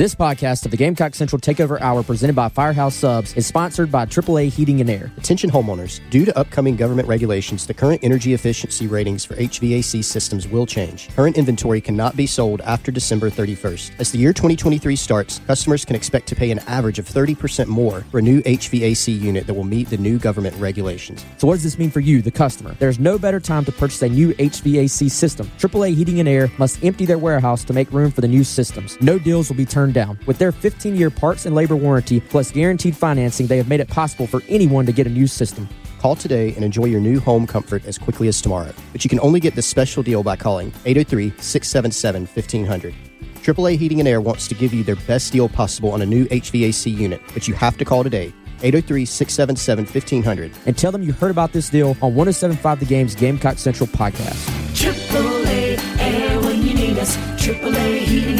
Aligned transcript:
This 0.00 0.14
podcast 0.14 0.64
of 0.64 0.70
the 0.70 0.78
Gamecock 0.78 1.14
Central 1.14 1.38
Takeover 1.38 1.78
Hour 1.78 2.02
presented 2.02 2.34
by 2.34 2.48
Firehouse 2.48 2.94
Subs 2.94 3.34
is 3.34 3.46
sponsored 3.46 3.92
by 3.92 4.06
AAA 4.06 4.48
Heating 4.48 4.80
and 4.80 4.88
Air. 4.88 5.12
Attention 5.18 5.50
homeowners. 5.50 6.00
Due 6.08 6.24
to 6.24 6.38
upcoming 6.38 6.74
government 6.74 7.06
regulations, 7.06 7.66
the 7.66 7.74
current 7.74 8.02
energy 8.02 8.32
efficiency 8.32 8.86
ratings 8.86 9.26
for 9.26 9.34
HVAC 9.34 10.02
systems 10.02 10.48
will 10.48 10.64
change. 10.64 11.14
Current 11.14 11.36
inventory 11.36 11.82
cannot 11.82 12.16
be 12.16 12.26
sold 12.26 12.62
after 12.62 12.90
December 12.90 13.28
31st. 13.28 13.90
As 13.98 14.10
the 14.10 14.16
year 14.16 14.32
2023 14.32 14.96
starts, 14.96 15.38
customers 15.40 15.84
can 15.84 15.94
expect 15.94 16.26
to 16.28 16.34
pay 16.34 16.50
an 16.50 16.60
average 16.60 16.98
of 16.98 17.04
30% 17.04 17.66
more 17.66 18.00
for 18.10 18.20
a 18.20 18.22
new 18.22 18.40
HVAC 18.44 19.20
unit 19.20 19.46
that 19.46 19.52
will 19.52 19.64
meet 19.64 19.90
the 19.90 19.98
new 19.98 20.18
government 20.18 20.56
regulations. 20.56 21.26
So, 21.36 21.46
what 21.46 21.56
does 21.56 21.64
this 21.64 21.78
mean 21.78 21.90
for 21.90 22.00
you, 22.00 22.22
the 22.22 22.30
customer? 22.30 22.74
There's 22.78 22.98
no 22.98 23.18
better 23.18 23.38
time 23.38 23.66
to 23.66 23.72
purchase 23.72 24.00
a 24.00 24.08
new 24.08 24.32
HVAC 24.36 25.10
system. 25.10 25.50
AAA 25.58 25.94
Heating 25.94 26.20
and 26.20 26.28
Air 26.28 26.50
must 26.56 26.82
empty 26.82 27.04
their 27.04 27.18
warehouse 27.18 27.64
to 27.64 27.74
make 27.74 27.92
room 27.92 28.10
for 28.10 28.22
the 28.22 28.28
new 28.28 28.44
systems. 28.44 28.98
No 29.02 29.18
deals 29.18 29.50
will 29.50 29.56
be 29.56 29.66
turned 29.66 29.89
down. 29.92 30.18
With 30.26 30.38
their 30.38 30.52
15 30.52 30.96
year 30.96 31.10
parts 31.10 31.46
and 31.46 31.54
labor 31.54 31.76
warranty 31.76 32.20
plus 32.20 32.50
guaranteed 32.50 32.96
financing, 32.96 33.46
they 33.46 33.56
have 33.56 33.68
made 33.68 33.80
it 33.80 33.88
possible 33.88 34.26
for 34.26 34.42
anyone 34.48 34.86
to 34.86 34.92
get 34.92 35.06
a 35.06 35.10
new 35.10 35.26
system. 35.26 35.68
Call 36.00 36.16
today 36.16 36.54
and 36.54 36.64
enjoy 36.64 36.86
your 36.86 37.00
new 37.00 37.20
home 37.20 37.46
comfort 37.46 37.84
as 37.84 37.98
quickly 37.98 38.26
as 38.28 38.40
tomorrow. 38.40 38.72
But 38.92 39.04
you 39.04 39.10
can 39.10 39.20
only 39.20 39.38
get 39.38 39.54
this 39.54 39.66
special 39.66 40.02
deal 40.02 40.22
by 40.22 40.36
calling 40.36 40.72
803 40.86 41.34
677 41.38 42.26
1500. 42.26 42.94
AAA 43.42 43.78
Heating 43.78 44.00
and 44.00 44.08
Air 44.08 44.20
wants 44.20 44.48
to 44.48 44.54
give 44.54 44.72
you 44.72 44.82
their 44.84 44.96
best 44.96 45.32
deal 45.32 45.48
possible 45.48 45.92
on 45.92 46.02
a 46.02 46.06
new 46.06 46.26
HVAC 46.26 46.96
unit, 46.96 47.20
but 47.32 47.48
you 47.48 47.54
have 47.54 47.76
to 47.78 47.84
call 47.84 48.02
today. 48.02 48.32
803 48.62 49.04
677 49.04 49.84
1500. 49.86 50.52
And 50.66 50.76
tell 50.76 50.92
them 50.92 51.02
you 51.02 51.12
heard 51.12 51.30
about 51.30 51.52
this 51.52 51.68
deal 51.70 51.90
on 52.02 52.14
1075 52.14 52.80
The 52.80 52.86
Game's 52.86 53.14
Gamecock 53.14 53.58
Central 53.58 53.86
podcast. 53.88 54.48
AAA 54.74 55.78
Air 55.98 56.40
when 56.40 56.62
you 56.62 56.74
need 56.74 56.98
us. 56.98 57.16
AAA 57.16 57.98
Heating 58.00 58.38
and 58.38 58.39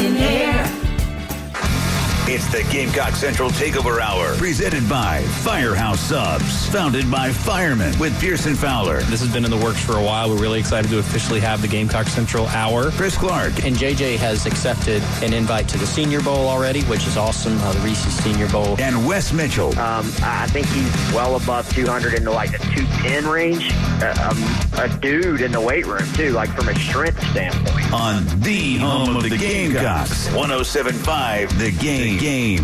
the 2.51 2.63
Gamecock 2.69 3.15
Central 3.15 3.49
Takeover 3.49 3.99
Hour, 4.01 4.35
presented 4.35 4.87
by 4.89 5.21
Firehouse 5.41 6.01
Subs, 6.01 6.67
founded 6.67 7.09
by 7.09 7.31
firemen 7.31 7.97
with 7.97 8.19
Pearson 8.19 8.55
Fowler. 8.55 9.01
This 9.03 9.21
has 9.21 9.31
been 9.31 9.45
in 9.45 9.51
the 9.51 9.57
works 9.57 9.79
for 9.79 9.97
a 9.97 10.03
while. 10.03 10.29
We're 10.29 10.41
really 10.41 10.59
excited 10.59 10.89
to 10.91 10.99
officially 10.99 11.39
have 11.39 11.61
the 11.61 11.69
Gamecock 11.69 12.07
Central 12.07 12.47
Hour. 12.47 12.91
Chris 12.91 13.15
Clark. 13.17 13.63
And 13.63 13.75
JJ 13.77 14.17
has 14.17 14.45
accepted 14.45 15.01
an 15.23 15.31
invite 15.33 15.69
to 15.69 15.77
the 15.77 15.87
Senior 15.87 16.19
Bowl 16.21 16.47
already, 16.49 16.81
which 16.83 17.07
is 17.07 17.15
awesome, 17.15 17.57
uh, 17.61 17.71
the 17.71 17.79
Reese's 17.79 18.13
Senior 18.21 18.49
Bowl. 18.49 18.75
And 18.81 19.07
Wes 19.07 19.31
Mitchell. 19.31 19.69
Um, 19.79 20.11
I 20.21 20.47
think 20.47 20.67
he's 20.67 21.13
well 21.13 21.37
above 21.37 21.69
200 21.73 22.15
into 22.15 22.31
like 22.31 22.51
the 22.51 22.57
210 22.57 23.27
range. 23.27 23.69
Uh, 24.03 24.29
um, 24.29 24.83
a 24.83 24.89
dude 24.99 25.39
in 25.41 25.51
the 25.53 25.61
weight 25.61 25.85
room, 25.85 26.05
too, 26.13 26.31
like 26.31 26.49
from 26.53 26.67
a 26.67 26.75
strength 26.75 27.25
standpoint. 27.29 27.93
On 27.93 28.25
the 28.41 28.77
home 28.77 29.15
of 29.15 29.23
the 29.23 29.37
Gamecocks, 29.37 30.25
1075 30.33 31.57
The 31.57 31.71
Game. 31.71 32.17
game. 32.19 32.40
A 32.41 32.57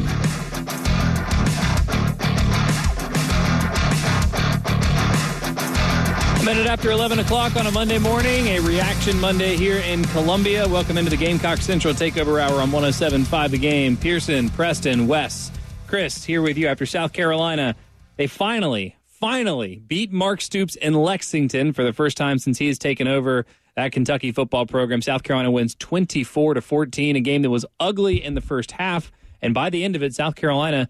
minute 6.44 6.66
after 6.66 6.90
11 6.90 7.20
o'clock 7.20 7.56
on 7.56 7.68
a 7.68 7.72
Monday 7.72 8.00
morning, 8.00 8.48
a 8.48 8.60
reaction 8.62 9.20
Monday 9.20 9.56
here 9.56 9.78
in 9.78 10.04
Columbia. 10.06 10.68
Welcome 10.68 10.98
into 10.98 11.12
the 11.12 11.18
Gamecock 11.18 11.60
Central 11.60 11.94
Takeover 11.94 12.42
Hour 12.42 12.60
on 12.60 12.72
1075 12.72 13.52
The 13.52 13.60
Game. 13.60 13.96
Pearson, 13.96 14.50
Preston, 14.50 15.08
Wes, 15.08 15.52
Chris 15.86 16.26
here 16.26 16.42
with 16.42 16.58
you 16.58 16.66
after 16.66 16.88
South 16.88 17.14
Carolina. 17.14 17.76
They 18.16 18.26
finally, 18.26 18.96
finally 19.06 19.76
beat 19.76 20.12
Mark 20.12 20.42
Stoops 20.42 20.76
in 20.76 20.96
Lexington 20.96 21.72
for 21.72 21.84
the 21.84 21.94
first 21.94 22.18
time 22.18 22.40
since 22.40 22.58
he 22.58 22.66
has 22.66 22.80
taken 22.80 23.08
over 23.08 23.46
that 23.76 23.92
Kentucky 23.92 24.32
football 24.32 24.66
program. 24.66 25.04
South 25.04 25.22
Carolina 25.22 25.52
wins 25.52 25.76
24 25.76 26.56
to 26.56 26.62
14, 26.62 27.16
a 27.16 27.20
game 27.20 27.44
that 27.44 27.52
was 27.52 27.64
ugly 27.80 28.24
in 28.24 28.34
the 28.34 28.42
first 28.42 28.72
half. 28.72 29.12
And 29.42 29.54
by 29.54 29.70
the 29.70 29.84
end 29.84 29.96
of 29.96 30.04
it, 30.04 30.14
South 30.14 30.36
Carolina 30.36 30.90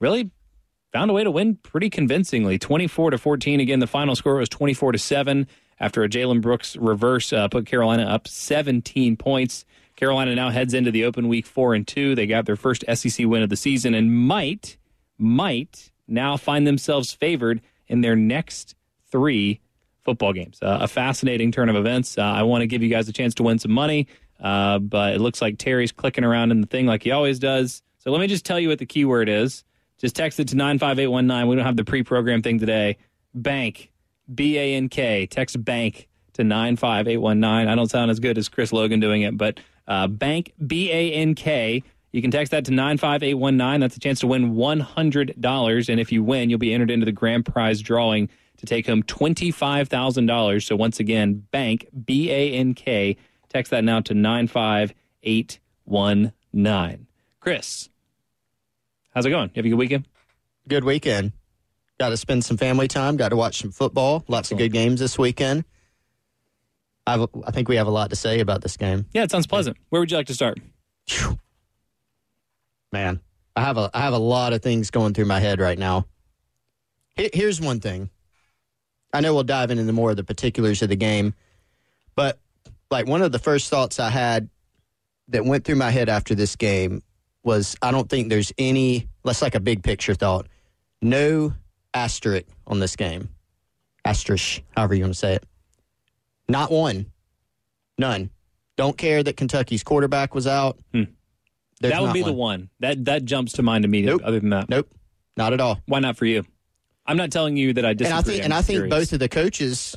really 0.00 0.30
found 0.92 1.10
a 1.10 1.14
way 1.14 1.24
to 1.24 1.30
win 1.30 1.56
pretty 1.56 1.90
convincingly. 1.90 2.58
24 2.58 3.10
to 3.12 3.18
14 3.18 3.60
again 3.60 3.78
the 3.78 3.86
final 3.86 4.16
score 4.16 4.36
was 4.36 4.48
24 4.48 4.92
to 4.92 4.98
7 4.98 5.46
after 5.80 6.02
a 6.02 6.08
jalen 6.08 6.40
brooks 6.40 6.76
reverse 6.76 7.32
uh, 7.32 7.48
put 7.48 7.66
carolina 7.66 8.04
up 8.04 8.26
17 8.26 9.16
points. 9.16 9.64
Carolina 9.96 10.34
now 10.34 10.50
heads 10.50 10.74
into 10.74 10.90
the 10.90 11.04
open 11.04 11.28
week 11.28 11.46
4 11.46 11.74
and 11.74 11.86
2 11.86 12.14
they 12.14 12.26
got 12.26 12.46
their 12.46 12.56
first 12.56 12.84
sec 12.94 13.26
win 13.26 13.42
of 13.42 13.48
the 13.48 13.56
season 13.56 13.94
and 13.94 14.14
might 14.14 14.78
might 15.18 15.90
now 16.06 16.36
find 16.36 16.66
themselves 16.66 17.12
favored 17.12 17.60
in 17.86 18.00
their 18.00 18.16
next 18.16 18.74
three 19.10 19.60
football 20.04 20.32
games. 20.32 20.58
Uh, 20.62 20.78
a 20.80 20.88
fascinating 20.88 21.52
turn 21.52 21.68
of 21.68 21.76
events. 21.76 22.16
Uh, 22.16 22.22
i 22.22 22.42
want 22.42 22.62
to 22.62 22.66
give 22.66 22.82
you 22.82 22.88
guys 22.88 23.08
a 23.08 23.12
chance 23.12 23.34
to 23.34 23.42
win 23.42 23.58
some 23.58 23.72
money 23.72 24.06
uh, 24.40 24.78
but 24.78 25.14
it 25.14 25.20
looks 25.20 25.42
like 25.42 25.58
terry's 25.58 25.92
clicking 25.92 26.24
around 26.24 26.50
in 26.50 26.60
the 26.60 26.66
thing 26.66 26.86
like 26.86 27.02
he 27.02 27.10
always 27.10 27.38
does 27.38 27.82
so 27.98 28.10
let 28.10 28.20
me 28.20 28.26
just 28.26 28.44
tell 28.44 28.58
you 28.60 28.68
what 28.68 28.78
the 28.78 28.86
keyword 28.86 29.28
is 29.28 29.64
just 29.98 30.14
text 30.14 30.38
it 30.40 30.48
to 30.48 30.56
95819. 30.56 31.48
We 31.48 31.56
don't 31.56 31.64
have 31.64 31.76
the 31.76 31.84
pre 31.84 32.02
program 32.02 32.40
thing 32.40 32.58
today. 32.58 32.96
Bank, 33.34 33.90
B 34.32 34.56
A 34.56 34.74
N 34.74 34.88
K. 34.88 35.26
Text 35.26 35.62
bank 35.62 36.08
to 36.34 36.44
95819. 36.44 37.68
I 37.68 37.74
don't 37.74 37.90
sound 37.90 38.10
as 38.10 38.20
good 38.20 38.38
as 38.38 38.48
Chris 38.48 38.72
Logan 38.72 39.00
doing 39.00 39.22
it, 39.22 39.36
but 39.36 39.60
uh, 39.86 40.06
bank, 40.06 40.54
B 40.64 40.90
A 40.90 41.12
N 41.12 41.34
K. 41.34 41.82
You 42.12 42.22
can 42.22 42.30
text 42.30 42.52
that 42.52 42.64
to 42.64 42.70
95819. 42.70 43.80
That's 43.80 43.96
a 43.96 44.00
chance 44.00 44.20
to 44.20 44.26
win 44.26 44.54
$100. 44.54 45.88
And 45.88 46.00
if 46.00 46.10
you 46.10 46.22
win, 46.22 46.48
you'll 46.48 46.58
be 46.58 46.72
entered 46.72 46.90
into 46.90 47.04
the 47.04 47.12
grand 47.12 47.44
prize 47.44 47.82
drawing 47.82 48.30
to 48.56 48.66
take 48.66 48.86
home 48.86 49.02
$25,000. 49.02 50.64
So 50.64 50.74
once 50.74 51.00
again, 51.00 51.46
bank, 51.50 51.86
B 52.06 52.30
A 52.30 52.52
N 52.52 52.74
K. 52.74 53.16
Text 53.48 53.70
that 53.70 53.84
now 53.84 54.00
to 54.00 54.14
95819. 54.14 57.06
Chris, 57.40 57.88
How's 59.18 59.26
it 59.26 59.30
going? 59.30 59.50
You 59.52 59.54
have 59.56 59.66
a 59.66 59.68
good 59.70 59.78
weekend? 59.78 60.06
Good 60.68 60.84
weekend. 60.84 61.32
Got 61.98 62.10
to 62.10 62.16
spend 62.16 62.44
some 62.44 62.56
family 62.56 62.86
time. 62.86 63.16
Got 63.16 63.30
to 63.30 63.36
watch 63.36 63.60
some 63.60 63.72
football. 63.72 64.22
Lots 64.28 64.52
of 64.52 64.58
good 64.58 64.72
games 64.72 65.00
this 65.00 65.18
weekend. 65.18 65.64
I've, 67.04 67.26
I 67.44 67.50
think 67.50 67.68
we 67.68 67.74
have 67.74 67.88
a 67.88 67.90
lot 67.90 68.10
to 68.10 68.16
say 68.16 68.38
about 68.38 68.60
this 68.60 68.76
game. 68.76 69.06
Yeah, 69.12 69.24
it 69.24 69.32
sounds 69.32 69.48
pleasant. 69.48 69.76
Where 69.88 70.00
would 70.00 70.10
you 70.10 70.16
like 70.16 70.28
to 70.28 70.34
start? 70.34 70.60
Man, 72.92 73.20
I 73.56 73.62
have 73.62 73.76
a 73.76 73.90
I 73.92 74.02
have 74.02 74.12
a 74.12 74.18
lot 74.18 74.52
of 74.52 74.62
things 74.62 74.92
going 74.92 75.14
through 75.14 75.24
my 75.24 75.40
head 75.40 75.58
right 75.58 75.78
now. 75.78 76.06
Here's 77.16 77.60
one 77.60 77.80
thing. 77.80 78.10
I 79.12 79.20
know 79.20 79.34
we'll 79.34 79.42
dive 79.42 79.72
into 79.72 79.92
more 79.92 80.10
of 80.10 80.16
the 80.16 80.22
particulars 80.22 80.80
of 80.82 80.90
the 80.90 80.96
game, 80.96 81.34
but 82.14 82.38
like 82.90 83.06
one 83.06 83.22
of 83.22 83.32
the 83.32 83.38
first 83.38 83.70
thoughts 83.70 84.00
I 84.00 84.10
had 84.10 84.48
that 85.28 85.44
went 85.44 85.64
through 85.64 85.76
my 85.76 85.90
head 85.90 86.08
after 86.08 86.34
this 86.34 86.56
game 86.56 87.02
was 87.42 87.76
I 87.82 87.90
don't 87.90 88.08
think 88.08 88.28
there's 88.28 88.52
any, 88.58 89.08
let's 89.24 89.42
like 89.42 89.54
a 89.54 89.60
big 89.60 89.82
picture 89.82 90.14
thought, 90.14 90.46
no 91.02 91.52
asterisk 91.94 92.46
on 92.66 92.80
this 92.80 92.96
game. 92.96 93.28
Asterisk, 94.04 94.62
however 94.76 94.94
you 94.94 95.02
want 95.02 95.14
to 95.14 95.18
say 95.18 95.34
it. 95.34 95.44
Not 96.48 96.70
one. 96.70 97.06
None. 97.98 98.30
Don't 98.76 98.96
care 98.96 99.22
that 99.22 99.36
Kentucky's 99.36 99.82
quarterback 99.82 100.34
was 100.34 100.46
out. 100.46 100.78
Hmm. 100.92 101.04
That 101.80 102.00
would 102.00 102.12
be 102.12 102.22
one. 102.22 102.30
the 102.30 102.36
one. 102.36 102.70
That 102.80 103.04
that 103.04 103.24
jumps 103.24 103.52
to 103.54 103.62
mind 103.62 103.84
immediately. 103.84 104.18
Nope. 104.18 104.26
Other 104.26 104.40
than 104.40 104.50
that, 104.50 104.68
nope, 104.68 104.88
not 105.36 105.52
at 105.52 105.60
all. 105.60 105.80
Why 105.86 106.00
not 106.00 106.16
for 106.16 106.24
you? 106.26 106.44
I'm 107.06 107.16
not 107.16 107.30
telling 107.30 107.56
you 107.56 107.72
that 107.74 107.84
I 107.84 107.94
disagree. 107.94 108.18
And 108.18 108.18
I 108.18 108.22
think, 108.22 108.44
and 108.44 108.54
I 108.54 108.62
think 108.62 108.90
both 108.90 109.12
of 109.12 109.18
the 109.18 109.28
coaches, 109.28 109.96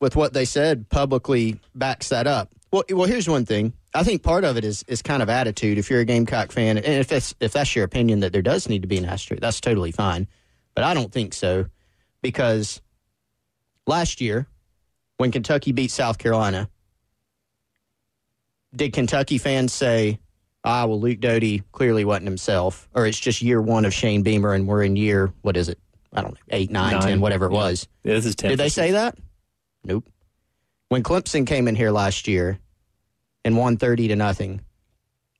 with 0.00 0.16
what 0.16 0.32
they 0.32 0.44
said, 0.44 0.88
publicly 0.88 1.60
backs 1.74 2.08
that 2.10 2.26
up. 2.26 2.54
Well, 2.70 2.84
well, 2.90 3.06
here's 3.06 3.28
one 3.28 3.46
thing. 3.46 3.72
I 3.94 4.02
think 4.02 4.22
part 4.22 4.44
of 4.44 4.56
it 4.56 4.64
is 4.64 4.84
is 4.88 5.00
kind 5.00 5.22
of 5.22 5.30
attitude. 5.30 5.78
If 5.78 5.88
you're 5.88 6.00
a 6.00 6.04
Gamecock 6.04 6.52
fan, 6.52 6.76
and 6.76 6.86
if 6.86 7.08
that's 7.08 7.34
if 7.40 7.52
that's 7.52 7.74
your 7.74 7.84
opinion 7.84 8.20
that 8.20 8.32
there 8.32 8.42
does 8.42 8.68
need 8.68 8.82
to 8.82 8.88
be 8.88 8.98
an 8.98 9.06
asterisk, 9.06 9.40
that's 9.40 9.60
totally 9.60 9.90
fine. 9.90 10.28
But 10.74 10.84
I 10.84 10.94
don't 10.94 11.10
think 11.10 11.32
so 11.32 11.66
because 12.20 12.80
last 13.86 14.20
year 14.20 14.46
when 15.16 15.32
Kentucky 15.32 15.72
beat 15.72 15.90
South 15.90 16.18
Carolina, 16.18 16.68
did 18.76 18.92
Kentucky 18.92 19.38
fans 19.38 19.72
say, 19.72 20.18
"Ah, 20.62 20.84
well, 20.84 21.00
Luke 21.00 21.20
Doty 21.20 21.62
clearly 21.72 22.04
wasn't 22.04 22.26
himself," 22.26 22.86
or 22.94 23.06
it's 23.06 23.18
just 23.18 23.40
year 23.40 23.62
one 23.62 23.86
of 23.86 23.94
Shane 23.94 24.22
Beamer 24.22 24.52
and 24.52 24.68
we're 24.68 24.82
in 24.82 24.94
year 24.94 25.32
what 25.40 25.56
is 25.56 25.70
it? 25.70 25.78
I 26.12 26.20
don't 26.20 26.32
know, 26.32 26.40
eight, 26.50 26.70
nine, 26.70 26.92
nine 26.92 27.02
ten, 27.02 27.20
whatever 27.22 27.46
it 27.46 27.52
was. 27.52 27.88
Yeah, 28.04 28.14
this 28.14 28.26
is 28.26 28.36
ten. 28.36 28.50
Did 28.50 28.58
they 28.58 28.68
say 28.68 28.92
that? 28.92 29.16
Nope. 29.88 30.08
When 30.90 31.02
Clemson 31.02 31.46
came 31.46 31.66
in 31.66 31.74
here 31.74 31.90
last 31.90 32.28
year 32.28 32.58
and 33.44 33.56
won 33.56 33.76
30 33.76 34.08
to 34.08 34.16
nothing, 34.16 34.60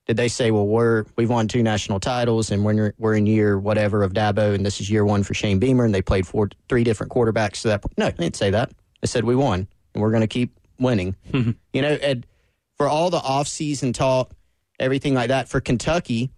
Did 0.07 0.17
they 0.17 0.29
say, 0.29 0.51
well, 0.51 0.67
we're 0.67 1.05
we've 1.17 1.29
won 1.29 1.49
two 1.49 1.63
national 1.63 2.01
titles 2.01 2.51
and 2.51 2.65
we're 2.65 2.95
we're 2.99 3.15
in 3.15 3.27
year 3.27 3.59
whatever 3.59 4.03
of 4.03 4.15
Dabo 4.15 4.55
and 4.55 4.65
this 4.65 4.81
is 4.81 4.91
year 4.91 5.05
one 5.05 5.23
for 5.23 5.35
Shane 5.35 5.59
Beamer 5.59 5.85
and 5.85 5.95
they 5.95 6.01
played 6.03 6.27
four 6.27 6.49
three 6.69 6.83
different 6.83 7.13
quarterbacks 7.13 7.61
to 7.63 7.69
that 7.69 7.83
point? 7.83 7.97
No, 7.99 8.07
they 8.07 8.25
didn't 8.25 8.37
say 8.37 8.51
that. 8.51 8.73
They 9.03 9.07
said 9.07 9.25
we 9.25 9.37
won 9.37 9.69
and 9.93 10.03
we're 10.03 10.11
going 10.11 10.23
to 10.23 10.27
keep 10.27 10.59
winning. 10.81 11.15
you 11.33 11.83
know, 11.83 11.93
and 12.03 12.27
for 12.79 12.89
all 12.89 13.11
the 13.11 13.21
offseason 13.21 13.93
talk, 13.93 14.33
everything 14.81 15.13
like 15.13 15.29
that 15.29 15.49
for 15.49 15.61
Kentucky, 15.61 16.31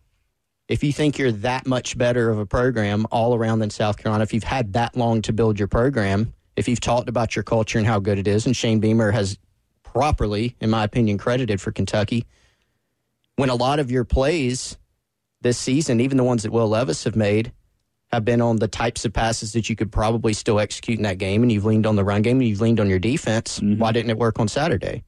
if 0.69 0.83
you 0.83 0.93
think 0.93 1.19
you're 1.19 1.33
that 1.33 1.67
much 1.67 1.97
better 1.97 2.31
of 2.31 2.39
a 2.39 2.47
program 2.47 3.07
all 3.13 3.35
around 3.35 3.61
than 3.61 3.71
South 3.71 3.99
Carolina, 3.99 4.23
if 4.23 4.33
you've 4.33 4.45
had 4.45 4.73
that 4.73 4.97
long 4.97 5.23
to 5.23 5.33
build 5.33 5.59
your 5.59 5.69
program, 5.69 6.33
if 6.61 6.69
you've 6.69 6.81
talked 6.81 7.09
about 7.09 7.35
your 7.35 7.43
culture 7.43 7.79
and 7.79 7.87
how 7.87 7.99
good 7.99 8.19
it 8.19 8.29
is, 8.29 8.47
and 8.47 8.55
Shane 8.55 8.79
Beamer 8.79 9.11
has 9.11 9.39
properly, 9.83 10.57
in 10.61 10.71
my 10.71 10.85
opinion, 10.85 11.19
credited 11.19 11.61
for 11.61 11.73
Kentucky, 11.73 12.27
when 13.37 13.49
a 13.49 13.55
lot 13.55 13.81
of 13.81 13.91
your 13.91 14.05
plays 14.05 14.77
this 15.41 15.59
season, 15.59 16.01
even 16.01 16.17
the 16.17 16.25
ones 16.25 16.43
that 16.43 16.53
Will 16.53 16.69
Levis 16.69 17.05
have 17.05 17.17
made, 17.17 17.53
have 18.13 18.25
been 18.25 18.41
on 18.41 18.57
the 18.57 18.69
types 18.69 19.05
of 19.05 19.13
passes 19.13 19.55
that 19.55 19.71
you 19.71 19.77
could 19.77 19.91
probably 19.91 20.33
still 20.33 20.61
execute 20.61 20.99
in 20.99 21.05
that 21.05 21.19
game, 21.19 21.43
and 21.43 21.51
you've 21.51 21.65
leaned 21.65 21.87
on 21.87 21.97
the 21.97 22.05
run 22.05 22.23
game 22.23 22.39
and 22.39 22.49
you've 22.49 22.61
leaned 22.61 22.79
on 22.79 22.89
your 22.89 22.99
defense. 22.99 23.59
Mm-hmm. 23.59 23.81
Why 23.81 23.93
didn't 23.93 24.11
it 24.11 24.19
work 24.19 24.39
on 24.39 24.49
Saturday? 24.49 25.03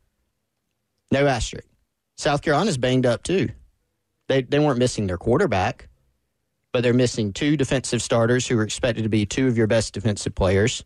No 1.11 1.27
asterisk. 1.27 1.69
South 2.17 2.43
Carolina's 2.43 2.79
banged 2.79 3.05
up 3.05 3.23
too. 3.23 3.51
They 4.29 4.43
they 4.43 4.59
weren't 4.59 4.79
missing 4.79 5.07
their 5.07 5.19
quarterback, 5.19 5.89
but 6.73 6.83
they're 6.83 6.95
missing 6.95 7.33
two 7.33 7.57
defensive 7.57 8.01
starters 8.01 8.47
who 8.47 8.59
are 8.59 8.63
expected 8.63 9.03
to 9.03 9.09
be 9.11 9.27
two 9.27 9.49
of 9.49 9.59
your 9.59 9.67
best 9.67 9.93
defensive 9.93 10.35
players. 10.35 10.85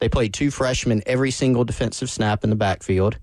They 0.00 0.08
played 0.08 0.32
two 0.32 0.50
freshmen 0.50 1.02
every 1.06 1.30
single 1.30 1.64
defensive 1.64 2.08
snap 2.10 2.44
in 2.44 2.50
the 2.50 2.56
backfield. 2.56 3.18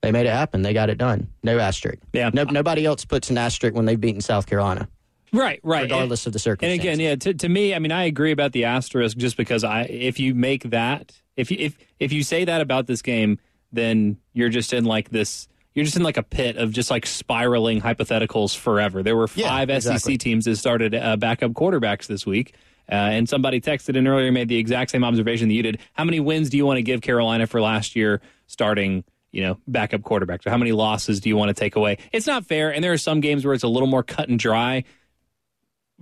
They 0.00 0.12
made 0.12 0.26
it 0.26 0.30
happen. 0.32 0.62
They 0.62 0.72
got 0.72 0.90
it 0.90 0.98
done. 0.98 1.28
No 1.42 1.58
asterisk. 1.58 1.98
Yeah. 2.12 2.30
No, 2.32 2.44
nobody 2.44 2.86
else 2.86 3.04
puts 3.04 3.30
an 3.30 3.38
asterisk 3.38 3.74
when 3.74 3.84
they've 3.84 4.00
beaten 4.00 4.20
South 4.20 4.46
Carolina, 4.46 4.88
Right, 5.32 5.58
right. 5.64 5.82
regardless 5.82 6.26
of 6.26 6.32
the 6.32 6.38
circumstances. 6.38 6.78
And 6.86 7.00
again, 7.00 7.00
yeah, 7.00 7.16
to, 7.16 7.34
to 7.34 7.48
me, 7.48 7.74
I 7.74 7.80
mean, 7.80 7.90
I 7.90 8.04
agree 8.04 8.30
about 8.30 8.52
the 8.52 8.64
asterisk 8.66 9.16
just 9.16 9.36
because 9.36 9.64
I, 9.64 9.82
if 9.82 10.20
you 10.20 10.34
make 10.36 10.70
that, 10.70 11.20
if 11.36 11.50
you, 11.50 11.56
if 11.60 11.76
if 11.98 12.12
you 12.12 12.22
say 12.22 12.44
that 12.44 12.60
about 12.60 12.86
this 12.86 13.02
game, 13.02 13.38
then 13.72 14.18
you're 14.34 14.48
just 14.50 14.72
in 14.72 14.84
like 14.84 15.10
this, 15.10 15.48
you're 15.74 15.84
just 15.84 15.96
in 15.96 16.02
like 16.04 16.16
a 16.16 16.22
pit 16.22 16.56
of 16.56 16.72
just 16.72 16.90
like 16.92 17.04
spiraling 17.04 17.80
hypotheticals 17.80 18.56
forever. 18.56 19.02
There 19.02 19.16
were 19.16 19.28
Yeah, 19.34 19.48
five 19.48 19.68
exactly. 19.68 20.14
SEC 20.14 20.20
teams 20.20 20.44
that 20.44 20.56
started 20.56 20.94
uh, 20.94 21.16
backup 21.16 21.52
quarterbacks 21.52 22.06
this 22.06 22.24
week. 22.24 22.54
Uh, 22.90 22.94
and 22.94 23.28
somebody 23.28 23.60
texted 23.60 23.96
in 23.96 24.06
earlier, 24.06 24.32
made 24.32 24.48
the 24.48 24.56
exact 24.56 24.90
same 24.90 25.04
observation 25.04 25.48
that 25.48 25.54
you 25.54 25.62
did. 25.62 25.78
How 25.92 26.04
many 26.04 26.20
wins 26.20 26.48
do 26.48 26.56
you 26.56 26.64
want 26.64 26.78
to 26.78 26.82
give 26.82 27.02
Carolina 27.02 27.46
for 27.46 27.60
last 27.60 27.94
year 27.94 28.20
starting, 28.46 29.04
you 29.30 29.42
know, 29.42 29.58
backup 29.66 30.02
quarterback. 30.02 30.42
So 30.42 30.50
how 30.50 30.56
many 30.56 30.72
losses 30.72 31.20
do 31.20 31.28
you 31.28 31.36
want 31.36 31.50
to 31.50 31.54
take 31.54 31.76
away? 31.76 31.98
It's 32.12 32.26
not 32.26 32.46
fair. 32.46 32.72
And 32.72 32.82
there 32.82 32.92
are 32.92 32.98
some 32.98 33.20
games 33.20 33.44
where 33.44 33.54
it's 33.54 33.62
a 33.62 33.68
little 33.68 33.88
more 33.88 34.02
cut 34.02 34.28
and 34.28 34.38
dry. 34.38 34.84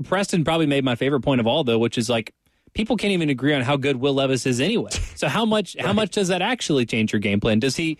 Preston 0.05 0.45
probably 0.45 0.67
made 0.67 0.85
my 0.85 0.95
favorite 0.95 1.23
point 1.23 1.41
of 1.41 1.47
all, 1.47 1.65
though, 1.65 1.79
which 1.79 1.99
is 1.99 2.09
like 2.09 2.33
people 2.75 2.97
can't 2.97 3.13
even 3.13 3.31
agree 3.31 3.55
on 3.55 3.63
how 3.63 3.77
good 3.77 3.97
Will 3.97 4.15
Levis 4.15 4.47
is 4.47 4.61
anyway. 4.61 4.91
So 5.17 5.29
how 5.29 5.47
much 5.47 5.77
how 5.81 5.95
much 5.95 6.11
does 6.11 6.29
that 6.29 6.43
actually 6.43 6.85
change 6.85 7.13
your 7.13 7.21
game 7.21 7.41
plan? 7.41 7.59
Does 7.59 7.77
he? 7.77 7.99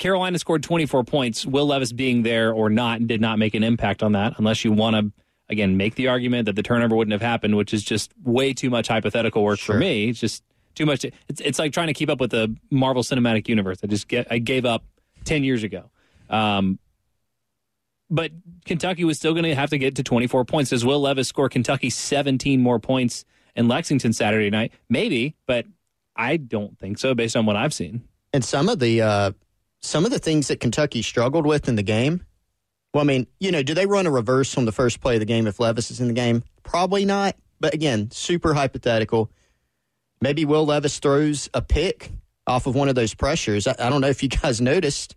Carolina 0.00 0.38
scored 0.38 0.62
24 0.62 1.04
points. 1.04 1.46
Will 1.46 1.66
Levis 1.66 1.92
being 1.92 2.22
there 2.22 2.52
or 2.52 2.68
not 2.70 3.06
did 3.06 3.20
not 3.20 3.38
make 3.38 3.54
an 3.54 3.62
impact 3.62 4.02
on 4.02 4.12
that, 4.12 4.32
unless 4.38 4.64
you 4.64 4.72
want 4.72 4.96
to 4.96 5.12
again 5.48 5.76
make 5.76 5.94
the 5.94 6.08
argument 6.08 6.46
that 6.46 6.56
the 6.56 6.62
turnover 6.62 6.96
wouldn't 6.96 7.12
have 7.12 7.22
happened, 7.22 7.56
which 7.56 7.74
is 7.74 7.82
just 7.82 8.12
way 8.22 8.52
too 8.52 8.70
much 8.70 8.88
hypothetical 8.88 9.42
work 9.44 9.58
for 9.58 9.74
me. 9.76 10.08
It's 10.08 10.20
just 10.20 10.42
too 10.74 10.86
much. 10.86 11.04
It's 11.28 11.40
it's 11.40 11.58
like 11.58 11.72
trying 11.72 11.88
to 11.88 11.94
keep 11.94 12.10
up 12.10 12.20
with 12.20 12.30
the 12.30 12.54
Marvel 12.70 13.02
Cinematic 13.02 13.48
Universe. 13.48 13.78
I 13.82 13.86
just 13.86 14.08
get 14.08 14.26
I 14.30 14.38
gave 14.38 14.64
up 14.64 14.84
10 15.24 15.44
years 15.44 15.62
ago. 15.62 15.90
Um, 16.30 16.78
but 18.10 18.30
Kentucky 18.64 19.04
was 19.04 19.18
still 19.18 19.32
going 19.32 19.44
to 19.44 19.54
have 19.54 19.70
to 19.70 19.78
get 19.78 19.96
to 19.96 20.02
24 20.02 20.44
points. 20.44 20.70
Does 20.70 20.84
Will 20.84 21.00
Levis 21.00 21.28
score 21.28 21.48
Kentucky 21.48 21.90
17 21.90 22.60
more 22.60 22.78
points 22.78 23.24
in 23.56 23.66
Lexington 23.66 24.12
Saturday 24.12 24.50
night? 24.50 24.72
Maybe, 24.88 25.36
but 25.46 25.66
I 26.14 26.36
don't 26.36 26.78
think 26.78 26.98
so 26.98 27.14
based 27.14 27.36
on 27.36 27.46
what 27.46 27.56
I've 27.56 27.74
seen. 27.74 28.02
and 28.32 28.44
some 28.44 28.68
of 28.68 28.78
the 28.78 29.00
uh, 29.02 29.32
some 29.80 30.04
of 30.04 30.10
the 30.10 30.18
things 30.18 30.48
that 30.48 30.60
Kentucky 30.60 31.02
struggled 31.02 31.46
with 31.46 31.68
in 31.68 31.76
the 31.76 31.82
game. 31.82 32.24
Well, 32.94 33.02
I 33.02 33.06
mean, 33.06 33.26
you 33.40 33.50
know, 33.50 33.64
do 33.64 33.74
they 33.74 33.86
run 33.86 34.06
a 34.06 34.10
reverse 34.10 34.56
on 34.56 34.66
the 34.66 34.72
first 34.72 35.00
play 35.00 35.14
of 35.14 35.20
the 35.20 35.26
game 35.26 35.48
if 35.48 35.58
Levis 35.58 35.90
is 35.90 36.00
in 36.00 36.06
the 36.06 36.14
game? 36.14 36.44
Probably 36.62 37.04
not. 37.04 37.36
But 37.58 37.74
again, 37.74 38.12
super 38.12 38.54
hypothetical. 38.54 39.32
Maybe 40.20 40.44
Will 40.44 40.64
Levis 40.64 41.00
throws 41.00 41.50
a 41.52 41.60
pick 41.60 42.12
off 42.46 42.68
of 42.68 42.76
one 42.76 42.88
of 42.88 42.94
those 42.94 43.12
pressures. 43.12 43.66
I, 43.66 43.74
I 43.80 43.90
don't 43.90 44.00
know 44.00 44.08
if 44.08 44.22
you 44.22 44.28
guys 44.42 44.60
noticed. 44.60 45.16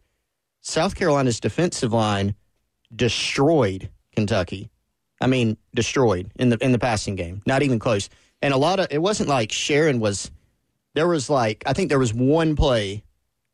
South 0.62 0.96
Carolina's 0.96 1.40
defensive 1.40 1.94
line 1.94 2.34
destroyed 2.94 3.90
Kentucky. 4.16 4.72
I 5.22 5.28
mean, 5.28 5.58
destroyed 5.74 6.32
in 6.36 6.50
the 6.50 6.58
in 6.58 6.72
the 6.72 6.80
passing 6.80 7.16
game. 7.16 7.44
Not 7.46 7.62
even 7.62 7.78
close. 7.78 8.10
And 8.42 8.54
a 8.54 8.58
lot 8.58 8.80
of 8.80 8.88
it 8.90 9.02
wasn't 9.02 9.30
like 9.30 9.50
Sheron 9.50 10.00
was. 10.00 10.32
There 10.96 11.08
was 11.08 11.30
like 11.30 11.64
I 11.68 11.74
think 11.74 11.90
there 11.90 12.00
was 12.00 12.14
one 12.14 12.56
play, 12.56 13.04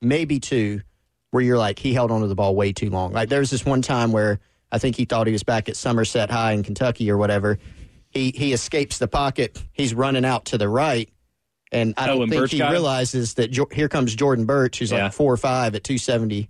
maybe 0.02 0.40
two, 0.40 0.81
where 1.33 1.41
you're 1.41 1.57
like 1.57 1.80
he 1.80 1.94
held 1.95 2.12
onto 2.12 2.27
the 2.27 2.35
ball 2.35 2.56
way 2.56 2.71
too 2.71 2.91
long. 2.91 3.12
Like 3.12 3.27
there 3.30 3.39
was 3.39 3.50
this 3.50 3.65
one 3.65 3.81
time 3.81 4.12
where 4.12 4.39
I 4.71 4.77
think 4.77 4.95
he 4.95 5.06
thought 5.06 5.25
he 5.25 5.33
was 5.33 5.41
back 5.44 5.68
at 5.68 5.75
Somerset 5.75 6.30
High 6.30 6.51
in 6.51 6.62
Kentucky 6.62 7.09
or 7.09 7.18
whatever. 7.18 7.57
He 8.12 8.31
he 8.35 8.53
escapes 8.53 9.00
the 9.00 9.07
pocket. 9.07 9.59
He's 9.71 9.95
running 9.95 10.25
out 10.25 10.45
to 10.45 10.59
the 10.59 10.69
right, 10.69 11.09
and 11.71 11.95
I 11.97 12.03
Oh, 12.03 12.07
don't 12.13 12.21
and 12.24 12.31
think 12.31 12.41
Burch 12.44 12.51
he 12.51 12.62
realizes 12.62 13.33
that 13.33 13.50
jo- 13.50 13.68
here 13.71 13.89
comes 13.89 14.15
Jordan 14.15 14.45
Burch, 14.45 14.77
who's 14.77 14.91
Yeah. 14.91 15.06
like 15.06 15.13
four 15.13 15.33
or 15.33 15.38
five 15.38 15.74
at 15.74 15.83
two 15.83 15.97
seventy, 15.97 16.50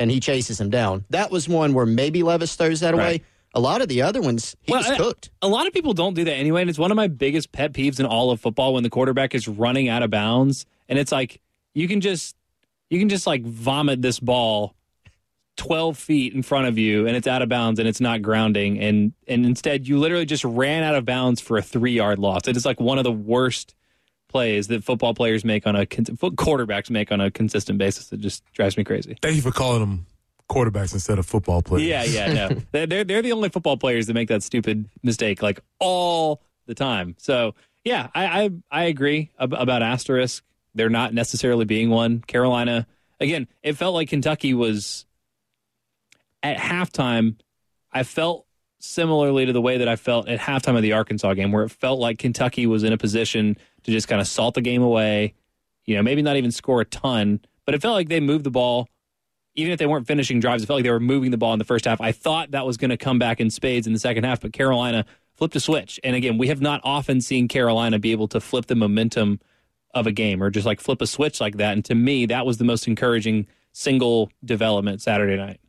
and 0.00 0.10
he 0.10 0.18
chases 0.18 0.60
him 0.60 0.68
down. 0.70 1.04
That 1.10 1.30
was 1.30 1.48
one 1.48 1.72
where 1.72 1.86
maybe 1.86 2.24
Levis 2.24 2.56
throws 2.56 2.80
that 2.80 2.94
away. 2.94 3.02
Right. 3.04 3.24
A 3.54 3.60
lot 3.60 3.80
of 3.80 3.88
the 3.88 4.02
other 4.02 4.20
ones, 4.20 4.56
he 4.60 4.72
Well, 4.72 4.82
was 4.82 4.96
cooked. 4.98 5.30
A 5.40 5.48
lot 5.48 5.66
of 5.68 5.72
people 5.72 5.94
don't 5.94 6.14
do 6.14 6.24
that 6.24 6.34
anyway, 6.34 6.60
and 6.62 6.68
it's 6.68 6.78
one 6.78 6.90
of 6.90 6.96
my 6.96 7.06
biggest 7.08 7.50
pet 7.52 7.72
peeves 7.72 7.98
in 8.00 8.04
all 8.06 8.30
of 8.32 8.40
football 8.40 8.74
when 8.74 8.82
the 8.82 8.90
quarterback 8.90 9.34
is 9.34 9.46
running 9.48 9.88
out 9.88 10.02
of 10.02 10.10
bounds, 10.10 10.66
and 10.88 10.98
it's 10.98 11.12
like 11.12 11.40
you 11.74 11.86
can 11.88 12.00
just 12.00 12.34
you 12.90 12.98
can 12.98 13.08
just 13.08 13.26
like 13.26 13.42
vomit 13.42 14.02
this 14.02 14.18
ball 14.20 14.74
12 15.56 15.98
feet 15.98 16.34
in 16.34 16.42
front 16.42 16.68
of 16.68 16.78
you 16.78 17.06
and 17.06 17.16
it's 17.16 17.26
out 17.26 17.42
of 17.42 17.48
bounds 17.48 17.80
and 17.80 17.88
it's 17.88 18.00
not 18.00 18.22
grounding 18.22 18.78
and 18.78 19.12
and 19.26 19.44
instead 19.44 19.88
you 19.88 19.98
literally 19.98 20.24
just 20.24 20.44
ran 20.44 20.84
out 20.84 20.94
of 20.94 21.04
bounds 21.04 21.40
for 21.40 21.56
a 21.58 21.62
3 21.62 21.90
yard 21.92 22.18
loss 22.18 22.46
it 22.46 22.56
is 22.56 22.64
like 22.64 22.78
one 22.78 22.96
of 22.96 23.04
the 23.04 23.12
worst 23.12 23.74
plays 24.28 24.68
that 24.68 24.84
football 24.84 25.14
players 25.14 25.44
make 25.44 25.66
on 25.66 25.74
a 25.74 25.84
quarterbacks 25.84 26.90
make 26.90 27.10
on 27.10 27.20
a 27.20 27.30
consistent 27.30 27.76
basis 27.78 28.12
it 28.12 28.20
just 28.20 28.44
drives 28.52 28.76
me 28.76 28.84
crazy 28.84 29.16
Thank 29.20 29.34
you 29.36 29.42
for 29.42 29.50
calling 29.50 29.80
them 29.80 30.06
quarterbacks 30.48 30.94
instead 30.94 31.18
of 31.18 31.26
football 31.26 31.60
players. 31.62 31.86
yeah, 31.86 32.04
yeah, 32.04 32.32
no. 32.32 32.48
they're, 32.72 32.86
they're 32.86 33.04
they're 33.04 33.22
the 33.22 33.32
only 33.32 33.48
football 33.50 33.76
players 33.76 34.06
that 34.06 34.14
make 34.14 34.28
that 34.28 34.42
stupid 34.42 34.88
mistake 35.02 35.42
like 35.42 35.60
all 35.78 36.40
the 36.66 36.74
time. 36.74 37.14
So 37.18 37.54
yeah, 37.84 38.08
I 38.14 38.44
I, 38.44 38.50
I 38.70 38.84
agree 38.84 39.30
ab- 39.38 39.52
about 39.52 39.82
asterisk. 39.82 40.42
They're 40.78 40.88
not 40.88 41.12
necessarily 41.12 41.66
being 41.66 41.90
one. 41.90 42.20
Carolina 42.20 42.86
again, 43.20 43.48
it 43.62 43.74
felt 43.74 43.94
like 43.94 44.08
Kentucky 44.08 44.54
was 44.54 45.04
at 46.42 46.56
halftime. 46.56 47.36
I 47.92 48.02
felt 48.02 48.46
similarly 48.80 49.44
to 49.46 49.52
the 49.52 49.60
way 49.60 49.78
that 49.78 49.88
I 49.88 49.96
felt 49.96 50.28
at 50.28 50.38
halftime 50.38 50.76
of 50.76 50.82
the 50.82 50.92
Arkansas 50.92 51.34
game, 51.34 51.52
where 51.52 51.64
it 51.64 51.70
felt 51.70 52.00
like 52.00 52.18
Kentucky 52.18 52.66
was 52.66 52.84
in 52.84 52.92
a 52.92 52.98
position 52.98 53.56
to 53.82 53.90
just 53.90 54.08
kind 54.08 54.20
of 54.20 54.26
salt 54.26 54.54
the 54.54 54.60
game 54.62 54.82
away. 54.82 55.34
You 55.84 55.96
know, 55.96 56.02
maybe 56.02 56.22
not 56.22 56.36
even 56.36 56.52
score 56.52 56.80
a 56.80 56.84
ton, 56.84 57.40
but 57.66 57.74
it 57.74 57.82
felt 57.82 57.94
like 57.94 58.08
they 58.08 58.20
moved 58.20 58.44
the 58.44 58.50
ball 58.50 58.88
even 59.58 59.72
if 59.72 59.78
they 59.80 59.86
weren't 59.86 60.06
finishing 60.06 60.38
drives, 60.38 60.62
it 60.62 60.66
felt 60.66 60.76
like 60.76 60.84
they 60.84 60.90
were 60.90 61.00
moving 61.00 61.32
the 61.32 61.36
ball 61.36 61.52
in 61.52 61.58
the 61.58 61.64
first 61.64 61.84
half. 61.84 62.00
I 62.00 62.12
thought 62.12 62.52
that 62.52 62.64
was 62.64 62.76
going 62.76 62.90
to 62.90 62.96
come 62.96 63.18
back 63.18 63.40
in 63.40 63.50
spades 63.50 63.88
in 63.88 63.92
the 63.92 63.98
second 63.98 64.22
half, 64.22 64.40
but 64.40 64.52
Carolina 64.52 65.04
flipped 65.34 65.56
a 65.56 65.60
switch. 65.60 65.98
And 66.04 66.14
again, 66.14 66.38
we 66.38 66.46
have 66.46 66.60
not 66.60 66.80
often 66.84 67.20
seen 67.20 67.48
Carolina 67.48 67.98
be 67.98 68.12
able 68.12 68.28
to 68.28 68.40
flip 68.40 68.66
the 68.66 68.76
momentum 68.76 69.40
of 69.94 70.06
a 70.06 70.12
game 70.12 70.42
or 70.42 70.50
just 70.50 70.66
like 70.66 70.80
flip 70.80 71.00
a 71.00 71.06
switch 71.06 71.40
like 71.40 71.56
that. 71.56 71.72
And 71.72 71.84
to 71.86 71.94
me, 71.94 72.26
that 72.26 72.46
was 72.46 72.58
the 72.58 72.64
most 72.64 72.86
encouraging 72.86 73.46
single 73.72 74.30
development 74.44 75.02
Saturday 75.02 75.36
night. 75.36 75.60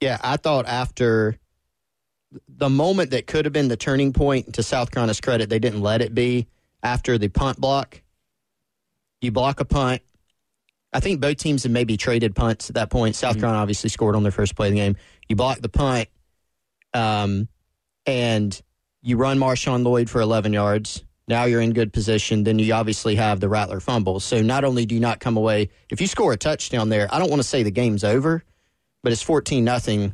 Yeah, 0.00 0.18
I 0.22 0.36
thought 0.36 0.66
after 0.66 1.38
the 2.48 2.68
moment 2.68 3.10
that 3.10 3.26
could 3.26 3.44
have 3.44 3.52
been 3.52 3.68
the 3.68 3.76
turning 3.76 4.12
point, 4.12 4.54
to 4.54 4.62
South 4.62 4.90
Carolina's 4.90 5.20
credit, 5.20 5.48
they 5.48 5.58
didn't 5.58 5.80
let 5.80 6.02
it 6.02 6.14
be 6.14 6.48
after 6.82 7.18
the 7.18 7.28
punt 7.28 7.60
block. 7.60 8.02
You 9.20 9.30
block 9.30 9.60
a 9.60 9.64
punt. 9.64 10.02
I 10.92 11.00
think 11.00 11.20
both 11.20 11.36
teams 11.36 11.62
had 11.62 11.72
maybe 11.72 11.96
traded 11.96 12.34
punts 12.34 12.70
at 12.70 12.74
that 12.76 12.90
point. 12.90 13.16
South 13.16 13.38
Carolina 13.38 13.58
obviously 13.58 13.90
scored 13.90 14.16
on 14.16 14.22
their 14.22 14.32
first 14.32 14.54
play 14.54 14.68
of 14.68 14.74
the 14.74 14.80
game. 14.80 14.96
You 15.28 15.36
block 15.36 15.60
the 15.60 15.68
punt, 15.68 16.08
um, 16.94 17.48
and 18.06 18.60
you 19.02 19.16
run 19.16 19.38
Marshawn 19.38 19.84
Lloyd 19.84 20.08
for 20.08 20.20
11 20.20 20.52
yards. 20.52 21.04
Now 21.28 21.44
you're 21.44 21.60
in 21.60 21.72
good 21.72 21.92
position. 21.92 22.44
Then 22.44 22.58
you 22.58 22.72
obviously 22.72 23.16
have 23.16 23.40
the 23.40 23.48
Rattler 23.48 23.80
fumble. 23.80 24.20
So 24.20 24.42
not 24.42 24.64
only 24.64 24.86
do 24.86 24.94
you 24.94 25.00
not 25.00 25.18
come 25.20 25.36
away, 25.36 25.70
if 25.90 26.00
you 26.00 26.06
score 26.06 26.32
a 26.32 26.36
touchdown 26.36 26.88
there, 26.88 27.12
I 27.12 27.18
don't 27.18 27.30
want 27.30 27.40
to 27.40 27.48
say 27.48 27.62
the 27.62 27.70
game's 27.70 28.04
over, 28.04 28.44
but 29.02 29.12
it's 29.12 29.22
14 29.22 29.64
nothing 29.64 30.12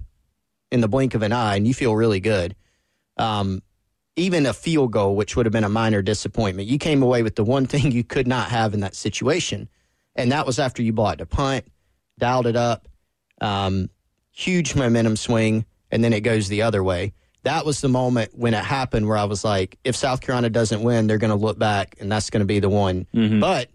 in 0.70 0.80
the 0.80 0.88
blink 0.88 1.14
of 1.14 1.22
an 1.22 1.32
eye, 1.32 1.56
and 1.56 1.68
you 1.68 1.74
feel 1.74 1.94
really 1.94 2.20
good. 2.20 2.56
Um, 3.18 3.62
even 4.16 4.46
a 4.46 4.54
field 4.54 4.92
goal, 4.92 5.14
which 5.16 5.36
would 5.36 5.44
have 5.44 5.52
been 5.52 5.64
a 5.64 5.68
minor 5.68 6.00
disappointment, 6.00 6.68
you 6.68 6.78
came 6.78 7.02
away 7.02 7.22
with 7.22 7.36
the 7.36 7.44
one 7.44 7.66
thing 7.66 7.92
you 7.92 8.04
could 8.04 8.26
not 8.26 8.48
have 8.48 8.72
in 8.72 8.80
that 8.80 8.94
situation, 8.94 9.68
and 10.16 10.32
that 10.32 10.46
was 10.46 10.58
after 10.58 10.82
you 10.82 10.92
blocked 10.94 11.20
a 11.20 11.26
punt, 11.26 11.66
dialed 12.18 12.46
it 12.46 12.56
up. 12.56 12.88
um, 13.40 13.90
huge 14.30 14.74
momentum 14.74 15.16
swing, 15.16 15.66
and 15.90 16.02
then 16.02 16.12
it 16.12 16.20
goes 16.20 16.48
the 16.48 16.62
other 16.62 16.82
way. 16.82 17.12
That 17.44 17.66
was 17.66 17.80
the 17.80 17.88
moment 17.88 18.32
when 18.36 18.54
it 18.54 18.64
happened 18.64 19.08
where 19.08 19.16
I 19.16 19.24
was 19.24 19.44
like, 19.44 19.78
if 19.84 19.96
South 19.96 20.20
Carolina 20.20 20.48
doesn't 20.48 20.82
win, 20.82 21.06
they're 21.06 21.18
going 21.18 21.30
to 21.30 21.36
look 21.36 21.58
back, 21.58 21.96
and 21.98 22.10
that's 22.10 22.30
going 22.30 22.40
to 22.40 22.46
be 22.46 22.60
the 22.60 22.68
one. 22.68 23.06
Mm-hmm. 23.14 23.40
But 23.40 23.68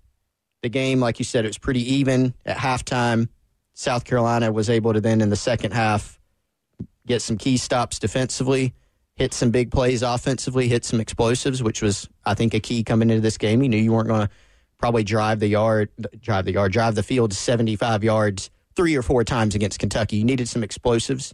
the 0.62 0.70
game, 0.70 1.00
like 1.00 1.20
you 1.20 1.26
said, 1.26 1.46
it 1.46 1.50
was 1.50 1.58
pretty 1.58 1.96
even 1.96 2.34
at 2.46 2.58
halftime. 2.58 3.28
South 3.74 4.06
Carolina 4.06 4.52
was 4.52 4.70
able 4.70 4.94
to 4.94 5.02
then 5.02 5.22
in 5.22 5.30
the 5.30 5.36
second 5.36 5.72
half 5.74 6.20
get 7.06 7.22
some 7.22 7.38
key 7.38 7.58
stops 7.58 8.00
defensively, 8.00 8.74
hit 9.16 9.34
some 9.34 9.52
big 9.52 9.72
plays 9.72 10.02
offensively, 10.02 10.68
hit 10.68 10.86
some 10.86 11.00
explosives, 11.00 11.62
which 11.62 11.82
was 11.82 12.10
I 12.26 12.34
think 12.34 12.54
a 12.54 12.60
key 12.60 12.84
coming 12.84 13.10
into 13.10 13.22
this 13.22 13.38
game. 13.38 13.62
You 13.62 13.70
knew 13.70 13.78
you 13.78 13.94
weren't 13.94 14.08
going 14.08 14.28
to 14.28 14.30
probably 14.78 15.04
drive 15.04 15.40
the 15.40 15.48
yard, 15.48 15.90
drive 16.22 16.46
the 16.46 16.54
yard, 16.54 16.72
drive 16.72 16.96
the 16.96 17.04
field 17.04 17.34
75 17.34 18.04
yards 18.04 18.50
three 18.76 18.96
or 18.96 19.02
four 19.02 19.24
times 19.24 19.56
against 19.56 19.80
Kentucky. 19.80 20.18
You 20.18 20.24
needed 20.24 20.48
some 20.48 20.64
explosives, 20.64 21.34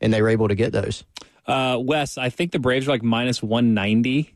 and 0.00 0.12
they 0.14 0.22
were 0.22 0.28
able 0.28 0.48
to 0.48 0.54
get 0.54 0.72
those. 0.72 1.04
Uh, 1.46 1.78
Wes, 1.80 2.18
I 2.18 2.28
think 2.30 2.52
the 2.52 2.58
Braves 2.58 2.86
are 2.88 2.90
like 2.90 3.02
minus 3.02 3.42
190 3.42 4.34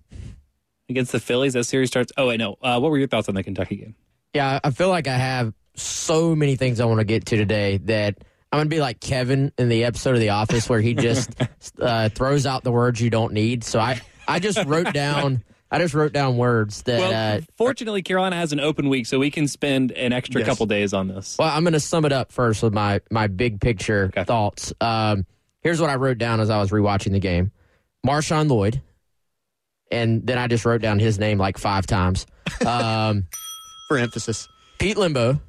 against 0.88 1.12
the 1.12 1.21
Phillies. 1.21 1.55
That 1.55 1.64
series 1.64 1.88
starts. 1.88 2.12
Oh, 2.17 2.29
wait, 2.29 2.38
no. 2.38 2.57
Uh, 2.62 2.79
what 2.79 2.90
were 2.90 2.99
your 2.99 3.09
thoughts 3.09 3.29
on 3.29 3.35
the 3.35 3.43
Kentucky 3.43 3.76
game? 3.76 3.95
Yeah, 4.35 4.61
I 4.62 4.71
feel 4.71 4.88
like 4.88 5.09
I 5.09 5.17
have 5.17 5.52
so 5.75 6.35
many 6.37 6.57
things 6.57 6.79
I 6.81 6.85
want 6.85 7.00
to 7.00 7.05
get 7.05 7.26
to 7.26 7.37
today 7.37 7.79
that 7.85 8.19
I'm 8.52 8.59
going 8.59 8.67
to 8.69 8.75
be 8.75 8.81
like 8.81 9.00
Kevin 9.00 9.52
in 9.59 9.69
the 9.69 9.85
episode 9.85 10.14
of 10.14 10.21
The 10.21 10.31
Office 10.31 10.69
where 10.69 10.81
he 10.81 10.95
just 10.95 11.31
uh, 11.81 12.09
throws 12.11 12.47
out 12.47 12.62
the 12.62 12.73
words 12.73 13.00
you 13.00 13.11
don't 13.11 13.33
need. 13.33 13.64
So 13.64 13.81
I, 13.81 14.00
I 14.29 14.38
just 14.38 14.64
wrote 14.67 14.93
down. 14.93 15.43
I 15.73 15.79
just 15.79 15.95
wrote 15.95 16.12
down 16.12 16.37
words 16.37 16.83
that. 16.83 16.99
Well, 16.99 17.37
uh, 17.38 17.40
fortunately, 17.57 18.02
Carolina 18.02 18.35
has 18.37 18.52
an 18.52 18.59
open 18.59 18.88
week, 18.88 19.07
so 19.07 19.21
we 19.21 19.31
can 19.31 19.47
spend 19.47 19.93
an 19.93 20.12
extra 20.12 20.40
Yes. 20.40 20.49
couple 20.49 20.67
days 20.67 20.93
on 20.93 21.07
this. 21.07 21.37
Well, 21.38 21.49
I'm 21.49 21.62
going 21.62 21.75
to 21.75 21.81
sum 21.81 22.05
it 22.05 22.11
up 22.12 22.33
first 22.33 22.62
with 22.64 22.73
my 22.75 23.00
my 23.11 23.29
big 23.29 23.61
picture 23.61 24.07
Okay. 24.12 24.25
thoughts. 24.25 24.73
Um, 24.81 25.26
here's 25.62 25.81
what 25.81 25.90
I 25.90 25.97
wrote 25.97 26.19
down 26.19 26.40
as 26.40 26.50
I 26.50 26.59
was 26.59 26.71
rewatching 26.71 27.12
the 27.12 27.21
game: 27.21 27.52
Marshawn 28.07 28.49
Lloyd, 28.49 28.83
and 29.90 30.26
then 30.26 30.38
I 30.38 30.47
just 30.47 30.64
wrote 30.64 30.83
down 30.83 30.99
his 30.99 31.19
name 31.19 31.38
like 31.38 31.59
five 31.59 31.87
times. 31.87 32.26
Um, 32.67 33.26
For 33.88 33.99
emphasis, 33.99 34.49
Pete 34.79 34.97
Lembo, 34.97 35.40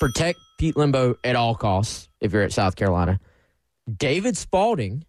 protect 0.00 0.38
Pete 0.58 0.74
Lembo 0.74 1.16
at 1.22 1.36
all 1.36 1.54
costs 1.54 2.08
if 2.20 2.32
you're 2.32 2.42
at 2.42 2.52
South 2.52 2.74
Carolina. 2.74 3.20
David 3.96 4.36
Spaulding, 4.36 5.04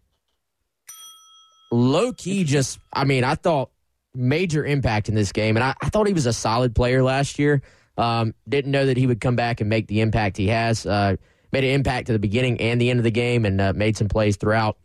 low 1.72 2.14
key, 2.14 2.44
just 2.44 2.80
I 2.94 3.06
mean, 3.06 3.24
I 3.24 3.36
thought 3.36 3.72
major 4.14 4.66
impact 4.66 5.10
in 5.10 5.16
this 5.16 5.32
game, 5.32 5.58
and 5.58 5.64
I, 5.64 5.74
I 5.82 5.90
thought 5.90 6.08
he 6.08 6.14
was 6.14 6.26
a 6.26 6.34
solid 6.34 6.76
player 6.76 7.02
last 7.02 7.40
year. 7.40 7.62
Um, 7.98 8.34
didn't 8.48 8.72
know 8.72 8.86
that 8.86 8.98
he 8.98 9.08
would 9.08 9.20
come 9.20 9.36
back 9.36 9.62
and 9.62 9.70
make 9.70 9.88
the 9.88 10.02
impact 10.02 10.38
he 10.38 10.48
has. 10.48 10.86
Uh, 10.86 11.18
made 11.52 11.64
an 11.64 11.72
impact 11.72 12.10
at 12.10 12.14
the 12.14 12.20
beginning 12.20 12.60
and 12.62 12.80
the 12.80 12.90
end 12.90 13.00
of 13.00 13.04
the 13.04 13.12
game, 13.12 13.46
and 13.46 13.60
uh, 13.60 13.74
made 13.74 13.98
some 13.98 14.08
plays 14.08 14.38
throughout. 14.38 14.78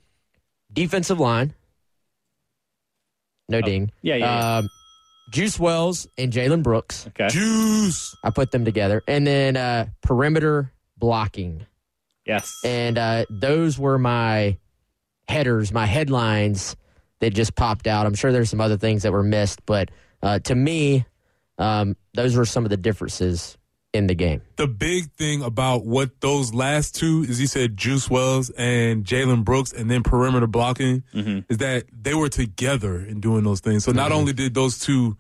Defensive 0.73 1.21
line, 1.21 1.55
no 3.49 3.61
ding. 3.61 3.91
yeah, 4.03 4.17
yeah, 4.17 4.25
yeah. 4.25 4.57
Um, 4.59 4.69
Juice 5.31 5.59
Wells 5.59 6.07
and 6.17 6.33
Jalen 6.33 6.63
Brooks. 6.63 7.07
Okay. 7.09 7.29
Juice. 7.29 8.15
I 8.23 8.31
put 8.31 8.53
them 8.53 8.65
together. 8.65 9.03
And 9.09 9.27
then 9.27 9.57
uh, 9.57 9.87
perimeter 10.03 10.73
blocking. 10.97 11.67
Yes. 12.25 12.53
And 12.65 12.99
uh, 12.99 13.27
those 13.29 13.79
were 13.79 13.99
my 13.99 14.59
headers, 15.29 15.73
my 15.73 15.87
headlines 15.87 16.77
that 17.21 17.31
just 17.31 17.55
popped 17.55 17.87
out. 17.87 18.07
I'm 18.07 18.15
sure 18.15 18.33
there's 18.33 18.51
some 18.51 18.61
other 18.61 18.77
things 18.77 19.03
that 19.03 19.13
were 19.13 19.23
missed, 19.23 19.65
but 19.67 19.91
uh, 20.23 20.39
to 20.41 20.55
me, 20.55 21.05
um, 21.59 21.97
those 22.15 22.37
were 22.37 22.45
some 22.45 22.65
of 22.65 22.71
the 22.71 22.77
differences 22.77 23.57
in 23.97 24.07
the 24.07 24.15
game. 24.15 24.43
The 24.57 24.67
big 24.67 25.11
thing 25.13 25.43
about 25.43 25.85
what 25.85 26.21
those 26.21 26.55
last 26.55 26.95
two 26.95 27.25
is 27.29 27.39
he 27.39 27.47
said 27.47 27.77
Juice 27.77 28.09
Wells 28.09 28.51
and 28.51 29.05
Jalen 29.05 29.45
Brooks 29.45 29.73
and 29.73 29.91
then 29.91 30.03
perimeter 30.03 30.47
blocking 30.47 31.03
mm-hmm. 31.13 31.41
is 31.49 31.59
that 31.59 31.85
they 31.93 32.15
were 32.15 32.29
together 32.29 33.01
in 33.01 33.21
doing 33.21 33.45
those 33.45 33.61
things. 33.61 33.85
So 33.85 33.93
not 33.93 34.11
mm-hmm. 34.11 34.19
only 34.19 34.33
did 34.33 34.55
those 34.55 34.79
two 34.79 35.17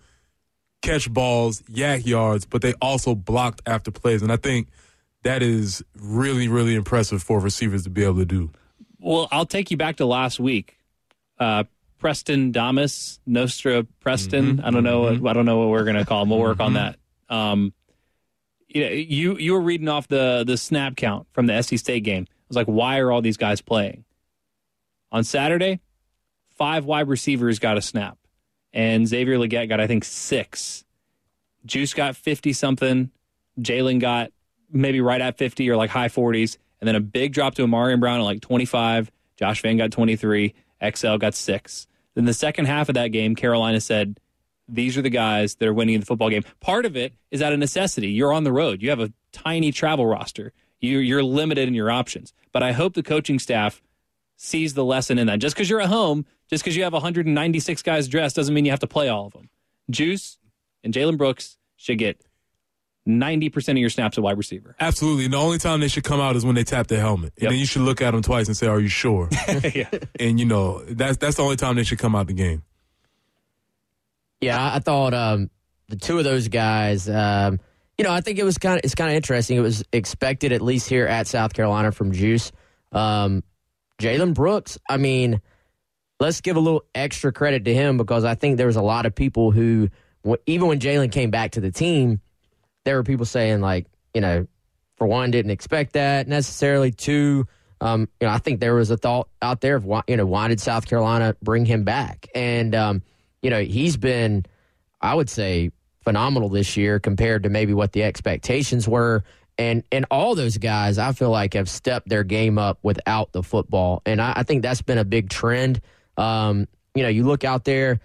catch 0.83 1.13
balls, 1.13 1.63
yak 1.69 2.07
yards, 2.07 2.45
but 2.45 2.63
they 2.63 2.75
also 2.75 3.15
blocked 3.15 3.63
after 3.67 3.91
plays. 3.91 4.23
And 4.23 4.31
I 4.31 4.37
think 4.37 4.69
that 5.23 5.43
is 5.43 5.83
really, 6.01 6.47
really 6.47 6.75
impressive 6.75 7.23
for 7.23 7.41
receivers 7.41 7.85
to 7.85 7.91
be 7.91 8.05
able 8.05 8.19
to 8.19 8.25
do. 8.25 8.51
Well, 9.01 9.29
I'll 9.33 9.47
take 9.47 9.71
you 9.71 9.77
back 9.77 9.97
to 9.97 10.07
last 10.07 10.39
week. 10.39 10.79
Uh, 11.39 11.65
Preston 11.99 12.53
Damas, 12.53 13.21
Nostra 13.27 13.85
Preston. 14.01 14.59
Mm-hmm. 14.59 14.67
I 14.67 14.71
don't 14.71 14.85
know. 14.85 15.15
What, 15.15 15.31
I 15.31 15.33
don't 15.33 15.47
know 15.47 15.59
what 15.59 15.69
we're 15.69 15.85
going 15.85 15.97
to 15.97 16.05
call 16.05 16.23
him. 16.23 16.31
We'll 16.31 16.39
work 16.39 16.61
on 16.61 16.75
that. 16.75 16.97
Um, 17.29 17.73
you 18.69 18.85
know, 18.85 18.91
you 18.91 19.37
you 19.39 19.53
were 19.53 19.61
reading 19.61 19.89
off 19.89 20.09
the 20.09 20.45
the 20.47 20.57
snap 20.57 20.97
count 20.97 21.27
from 21.33 21.47
the 21.47 21.63
SC 21.63 21.79
State 21.79 22.05
game. 22.05 22.27
I 22.29 22.45
was 22.49 22.57
like, 22.57 22.67
why 22.67 22.99
are 22.99 23.11
all 23.11 23.23
these 23.23 23.37
guys 23.37 23.61
playing? 23.61 24.05
On 25.13 25.25
Saturday, 25.25 25.81
five 26.57 26.85
wide 26.85 27.09
receivers 27.09 27.59
got 27.59 27.77
a 27.77 27.83
snap, 27.83 28.19
and 28.73 29.07
Xavier 29.07 29.39
Legette 29.39 29.69
got 29.69 29.81
I 29.81 29.87
think 29.87 30.05
six. 30.05 30.85
Juice 31.65 31.95
got 31.95 32.17
fifty 32.17 32.53
something. 32.53 33.11
Jalen 33.61 34.01
got 34.01 34.31
maybe 34.71 35.01
right 35.01 35.21
at 35.21 35.39
50 35.39 35.69
or 35.71 35.77
like 35.77 35.91
high 35.91 36.09
40s. 36.09 36.59
And 36.81 36.89
then 36.89 36.95
a 36.95 37.01
big 37.01 37.33
drop 37.33 37.55
to 37.55 37.67
Amarian 37.67 38.01
Brown 38.01 38.21
at 38.21 38.25
like 38.25 38.41
25. 38.41 39.11
Josh 39.37 39.63
Vann 39.63 39.77
got 39.77 39.91
23. 39.91 40.55
XL 40.95 41.17
got 41.17 41.35
six. 41.35 41.87
Then 42.15 42.25
the 42.25 42.35
second 42.35 42.67
half 42.67 42.89
of 42.89 42.95
that 42.95 43.09
game, 43.09 43.35
Carolina 43.35 43.81
said, 43.81 44.19
these 44.69 44.97
are 44.99 45.03
the 45.03 45.11
guys 45.11 45.55
that 45.57 45.69
are 45.69 45.75
winning 45.75 46.01
the 46.01 46.07
football 46.07 46.29
game. 46.31 46.43
Part 46.61 46.87
of 46.87 46.97
it 46.97 47.13
is 47.31 47.41
out 47.43 47.53
of 47.53 47.59
necessity. 47.59 48.09
You're 48.09 48.33
on 48.33 48.45
the 48.45 48.53
road. 48.53 48.83
You 48.83 48.91
have 48.91 49.01
a 49.01 49.13
tiny 49.33 49.71
travel 49.73 50.07
roster. 50.07 50.53
You, 50.81 50.99
you're 50.99 51.23
limited 51.23 51.69
in 51.69 51.75
your 51.75 51.91
options. 51.91 52.33
But 52.53 52.63
I 52.63 52.73
hope 52.73 52.95
the 52.95 53.03
coaching 53.03 53.39
staff 53.39 53.83
sees 54.37 54.75
the 54.75 54.85
lesson 54.85 55.19
in 55.19 55.27
that. 55.29 55.39
Just 55.39 55.55
because 55.57 55.71
you're 55.71 55.81
at 55.81 55.89
home, 55.89 56.27
just 56.51 56.63
because 56.65 56.77
you 56.77 56.83
have 56.85 56.93
196 56.93 57.83
guys 57.83 58.09
dressed, 58.09 58.37
doesn't 58.37 58.55
mean 58.55 58.65
you 58.65 58.71
have 58.73 58.81
to 58.81 58.87
play 58.87 59.09
all 59.09 59.27
of 59.27 59.33
them. 59.33 59.49
Juice 59.91 60.39
and 60.85 60.93
Jalen 60.93 61.17
Brooks 61.17 61.57
should 61.77 61.99
get 61.99 62.21
90% 63.09 63.69
of 63.71 63.79
your 63.79 63.89
snaps 63.91 64.19
at 64.19 64.25
wide 64.25 64.37
receiver. 64.37 64.75
Absolutely. 64.81 65.25
And 65.27 65.33
the 65.35 65.39
only 65.39 65.59
time 65.59 65.81
they 65.81 65.89
should 65.89 66.03
come 66.05 66.21
out 66.21 66.35
is 66.35 66.45
when 66.45 66.57
they 66.57 66.65
tap 66.65 66.89
their 66.89 67.01
helmet. 67.01 67.33
And 67.37 67.45
Yep. 67.45 67.51
then 67.53 67.59
you 67.61 67.67
should 67.67 67.83
look 67.83 68.01
at 68.03 68.11
them 68.11 68.23
twice 68.23 68.49
and 68.49 68.57
say, 68.57 68.67
Are 68.67 68.81
you 68.81 68.89
sure? 68.89 69.29
yeah. 69.75 69.89
and, 70.19 70.41
you 70.41 70.47
know, 70.47 70.83
that's 70.85 71.17
that's 71.19 71.37
the 71.37 71.43
only 71.43 71.57
time 71.57 71.77
they 71.77 71.85
should 71.85 71.99
come 72.01 72.17
out 72.17 72.27
the 72.27 72.33
game. 72.33 72.65
Yeah, 74.41 74.75
I, 74.75 74.81
thought 74.81 75.15
um, 75.15 75.51
the 75.89 75.97
two 75.97 76.19
of 76.19 76.25
those 76.25 76.49
guys. 76.49 77.09
Um, 77.09 77.61
you 77.97 78.05
know, 78.05 78.13
I 78.13 78.21
think 78.21 78.39
it 78.39 78.45
was 78.45 78.59
kind 78.59 78.79
of 78.79 78.85
it's 78.85 78.95
kind 78.95 79.11
of 79.11 79.17
interesting. 79.17 79.57
It 79.57 79.61
was 79.61 79.83
expected 79.93 80.53
at 80.53 80.61
least 80.61 80.89
here 80.89 81.07
at 81.07 81.27
South 81.27 81.55
Carolina 81.55 81.93
from 81.93 82.13
Juice. 82.13 82.53
Um, 82.93 83.43
Jalen 83.99 84.35
Brooks. 84.35 84.79
I 84.89 84.99
mean, 84.99 85.41
let's 86.21 86.41
give 86.41 86.57
a 86.57 86.61
little 86.61 86.85
extra 86.95 87.33
credit 87.33 87.65
to 87.65 87.75
him 87.75 87.97
because 87.97 88.25
I 88.25 88.35
think 88.35 88.59
there 88.59 88.67
was 88.67 88.77
a 88.77 88.83
lot 88.83 89.07
of 89.07 89.15
people 89.15 89.51
who, 89.51 89.89
even 90.47 90.69
when 90.69 90.81
Jalen 90.81 91.13
came 91.13 91.31
back 91.31 91.53
to 91.53 91.61
the 91.61 91.71
team, 91.71 92.21
there 92.85 92.97
were 92.97 93.03
people 93.03 93.27
saying 93.27 93.61
like, 93.61 93.87
you 94.13 94.21
know, 94.21 94.47
for 94.97 95.07
one, 95.07 95.31
didn't 95.31 95.51
expect 95.51 95.95
that 95.95 96.29
necessarily. 96.29 96.91
Two, 96.91 97.47
um, 97.81 98.09
you 98.21 98.27
know, 98.27 98.33
I 98.33 98.39
think 98.39 98.61
there 98.61 98.75
was 98.75 98.91
a 98.91 98.97
thought 98.97 99.29
out 99.41 99.61
there 99.61 99.77
of 99.77 99.85
why, 99.85 100.03
you 100.07 100.17
know, 100.17 100.27
why 100.27 100.49
did 100.49 100.61
South 100.61 100.87
Carolina 100.87 101.37
bring 101.43 101.65
him 101.65 101.85
back? 101.85 102.29
And 102.35 102.75
um, 102.75 103.03
you 103.43 103.51
know, 103.51 103.63
he's 103.63 103.97
been, 103.97 104.45
I 105.01 105.15
would 105.15 105.31
say, 105.31 105.71
phenomenal 106.03 106.49
this 106.49 106.77
year 106.77 107.01
compared 107.01 107.43
to 107.43 107.49
maybe 107.49 107.75
what 107.75 107.93
the 107.93 108.03
expectations 108.03 108.89
were. 108.89 109.25
And 109.59 109.85
and 109.91 110.05
all 110.11 110.35
those 110.35 110.59
guys, 110.59 110.99
I 110.99 111.13
feel 111.13 111.31
like, 111.31 111.55
have 111.55 111.69
stepped 111.69 112.09
their 112.09 112.25
game 112.25 112.59
up 112.59 112.79
without 112.83 113.33
the 113.33 113.43
football, 113.43 114.03
and 114.05 114.21
I, 114.21 114.35
I 114.37 114.43
think 114.43 114.63
that's 114.63 114.83
been 114.83 114.99
a 114.99 115.05
big 115.05 115.31
trend. 115.31 115.81
Um, 116.19 116.69
you 116.95 117.03
know, 117.03 117.09
you 117.09 117.25
look 117.25 117.43
out 117.43 117.65
there, 117.65 118.01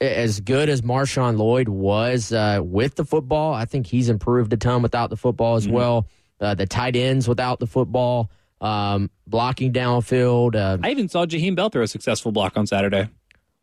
as 0.00 0.40
good 0.40 0.68
as 0.68 0.82
Marshawn 0.82 1.38
Lloyd 1.38 1.68
was 1.68 2.32
uh, 2.32 2.60
with 2.62 2.96
the 2.96 3.04
football, 3.04 3.54
I 3.54 3.64
think 3.64 3.86
he's 3.86 4.08
improved 4.08 4.52
a 4.52 4.56
ton 4.56 4.82
without 4.82 5.10
the 5.10 5.16
football 5.16 5.56
as 5.56 5.68
well. 5.68 6.06
Uh, 6.40 6.54
the 6.54 6.66
tight 6.66 6.96
ends 6.96 7.26
without 7.28 7.60
the 7.60 7.66
football, 7.66 8.30
um, 8.60 9.10
blocking 9.26 9.72
downfield. 9.72 10.54
Uh, 10.54 10.78
I 10.82 10.90
even 10.90 11.08
saw 11.08 11.24
Jaheim 11.24 11.54
Bell 11.54 11.70
throw 11.70 11.82
a 11.82 11.88
successful 11.88 12.32
block 12.32 12.56
on 12.56 12.66
Saturday. 12.66 13.08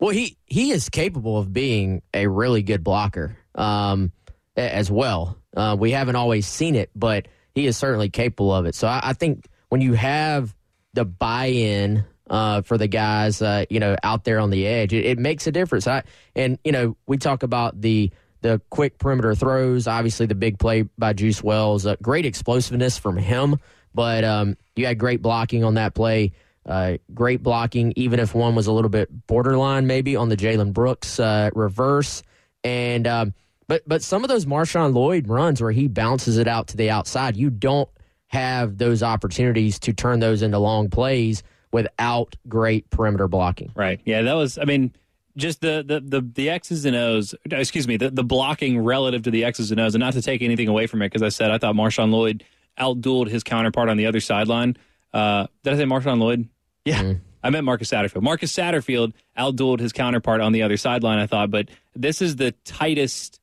Well, 0.03 0.11
he 0.11 0.35
he 0.45 0.71
is 0.71 0.89
capable 0.89 1.37
of 1.37 1.53
being 1.53 2.01
a 2.13 2.27
really 2.27 2.61
good 2.61 2.83
blocker 2.83 3.37
um, 3.55 4.11
as 4.57 4.91
well. 4.91 5.37
Uh, 5.55 5.77
we 5.79 5.91
haven't 5.91 6.17
always 6.17 6.45
seen 6.45 6.75
it, 6.75 6.89
but 6.93 7.29
he 7.55 7.67
is 7.67 7.77
certainly 7.77 8.09
capable 8.09 8.53
of 8.53 8.65
it. 8.65 8.75
So 8.75 8.85
I, 8.85 8.99
I 9.01 9.13
think 9.13 9.47
when 9.69 9.79
you 9.79 9.93
have 9.93 10.53
the 10.93 11.05
buy-in 11.05 12.03
uh, 12.29 12.63
for 12.63 12.77
the 12.77 12.89
guys, 12.89 13.41
uh, 13.41 13.63
you 13.69 13.79
know, 13.79 13.95
out 14.03 14.25
there 14.25 14.41
on 14.41 14.49
the 14.49 14.67
edge, 14.67 14.91
it, 14.91 15.05
it 15.05 15.19
makes 15.19 15.47
a 15.47 15.53
difference. 15.53 15.87
I, 15.87 16.03
and 16.35 16.59
you 16.65 16.73
know, 16.73 16.97
we 17.07 17.15
talk 17.15 17.43
about 17.43 17.79
the 17.79 18.11
the 18.41 18.59
quick 18.69 18.97
perimeter 18.97 19.35
throws. 19.35 19.87
Obviously, 19.87 20.25
the 20.25 20.35
big 20.35 20.59
play 20.59 20.81
by 20.97 21.13
Juice 21.13 21.41
Wells, 21.41 21.85
uh, 21.85 21.95
great 22.01 22.25
explosiveness 22.25 22.97
from 22.97 23.15
him. 23.15 23.55
But 23.93 24.25
um, 24.25 24.57
you 24.75 24.85
had 24.85 24.97
great 24.97 25.21
blocking 25.21 25.63
on 25.63 25.75
that 25.75 25.93
play. 25.93 26.33
Uh, 26.65 26.97
great 27.13 27.43
blocking, 27.43 27.91
even 27.95 28.19
if 28.19 28.33
one 28.33 28.55
was 28.55 28.67
a 28.67 28.71
little 28.71 28.89
bit 28.89 29.27
borderline, 29.27 29.85
maybe 29.85 30.15
on 30.15 30.29
the 30.29 30.37
Jalen 30.37 30.71
Brooks 30.71 31.19
uh, 31.19 31.49
reverse. 31.53 32.23
And 32.63 33.05
um, 33.05 33.33
but 33.67 33.83
but 33.87 34.01
some 34.01 34.23
of 34.23 34.29
those 34.29 34.45
Marshawn 34.45 34.93
Lloyd 34.93 35.27
runs 35.27 35.61
where 35.61 35.71
he 35.71 35.87
bounces 35.87 36.37
it 36.37 36.47
out 36.47 36.67
to 36.69 36.77
the 36.77 36.89
outside, 36.89 37.35
you 37.35 37.49
don't 37.49 37.89
have 38.27 38.77
those 38.77 39.03
opportunities 39.03 39.77
to 39.79 39.93
turn 39.93 40.19
those 40.19 40.41
into 40.41 40.57
long 40.57 40.89
plays 40.89 41.43
without 41.71 42.35
great 42.47 42.89
perimeter 42.89 43.27
blocking. 43.27 43.71
Right. 43.75 43.99
Yeah, 44.05 44.21
that 44.21 44.33
was. 44.33 44.57
I 44.57 44.63
mean, 44.63 44.93
just 45.35 45.59
the 45.59 45.83
the 45.85 45.99
the, 45.99 46.21
the 46.21 46.49
X's 46.49 46.85
and 46.85 46.95
O's. 46.95 47.35
Excuse 47.51 47.87
me, 47.87 47.97
the, 47.97 48.09
the 48.09 48.23
blocking 48.23 48.79
relative 48.79 49.23
to 49.23 49.31
the 49.31 49.43
X's 49.43 49.71
and 49.71 49.79
O's, 49.81 49.95
and 49.95 49.99
not 49.99 50.13
to 50.13 50.21
take 50.21 50.41
anything 50.41 50.69
away 50.69 50.87
from 50.87 51.01
it, 51.01 51.07
because 51.07 51.23
I 51.23 51.29
said 51.29 51.51
I 51.51 51.57
thought 51.57 51.75
Marshawn 51.75 52.11
Lloyd 52.11 52.45
outdueled 52.79 53.27
his 53.27 53.43
counterpart 53.43 53.89
on 53.89 53.97
the 53.97 54.05
other 54.05 54.19
sideline. 54.19 54.77
Uh, 55.13 55.47
did 55.63 55.73
I 55.73 55.77
say 55.77 55.83
Marshawn 55.83 56.19
Lloyd? 56.19 56.47
Yeah. 56.85 57.13
I 57.43 57.49
meant 57.49 57.65
Marcus 57.65 57.89
Satterfield. 57.89 58.21
Marcus 58.21 58.53
Satterfield 58.53 59.13
outdueled 59.37 59.79
his 59.79 59.91
counterpart 59.91 60.41
on 60.41 60.53
the 60.53 60.63
other 60.63 60.77
sideline, 60.77 61.19
I 61.19 61.27
thought, 61.27 61.51
but 61.51 61.69
this 61.93 62.21
is 62.21 62.37
the 62.37 62.53
tightest 62.63 63.39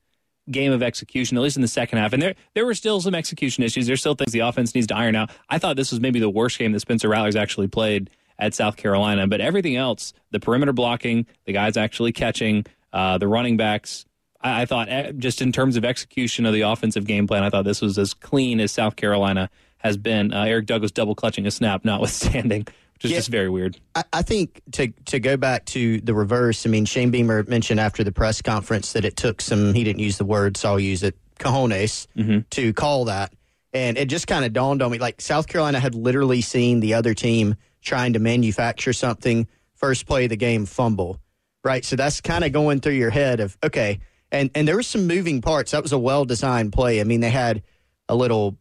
game 0.51 0.73
of 0.73 0.83
execution, 0.83 1.37
at 1.37 1.43
least 1.43 1.57
in 1.57 1.63
the 1.63 1.69
second 1.69 1.99
half. 1.99 2.13
And 2.13 2.23
there 2.23 2.35
there 2.55 2.67
were 2.67 2.75
still 2.75 3.01
some 3.01 3.15
execution 3.15 3.63
issues. 3.63 3.87
There's 3.87 4.01
still 4.01 4.15
things 4.15 4.33
the 4.33 4.41
offense 4.41 4.75
needs 4.75 4.87
to 4.89 4.97
iron 4.97 5.15
out. 5.15 5.31
I 5.49 5.59
thought 5.59 5.77
this 5.77 5.91
was 5.91 6.01
maybe 6.01 6.19
the 6.19 6.31
worst 6.31 6.59
game 6.59 6.73
that 6.73 6.81
Spencer 6.81 7.09
Rattler's 7.09 7.37
actually 7.37 7.69
played 7.69 8.11
at 8.39 8.55
South 8.55 8.77
Carolina. 8.77 9.27
But 9.27 9.41
everything 9.41 9.77
else, 9.77 10.13
the 10.31 10.41
perimeter 10.41 10.73
blocking, 10.73 11.27
the 11.45 11.53
guys 11.53 11.77
actually 11.77 12.13
catching, 12.13 12.65
uh, 12.93 13.19
the 13.19 13.29
running 13.29 13.57
backs, 13.59 14.07
I, 14.41 14.63
I 14.63 14.67
thought 14.67 14.89
eh, 14.89 15.13
just 15.13 15.43
in 15.43 15.53
terms 15.53 15.77
of 15.77 15.85
execution 15.85 16.47
of 16.47 16.55
the 16.55 16.63
offensive 16.63 17.07
game 17.07 17.27
plan, 17.27 17.45
I 17.45 17.51
thought 17.51 17.65
this 17.65 17.83
was 17.83 17.99
as 17.99 18.15
clean 18.15 18.61
as 18.61 18.73
South 18.73 18.97
Carolina 18.97 19.51
has 19.81 19.97
been. 19.97 20.33
Uh, 20.33 20.45
Eric 20.45 20.67
Douglas 20.67 20.91
double 20.93 21.15
clutching 21.15 21.47
a 21.47 21.51
snap, 21.51 21.85
notwithstanding, 21.85 22.61
which 22.95 23.05
is 23.05 23.11
Yeah. 23.11 23.19
just 23.19 23.29
very 23.31 23.49
weird. 23.51 23.79
I, 23.95 24.05
I 24.13 24.23
think 24.23 24.61
to 24.73 24.89
to 25.07 25.19
go 25.21 25.37
back 25.37 25.65
to 25.67 26.01
the 26.01 26.15
reverse. 26.15 26.65
I 26.67 26.71
mean, 26.71 26.85
Shane 26.85 27.11
Beamer 27.11 27.43
mentioned 27.45 27.81
after 27.81 28.05
the 28.05 28.13
press 28.13 28.41
conference 28.43 28.93
that 28.95 29.05
it 29.05 29.17
took 29.17 29.41
some. 29.41 29.75
He 29.75 29.85
didn't 29.85 30.01
use 30.01 30.17
the 30.19 30.25
word, 30.25 30.57
so 30.57 30.71
I'll 30.71 30.81
use 30.81 31.03
it. 31.03 31.17
Cojones 31.39 32.07
to 32.51 32.73
call 32.75 33.07
that, 33.07 33.33
and 33.73 33.97
it 33.97 34.09
just 34.09 34.27
kind 34.27 34.45
of 34.45 34.53
dawned 34.53 34.83
on 34.83 34.91
me. 34.91 34.99
Like 34.99 35.21
South 35.23 35.47
Carolina 35.49 35.81
had 35.81 35.95
literally 35.95 36.43
seen 36.43 36.81
the 36.81 36.95
other 36.95 37.15
team 37.15 37.55
trying 37.81 38.13
to 38.13 38.19
manufacture 38.19 38.93
something. 38.93 39.49
First 39.75 40.07
play 40.07 40.25
of 40.25 40.31
the 40.31 40.37
game, 40.37 40.67
fumble. 40.67 41.19
Right, 41.65 41.83
so 41.85 41.97
that's 41.97 42.21
kind 42.21 42.45
of 42.45 42.53
going 42.53 42.81
through 42.81 42.95
your 42.95 43.09
head 43.11 43.41
of 43.41 43.57
okay, 43.65 44.01
and 44.31 44.51
and 44.55 44.69
there 44.69 44.77
was 44.77 44.87
some 44.87 45.07
moving 45.07 45.41
parts. 45.41 45.71
That 45.73 45.83
was 45.83 45.93
a 45.93 45.99
well 45.99 46.27
designed 46.27 46.73
play. 46.75 47.01
I 47.01 47.05
mean, 47.05 47.21
they 47.21 47.31
had 47.31 47.63
a 48.09 48.15
little 48.15 48.59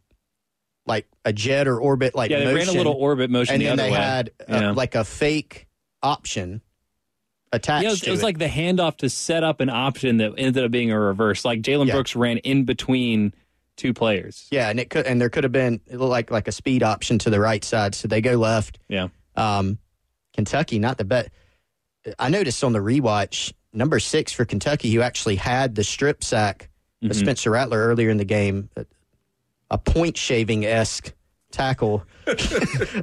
like 0.86 1.06
a 1.24 1.32
jet 1.32 1.68
or 1.68 1.78
orbit 1.78 2.14
like 2.14 2.30
Yeah, 2.30 2.44
they 2.44 2.54
ran 2.54 2.68
a 2.68 2.72
little 2.72 2.94
orbit 2.94 3.30
motion 3.30 3.54
and 3.54 3.60
the 3.62 3.66
then 3.66 3.72
other 3.74 3.82
they 3.84 3.90
way. 3.90 3.96
had 3.96 4.30
uh, 4.40 4.44
Yeah. 4.48 4.70
like 4.72 4.94
a 4.94 5.04
fake 5.04 5.66
option 6.02 6.62
attached 7.52 7.82
Yeah, 7.82 7.88
it 7.88 7.92
was, 7.92 8.02
it 8.04 8.10
was 8.10 8.22
like 8.22 8.38
the 8.38 8.46
handoff 8.46 8.96
to 8.98 9.10
set 9.10 9.42
up 9.44 9.60
an 9.60 9.68
option 9.70 10.18
that 10.18 10.32
ended 10.38 10.64
up 10.64 10.70
being 10.70 10.90
a 10.90 10.98
reverse. 10.98 11.44
Like 11.44 11.62
Jalen 11.62 11.86
Yeah. 11.86 11.94
Brooks 11.94 12.14
ran 12.16 12.38
in 12.38 12.64
between 12.64 13.34
two 13.76 13.92
players. 13.94 14.46
yeah, 14.50 14.68
and 14.68 14.78
it 14.78 14.90
could 14.90 15.06
and 15.06 15.20
there 15.20 15.30
could 15.30 15.44
have 15.44 15.52
been 15.52 15.80
it 15.86 15.98
like 15.98 16.30
like 16.30 16.48
a 16.48 16.52
speed 16.52 16.82
option 16.82 17.18
to 17.20 17.30
the 17.30 17.40
right 17.40 17.64
side, 17.64 17.94
so 17.94 18.08
they 18.08 18.20
go 18.20 18.34
left. 18.36 18.78
Yeah. 18.88 19.08
Um, 19.36 19.78
Kentucky, 20.34 20.78
not 20.78 20.98
the 20.98 21.04
bet. 21.04 21.32
I 22.18 22.28
noticed 22.30 22.62
on 22.64 22.72
the 22.72 22.78
rewatch, 22.78 23.52
number 23.72 23.98
six 24.00 24.32
for 24.32 24.44
Kentucky, 24.44 24.92
who 24.92 25.00
actually 25.02 25.36
had 25.36 25.74
the 25.74 25.84
strip 25.84 26.22
sack 26.24 26.68
of 27.02 27.10
Mhm. 27.10 27.14
Spencer 27.14 27.50
Rattler 27.50 27.78
earlier 27.86 28.10
in 28.10 28.16
the 28.18 28.24
game, 28.24 28.68
a, 29.70 29.78
point 29.78 30.16
shaving 30.16 30.64
esque 30.66 31.12
tackle 31.52 32.04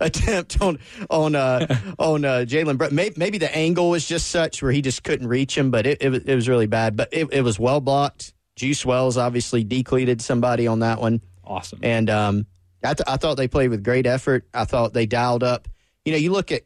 attempt 0.01 0.61
on 0.61 0.79
on 1.09 1.35
uh, 1.35 1.65
on 1.99 2.25
uh, 2.25 2.45
Jalen. 2.47 2.77
Brooks. 2.77 2.93
Maybe, 2.93 3.15
maybe 3.17 3.37
the 3.37 3.53
angle 3.55 3.89
was 3.89 4.07
just 4.07 4.27
such 4.29 4.61
where 4.61 4.71
he 4.71 4.81
just 4.81 5.03
couldn't 5.03 5.27
reach 5.27 5.57
him, 5.57 5.71
but 5.71 5.85
it 5.85 6.01
it, 6.01 6.09
was- 6.09 6.23
it 6.23 6.35
was 6.35 6.47
really 6.47 6.67
bad. 6.67 6.95
But 6.95 7.09
it, 7.11 7.27
it 7.31 7.41
was 7.41 7.59
well 7.59 7.79
blocked. 7.81 8.33
Juice 8.55 8.85
Wells 8.85 9.17
obviously 9.17 9.63
decleated 9.63 10.21
somebody 10.21 10.65
on 10.67 10.79
that 10.79 10.99
one. 10.99 11.21
Awesome. 11.43 11.79
And 11.83 12.09
um, 12.09 12.45
I, 12.83 12.93
th- 12.95 13.07
I 13.07 13.17
thought 13.17 13.37
they 13.37 13.47
played 13.47 13.69
with 13.69 13.83
great 13.83 14.07
effort. 14.07 14.47
I 14.53 14.65
thought 14.65 14.93
they 14.93 15.05
dialed 15.05 15.43
up. 15.43 15.67
You 16.05 16.11
know, 16.13 16.17
you 16.17 16.31
look 16.31 16.51
at, 16.51 16.63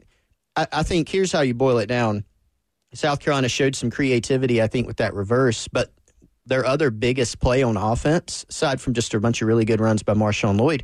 I, 0.55 0.67
I 0.71 0.83
think 0.83 1.09
here's 1.09 1.33
how 1.33 1.41
you 1.41 1.53
boil 1.53 1.79
it 1.79 1.87
down. 1.87 2.23
South 2.93 3.19
Carolina 3.19 3.49
showed 3.49 3.75
some 3.75 3.89
creativity, 3.91 4.61
I 4.61 4.67
think, 4.67 4.87
with 4.87 4.97
that 4.97 5.13
reverse, 5.13 5.67
but 5.67 5.91
their 6.45 6.65
other 6.65 6.89
biggest 6.89 7.39
play 7.39 7.63
on 7.63 7.77
offense, 7.77 8.45
aside 8.49 8.81
from 8.81 8.93
just 8.93 9.13
a 9.13 9.19
bunch 9.19 9.41
of 9.41 9.47
really 9.47 9.65
good 9.65 9.79
runs 9.79 10.03
by 10.03 10.13
Marshawn 10.13 10.59
Lloyd, 10.59 10.83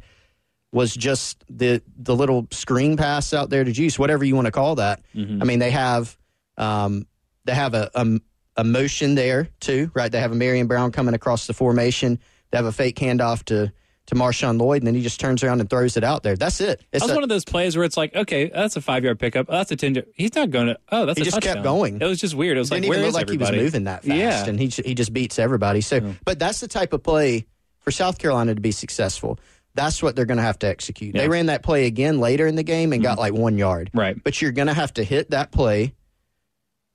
was 0.72 0.96
just 0.96 1.44
the 1.50 1.82
the 1.98 2.16
little 2.16 2.48
screen 2.52 2.98
pass 2.98 3.34
out 3.34 3.50
there 3.50 3.64
to 3.64 3.72
Juice, 3.72 3.98
whatever 3.98 4.24
you 4.26 4.36
want 4.36 4.46
to 4.46 4.52
call 4.52 4.76
that. 4.76 5.02
I 5.42 5.46
mean, 5.46 5.60
they 5.60 5.72
have 5.72 6.18
um, 6.58 7.08
they 7.46 7.54
have 7.54 7.74
a, 7.74 7.90
a 7.96 8.20
a 8.58 8.64
motion 8.64 9.16
there 9.16 9.50
too, 9.60 9.92
right? 9.94 10.12
They 10.12 10.20
have 10.20 10.32
Amarian 10.32 10.68
Brown 10.68 10.92
coming 10.92 11.14
across 11.14 11.48
the 11.48 11.54
formation. 11.54 12.20
They 12.52 12.58
have 12.58 12.66
a 12.66 12.72
fake 12.72 12.96
handoff 12.98 13.44
to 13.46 13.72
to 14.08 14.16
Marshawn 14.16 14.60
Lloyd, 14.60 14.82
and 14.82 14.88
then 14.88 14.96
he 14.96 15.02
just 15.02 15.20
turns 15.20 15.44
around 15.44 15.60
and 15.60 15.70
throws 15.70 15.96
it 15.98 16.04
out 16.04 16.24
there. 16.24 16.36
That's 16.36 16.60
it. 16.62 16.80
That 16.80 16.86
It's 16.94 17.04
was 17.04 17.12
a- 17.12 17.14
one 17.16 17.24
of 17.24 17.30
those 17.30 17.46
plays 17.46 17.76
where 17.76 17.86
it's 17.86 17.98
like, 17.98 18.16
okay, 18.16 18.48
that's 18.50 18.76
a 18.76 18.82
five 18.82 19.04
yard 19.04 19.20
pickup. 19.20 19.48
Oh, 19.50 19.54
that's 19.58 19.72
a 19.72 19.76
ten. 19.76 19.96
yard- 19.96 20.08
He's 20.16 20.34
not 20.36 20.50
going 20.50 20.68
to. 20.68 20.78
Oh, 20.92 21.06
that's 21.06 21.18
He 21.18 21.24
a 21.24 21.26
just 21.26 21.42
kept 21.42 21.62
going. 21.64 22.02
It 22.02 22.06
was 22.06 22.20
just 22.20 22.34
weird. 22.36 22.58
It 22.58 22.62
was 22.62 22.70
didn't 22.70 22.84
like, 22.86 22.90
where 22.90 22.98
even 23.00 23.08
look 23.10 23.16
like 23.16 23.22
everybody? 23.24 23.58
he 23.58 23.64
was 23.64 23.74
moving 23.74 23.84
that 23.86 24.04
fast, 24.04 24.16
Yeah. 24.18 24.46
and 24.48 24.60
he 24.60 24.68
he 24.68 24.96
just 24.96 25.14
beats 25.14 25.38
everybody. 25.40 25.82
So, 25.82 26.14
but 26.26 26.40
that's 26.40 26.60
the 26.62 26.68
type 26.68 26.94
of 26.94 27.04
play 27.04 27.46
for 27.80 27.92
South 27.92 28.18
Carolina 28.18 28.56
to 28.56 28.62
be 28.62 28.72
successful. 28.72 29.40
That's 29.76 30.02
what 30.02 30.16
they're 30.16 30.26
going 30.26 30.38
to 30.40 30.44
have 30.44 30.58
to 30.60 30.68
execute. 30.68 31.14
They 31.14 31.20
Yeah. 31.20 31.24
Mm-hmm. 31.26 31.32
ran 31.34 31.46
that 31.48 31.62
play 31.64 31.86
again 31.86 32.20
later 32.20 32.48
in 32.48 32.56
the 32.56 32.64
game 32.64 32.94
and 32.94 33.04
got 33.04 33.20
like 33.20 33.34
one 33.34 33.58
yard. 33.60 33.92
Right. 33.94 34.18
But 34.24 34.42
you're 34.42 34.52
going 34.52 34.68
to 34.70 34.74
have 34.74 34.94
to 34.96 35.04
hit 35.04 35.30
that 35.32 35.52
play. 35.52 35.94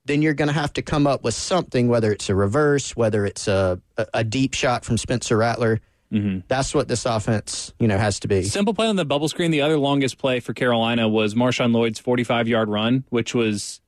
Then 0.04 0.20
you're 0.20 0.34
going 0.34 0.48
to 0.48 0.54
have 0.54 0.72
to 0.72 0.82
come 0.82 1.06
up 1.06 1.22
with 1.22 1.34
something, 1.34 1.86
whether 1.86 2.10
it's 2.10 2.28
a 2.28 2.34
reverse, 2.34 2.96
whether 2.96 3.24
it's 3.24 3.46
a 3.46 3.80
a, 3.96 4.06
a 4.14 4.24
deep 4.24 4.54
shot 4.54 4.84
from 4.84 4.98
Spencer 4.98 5.36
Rattler. 5.36 5.80
Mm-hmm. 6.12 6.40
That's 6.48 6.74
what 6.74 6.88
this 6.88 7.06
offense, 7.06 7.72
you 7.78 7.88
know, 7.88 7.96
has 7.96 8.20
to 8.20 8.28
be. 8.28 8.42
Simple 8.42 8.74
play 8.74 8.86
on 8.86 8.96
the 8.96 9.04
bubble 9.04 9.28
screen. 9.28 9.50
The 9.50 9.62
other 9.62 9.78
longest 9.78 10.18
play 10.18 10.40
for 10.40 10.52
Carolina 10.52 11.08
was 11.08 11.34
Marshawn 11.34 11.72
Lloyd's 11.72 11.98
45 11.98 12.48
yard 12.48 12.68
run, 12.68 13.04
which 13.08 13.34
was, 13.34 13.80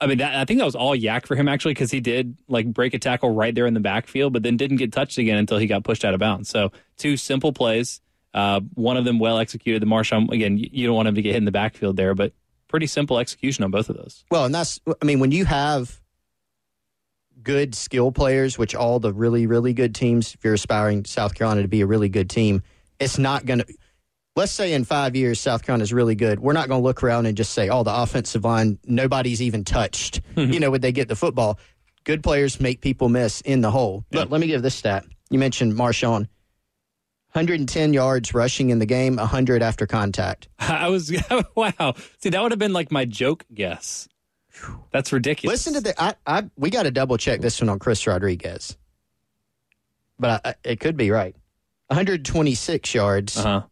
I 0.00 0.06
mean, 0.06 0.18
that, 0.18 0.34
I 0.34 0.44
think 0.46 0.58
that 0.58 0.64
was 0.64 0.74
all 0.74 0.94
yak 0.94 1.26
for 1.26 1.36
him 1.36 1.48
actually 1.48 1.74
because 1.74 1.90
he 1.90 2.00
did 2.00 2.36
like 2.48 2.66
break 2.66 2.94
a 2.94 2.98
tackle 2.98 3.30
right 3.30 3.54
there 3.54 3.66
in 3.66 3.74
the 3.74 3.80
backfield, 3.80 4.32
but 4.32 4.42
then 4.42 4.56
didn't 4.56 4.78
get 4.78 4.92
touched 4.92 5.18
again 5.18 5.36
until 5.36 5.58
he 5.58 5.66
got 5.66 5.84
pushed 5.84 6.04
out 6.04 6.14
of 6.14 6.20
bounds. 6.20 6.48
So 6.48 6.72
two 6.96 7.16
simple 7.18 7.52
plays. 7.52 8.00
Uh, 8.32 8.60
one 8.74 8.96
of 8.96 9.04
them 9.04 9.18
well 9.18 9.38
executed. 9.38 9.82
The 9.82 9.86
Marshawn 9.86 10.30
again, 10.30 10.56
you, 10.56 10.68
you 10.72 10.86
don't 10.86 10.96
want 10.96 11.08
him 11.08 11.16
to 11.16 11.22
get 11.22 11.32
hit 11.32 11.38
in 11.38 11.44
the 11.44 11.50
backfield 11.50 11.96
there, 11.96 12.14
but 12.14 12.32
pretty 12.68 12.86
simple 12.86 13.18
execution 13.18 13.64
on 13.64 13.70
both 13.70 13.90
of 13.90 13.96
those. 13.96 14.24
Well, 14.30 14.44
and 14.44 14.54
that's, 14.54 14.80
I 15.02 15.04
mean, 15.04 15.20
when 15.20 15.32
you 15.32 15.44
have 15.44 15.99
good 17.42 17.74
skill 17.74 18.12
players, 18.12 18.58
which 18.58 18.74
all 18.74 19.00
the 19.00 19.12
really, 19.12 19.46
really 19.46 19.72
good 19.72 19.94
teams, 19.94 20.34
if 20.34 20.44
you're 20.44 20.54
aspiring 20.54 21.04
South 21.04 21.34
Carolina 21.34 21.62
to 21.62 21.68
be 21.68 21.80
a 21.80 21.86
really 21.86 22.08
good 22.08 22.30
team, 22.30 22.62
it's 22.98 23.18
not 23.18 23.46
going 23.46 23.60
to, 23.60 23.66
let's 24.36 24.52
say 24.52 24.72
in 24.72 24.84
five 24.84 25.16
years, 25.16 25.40
South 25.40 25.62
Carolina 25.62 25.82
is 25.82 25.92
really 25.92 26.14
good. 26.14 26.40
We're 26.40 26.52
not 26.52 26.68
going 26.68 26.80
to 26.80 26.84
look 26.84 27.02
around 27.02 27.26
and 27.26 27.36
just 27.36 27.52
say, 27.52 27.68
oh, 27.68 27.82
the 27.82 27.94
offensive 27.94 28.44
line, 28.44 28.78
nobody's 28.84 29.42
even 29.42 29.64
touched. 29.64 30.20
Mm-hmm. 30.36 30.52
you 30.52 30.60
know, 30.60 30.70
would 30.70 30.80
they 30.80 30.92
get 30.92 31.08
the 31.08 31.16
football? 31.16 31.58
Good 32.04 32.22
players 32.22 32.60
make 32.60 32.80
people 32.80 33.08
miss 33.08 33.40
in 33.40 33.60
the 33.60 33.70
hole. 33.70 34.04
But 34.10 34.30
let 34.30 34.40
me 34.40 34.46
give 34.46 34.62
this 34.62 34.76
stat. 34.76 35.04
You 35.28 35.38
mentioned 35.38 35.74
Marshawn. 35.74 36.28
110 37.32 37.92
yards 37.92 38.34
rushing 38.34 38.70
in 38.70 38.80
the 38.80 38.86
game, 38.86 39.16
100 39.16 39.62
after 39.62 39.86
contact. 39.86 40.48
I 40.58 40.88
was 40.88 41.12
wow. 41.54 41.94
See, 42.18 42.30
that 42.30 42.42
would 42.42 42.50
have 42.50 42.58
been 42.58 42.72
like 42.72 42.90
my 42.90 43.04
joke 43.04 43.44
guess. 43.54 44.08
That's 44.92 45.12
ridiculous. 45.12 45.66
Listen 45.66 45.74
to 45.74 45.80
the. 45.80 46.02
I, 46.02 46.14
I 46.26 46.44
we 46.56 46.70
got 46.70 46.84
to 46.84 46.90
double 46.90 47.16
check 47.16 47.40
this 47.40 47.60
one 47.60 47.68
on 47.68 47.78
Chris 47.78 48.06
Rodriguez, 48.06 48.76
but 50.18 50.40
I, 50.44 50.50
I- 50.50 50.54
it 50.64 50.80
could 50.80 50.96
be 50.96 51.10
right. 51.10 51.34
126 51.88 52.94
yards. 52.94 53.36
Uh 53.36 53.42
huh. 53.42 53.62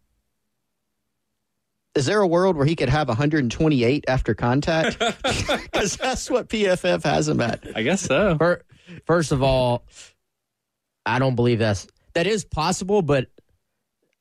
Is 1.95 2.07
there 2.07 2.21
a 2.21 2.27
world 2.27 2.57
where 2.57 2.67
he 2.67 2.77
could 2.77 2.89
have 2.89 3.09
128 3.09 4.05
after 4.09 4.35
contact? 4.35 4.99
Because 5.63 5.97
that's 5.97 6.31
what 6.31 6.49
PFF 6.49 7.03
has 7.05 7.29
him 7.29 7.41
at. 7.41 7.65
I 7.75 7.83
guess 7.83 8.03
so. 8.03 8.37
Fir- 8.39 8.63
First 9.07 9.33
of 9.33 9.43
all, 9.43 9.85
I 11.05 11.19
don't 11.19 11.35
believe 11.35 11.59
that's 11.59 11.87
that 12.15 12.27
is 12.27 12.45
possible, 12.45 13.03
but 13.03 13.27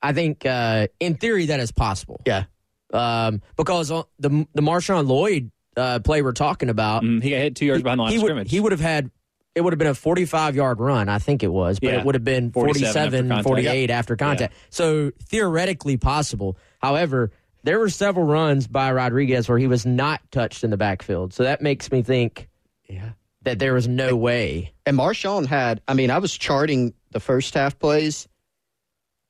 I 0.02 0.14
think 0.14 0.46
uh, 0.46 0.88
in 1.00 1.16
theory 1.16 1.48
that 1.48 1.60
is 1.60 1.72
possible. 1.72 2.22
Yeah. 2.26 2.46
Um, 2.94 3.42
because 3.56 3.92
on 3.92 4.04
the 4.20 4.48
the 4.54 4.62
Marshawn 4.62 5.08
Lloyd 5.08 5.52
uh, 5.78 6.00
play 6.00 6.22
we're 6.22 6.32
talking 6.34 6.70
about, 6.70 7.04
Mm, 7.04 7.22
he 7.24 7.30
got 7.30 7.38
hit 7.38 7.56
two 7.56 7.66
yards 7.66 7.84
behind 7.84 8.00
the 8.00 8.04
line 8.04 8.12
he 8.12 8.18
of 8.18 8.24
would 8.24 8.30
scrimmage. 8.30 8.52
he 8.52 8.60
would 8.60 8.72
have 8.74 8.82
had 8.82 9.12
it 9.56 9.62
would 9.62 9.74
have 9.74 9.80
been 9.80 9.88
a 9.88 9.94
45 9.96 10.56
yard 10.56 10.80
run, 10.80 11.10
I 11.10 11.18
think 11.20 11.42
it 11.42 11.48
was, 11.52 11.80
but 11.80 11.92
Yeah. 11.94 12.00
it 12.00 12.06
would 12.06 12.13
have 12.16 12.24
been 12.24 12.52
47 12.52 12.86
after 12.86 12.94
47, 12.94 13.28
contact. 13.30 13.48
48 13.48 13.90
after 13.90 14.16
contact. 14.16 14.54
So 14.70 15.12
theoretically 15.24 15.98
possible. 15.98 16.58
However, 16.80 17.32
there 17.63 17.80
were 17.80 17.90
several 17.90 18.26
runs 18.28 18.68
by 18.68 18.92
Rodriguez 18.92 19.50
where 19.50 19.58
he 19.58 19.66
was 19.68 19.84
not 19.86 20.22
touched 20.32 20.63
in 20.63 20.70
the 20.70 20.78
backfield. 20.78 21.34
So 21.34 21.44
that 21.44 21.62
makes 21.63 21.92
me 21.92 22.04
think 22.04 22.50
Yeah. 22.88 23.10
that 23.44 23.58
there 23.60 23.74
was 23.74 23.88
no 23.88 24.16
way. 24.16 24.74
And 24.86 24.96
Marshawn 24.98 25.48
had. 25.48 25.82
I 25.88 25.96
mean, 25.96 26.12
I 26.12 26.20
was 26.20 26.38
charting 26.38 26.94
the 27.12 27.20
first 27.20 27.54
half 27.56 27.80
plays. 27.80 28.28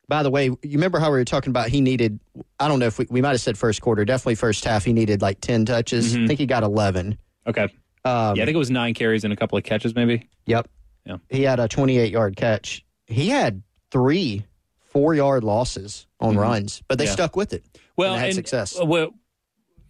By 0.10 0.24
the 0.24 0.30
way, 0.32 0.46
you 0.46 0.60
remember 0.64 1.00
how 1.00 1.12
we 1.12 1.18
were 1.18 1.26
talking 1.26 1.50
about 1.50 1.68
he 1.70 1.82
needed? 1.82 2.20
I 2.60 2.68
don't 2.68 2.80
know 2.80 2.86
if 2.86 2.98
we, 2.98 3.08
we 3.10 3.22
might 3.22 3.32
have 3.32 3.42
said 3.42 3.58
first 3.58 3.82
quarter. 3.82 4.06
Definitely 4.06 4.36
first 4.36 4.64
half. 4.64 4.86
He 4.86 4.94
needed 4.94 5.22
like 5.22 5.42
10 5.42 5.66
touches. 5.66 6.16
I 6.16 6.26
think 6.28 6.40
he 6.40 6.46
got 6.46 6.64
11. 6.64 7.18
okay. 7.48 7.64
Um, 8.06 8.38
yeah, 8.38 8.44
I 8.44 8.46
think 8.46 8.56
it 8.56 8.58
was 8.58 8.72
nine 8.72 8.94
carries 8.94 9.26
and 9.26 9.34
a 9.34 9.36
couple 9.36 9.58
of 9.58 9.66
catches, 9.66 9.94
maybe. 9.94 10.30
Yep. 10.46 10.70
Yeah. 11.06 11.18
He 11.30 11.44
had 11.44 11.60
a 11.60 11.68
28 11.68 12.10
yard 12.12 12.38
catch. 12.38 12.86
He 13.06 13.28
had 13.28 13.64
three 13.92 14.46
four 14.80 15.14
yard 15.14 15.44
losses 15.44 16.08
on 16.22 16.38
runs, 16.38 16.82
but 16.88 16.98
they 17.00 17.06
Yeah. 17.06 17.12
stuck 17.12 17.36
with 17.36 17.52
it. 17.52 17.66
Well, 17.98 18.14
and 18.14 18.20
had 18.20 18.28
and, 18.28 18.36
success. 18.36 18.80
uh, 18.80 18.86
well, 18.86 19.10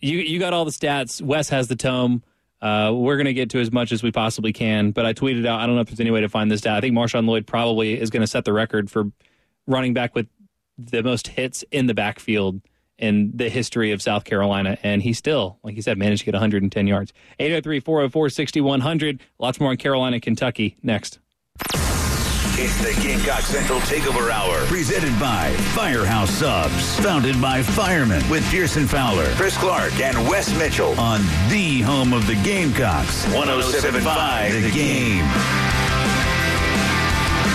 you 0.02 0.18
you 0.18 0.40
got 0.40 0.52
all 0.54 0.66
the 0.66 0.72
stats. 0.72 1.22
Wes 1.22 1.50
has 1.50 1.68
the 1.68 1.76
tome. 1.76 2.24
Uh, 2.60 2.92
we're 2.96 3.18
going 3.18 3.26
to 3.26 3.34
get 3.36 3.52
to 3.52 3.60
as 3.60 3.72
much 3.72 3.92
as 3.92 4.02
we 4.02 4.12
possibly 4.12 4.52
can, 4.52 4.90
but 4.92 5.06
I 5.06 5.14
tweeted 5.14 5.46
out. 5.46 5.60
I 5.60 5.68
don't 5.68 5.76
know 5.76 5.82
if 5.82 5.88
there's 5.90 6.00
any 6.00 6.10
way 6.12 6.22
to 6.22 6.30
find 6.30 6.50
this 6.50 6.62
stat. 6.62 6.76
I 6.76 6.82
think 6.82 6.96
Marshawn 6.96 7.28
Lloyd 7.28 7.46
probably 7.46 8.00
is 8.00 8.10
going 8.10 8.22
to 8.22 8.28
set 8.28 8.46
the 8.46 8.54
record 8.54 8.90
for 8.90 9.12
running 9.68 9.94
back 9.94 10.16
with 10.16 10.28
the 10.78 11.04
most 11.04 11.28
hits 11.28 11.64
in 11.72 11.86
the 11.88 11.94
backfield 11.94 12.62
in 12.98 13.32
the 13.36 13.50
history 13.50 13.92
of 13.92 14.02
South 14.02 14.24
Carolina, 14.24 14.78
and 14.82 15.02
he 15.02 15.14
still, 15.14 15.60
like 15.64 15.76
you 15.76 15.82
said, 15.82 15.98
managed 15.98 16.22
to 16.22 16.26
get 16.26 16.34
110 16.34 16.88
yards. 16.88 17.14
803-404-6100. 17.40 19.20
Lots 19.38 19.60
more 19.60 19.70
on 19.70 19.78
Carolina, 19.78 20.20
Kentucky 20.20 20.78
next. 20.82 21.20
It's 22.60 22.76
the 22.82 23.00
Gamecock 23.04 23.42
Central 23.42 23.80
Takeover 23.82 24.32
Hour, 24.32 24.66
presented 24.66 25.18
by 25.20 25.54
Firehouse 25.76 26.32
Subs, 26.32 27.00
founded 27.02 27.40
by 27.40 27.62
firemen 27.62 28.28
with 28.32 28.44
Pearson 28.50 28.88
Fowler, 28.88 29.32
Chris 29.36 29.56
Clark, 29.58 30.00
and 30.00 30.18
Wes 30.28 30.58
Mitchell 30.58 31.00
on 31.00 31.22
the 31.50 31.82
home 31.82 32.14
of 32.14 32.26
the 32.26 32.34
Gamecocks, 32.44 33.28
1075 33.28 34.54
The 34.54 34.72
Game. 34.72 35.57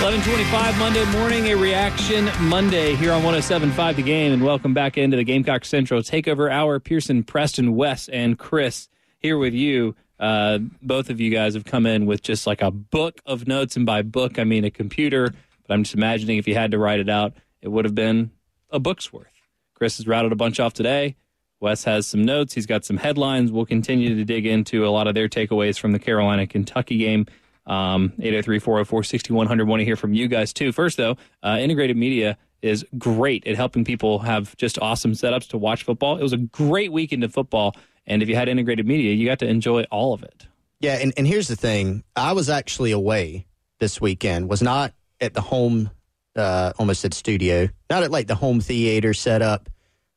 1125 0.03 0.79
Monday 0.81 1.05
morning, 1.13 1.47
a 1.47 1.55
reaction 1.55 2.29
Monday 2.41 2.97
here 2.97 3.13
on 3.13 3.23
1075 3.23 3.95
The 3.95 4.03
Game, 4.03 4.33
and 4.33 4.43
welcome 4.43 4.75
back 4.75 4.99
into 4.99 5.17
the 5.17 5.23
Gamecock 5.23 5.65
Central 5.65 6.03
Takeover 6.03 6.51
Hour. 6.51 6.81
Pearson, 6.81 7.23
Preston, 7.23 7.77
Wes, 7.77 8.09
and 8.09 8.37
Chris 8.37 8.89
here 9.21 9.39
with 9.39 9.55
you. 9.55 9.95
Uh, 10.19 10.59
both 10.83 11.09
of 11.09 11.21
you 11.21 11.31
guys 11.31 11.55
have 11.55 11.65
come 11.65 11.87
in 11.87 12.05
with 12.07 12.21
just 12.21 12.49
like 12.49 12.63
a 12.63 12.73
book 12.73 13.21
of 13.27 13.47
notes, 13.47 13.77
and 13.77 13.87
by 13.87 14.03
book, 14.03 14.41
I 14.41 14.45
mean 14.45 14.65
a 14.65 14.73
computer. 14.73 15.33
But 15.69 15.75
I'm 15.75 15.85
just 15.85 15.95
imagining 15.95 16.37
if 16.37 16.49
you 16.49 16.57
had 16.57 16.73
to 16.73 16.79
write 16.79 16.99
it 16.99 17.09
out, 17.09 17.35
it 17.61 17.69
would 17.69 17.85
have 17.85 17.95
been 17.95 18.33
a 18.71 18.81
book's 18.81 19.13
worth. 19.13 19.29
Chris 19.75 19.99
has 19.99 20.09
rattled 20.09 20.33
a 20.33 20.37
bunch 20.37 20.59
off 20.59 20.75
today. 20.75 21.15
Wes 21.61 21.85
has 21.85 22.09
some 22.09 22.25
notes. 22.25 22.55
He's 22.55 22.67
got 22.67 22.85
some 22.85 22.97
headlines. 22.97 23.53
We'll 23.53 23.67
continue 23.67 24.17
to 24.17 24.25
dig 24.25 24.47
into 24.47 24.85
a 24.85 24.91
lot 24.91 25.07
of 25.07 25.15
their 25.15 25.29
takeaways 25.29 25.79
from 25.79 25.93
the 25.93 26.01
Carolina 26.01 26.49
Kentucky 26.49 26.99
game. 26.99 27.27
Um, 27.67 28.13
803 28.19 28.59
404 28.59 29.05
6100. 29.05 29.69
Want 29.69 29.81
to 29.81 29.85
hear 29.85 29.97
from 29.97 30.15
you 30.15 30.29
guys 30.29 30.53
too. 30.53 30.73
First, 30.73 30.97
though, 30.97 31.17
uh, 31.43 31.59
integrated 31.61 31.97
media 31.97 32.37
is 32.61 32.85
great 32.97 33.47
at 33.47 33.57
helping 33.57 33.85
people 33.85 34.21
have 34.21 34.57
just 34.57 34.79
awesome 34.81 35.13
setups 35.13 35.49
to 35.49 35.59
watch 35.59 35.83
football. 35.83 36.17
It 36.17 36.23
was 36.23 36.33
a 36.33 36.39
great 36.39 36.93
weekend 36.93 37.25
of 37.25 37.33
football. 37.33 37.75
And 38.07 38.23
if 38.23 38.29
you 38.29 38.35
had 38.35 38.49
integrated 38.49 38.87
media, 38.87 39.13
you 39.15 39.27
got 39.27 39.39
to 39.41 39.47
enjoy 39.47 39.83
all 39.91 40.13
of 40.15 40.23
it. 40.23 40.47
Yeah, 40.81 40.95
and, 40.95 41.13
and 41.17 41.27
here's 41.27 41.47
the 41.49 41.57
thing. 41.57 42.03
I 42.17 42.33
was 42.33 42.51
actually 42.51 42.91
away 42.91 43.47
this 43.79 44.01
weekend, 44.01 44.49
was 44.49 44.63
not 44.63 44.93
at 45.21 45.35
the 45.35 45.41
home, 45.41 45.91
uh, 46.35 46.73
almost 46.79 47.05
at 47.05 47.15
studio, 47.15 47.69
not 47.89 48.03
at 48.03 48.11
like 48.11 48.27
the 48.27 48.35
home 48.35 48.61
theater 48.61 49.15
setup. 49.15 49.69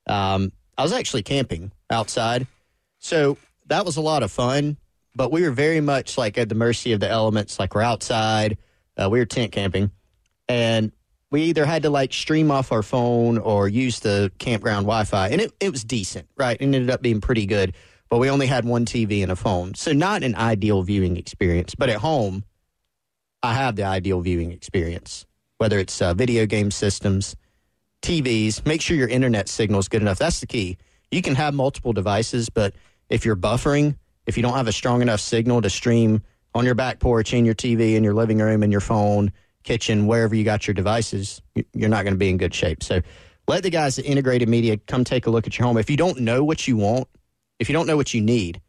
Um, 0.07 0.51
I 0.77 0.83
was 0.83 0.93
actually 0.93 1.23
camping 1.23 1.71
outside. 1.89 2.47
So 2.99 3.37
that 3.67 3.85
was 3.85 3.97
a 3.97 4.01
lot 4.01 4.23
of 4.23 4.31
fun, 4.31 4.77
but 5.15 5.31
we 5.31 5.41
were 5.41 5.51
very 5.51 5.81
much 5.81 6.17
like 6.17 6.37
at 6.37 6.49
the 6.49 6.55
mercy 6.55 6.91
of 6.91 6.99
the 6.99 7.09
elements. 7.09 7.59
Like 7.59 7.73
we're 7.73 7.81
outside, 7.81 8.57
uh, 8.97 9.09
we 9.09 9.19
were 9.19 9.25
tent 9.25 9.51
camping, 9.51 9.91
and 10.47 10.91
we 11.31 11.43
either 11.43 11.65
had 11.65 11.83
to 11.83 11.89
like 11.89 12.13
stream 12.13 12.51
off 12.51 12.71
our 12.71 12.83
phone 12.83 13.37
or 13.37 13.67
use 13.67 13.99
the 13.99 14.31
campground 14.37 14.85
Wi 14.85 15.03
Fi. 15.05 15.29
And 15.29 15.41
it, 15.41 15.51
it 15.59 15.71
was 15.71 15.83
decent, 15.83 16.27
right? 16.37 16.57
It 16.59 16.63
ended 16.63 16.89
up 16.89 17.01
being 17.01 17.21
pretty 17.21 17.45
good, 17.45 17.73
but 18.09 18.19
we 18.19 18.29
only 18.29 18.47
had 18.47 18.65
one 18.65 18.85
TV 18.85 19.23
and 19.23 19.31
a 19.31 19.35
phone. 19.35 19.73
So 19.73 19.91
not 19.91 20.23
an 20.23 20.35
ideal 20.35 20.83
viewing 20.83 21.17
experience. 21.17 21.75
But 21.75 21.89
at 21.89 21.97
home, 21.97 22.43
I 23.41 23.53
have 23.53 23.75
the 23.75 23.83
ideal 23.83 24.21
viewing 24.21 24.51
experience, 24.51 25.25
whether 25.57 25.79
it's 25.79 26.01
uh, 26.01 26.13
video 26.13 26.45
game 26.45 26.71
systems, 26.71 27.35
TVs. 28.01 28.65
Make 28.65 28.81
sure 28.81 28.95
your 28.95 29.07
internet 29.07 29.49
signal 29.49 29.79
is 29.79 29.87
good 29.87 30.01
enough. 30.01 30.19
That's 30.19 30.39
the 30.39 30.47
key. 30.47 30.77
You 31.11 31.21
can 31.21 31.35
have 31.35 31.53
multiple 31.53 31.93
devices, 31.93 32.49
but 32.49 32.75
if 33.09 33.25
you're 33.25 33.35
buffering, 33.35 33.97
if 34.25 34.37
you 34.37 34.43
don't 34.43 34.55
have 34.55 34.67
a 34.67 34.71
strong 34.71 35.01
enough 35.01 35.19
signal 35.19 35.61
to 35.61 35.69
stream 35.69 36.21
on 36.53 36.65
your 36.65 36.75
back 36.75 36.99
porch, 36.99 37.33
in 37.33 37.45
your 37.45 37.55
TV, 37.55 37.95
in 37.95 38.03
your 38.03 38.13
living 38.13 38.39
room, 38.39 38.63
in 38.63 38.71
your 38.71 38.81
phone, 38.81 39.31
kitchen, 39.63 40.07
wherever 40.07 40.35
you 40.35 40.43
got 40.43 40.67
your 40.67 40.73
devices, 40.73 41.41
you- 41.55 41.65
you're 41.73 41.89
not 41.89 42.03
going 42.03 42.13
to 42.13 42.17
be 42.17 42.29
in 42.29 42.37
good 42.37 42.53
shape. 42.53 42.83
So 42.83 43.01
let 43.47 43.63
the 43.63 43.69
guys 43.69 43.99
at 43.99 44.05
Integrated 44.05 44.47
Media 44.47 44.77
come 44.77 45.03
take 45.03 45.25
a 45.27 45.29
look 45.29 45.47
at 45.47 45.57
your 45.57 45.67
home. 45.67 45.77
If 45.77 45.89
you 45.89 45.97
don't 45.97 46.21
know 46.21 46.43
what 46.43 46.67
you 46.67 46.77
want, 46.77 47.07
if 47.59 47.69
you 47.69 47.73
don't 47.73 47.87
know 47.87 47.97
what 47.97 48.13
you 48.13 48.21
need, 48.21 48.61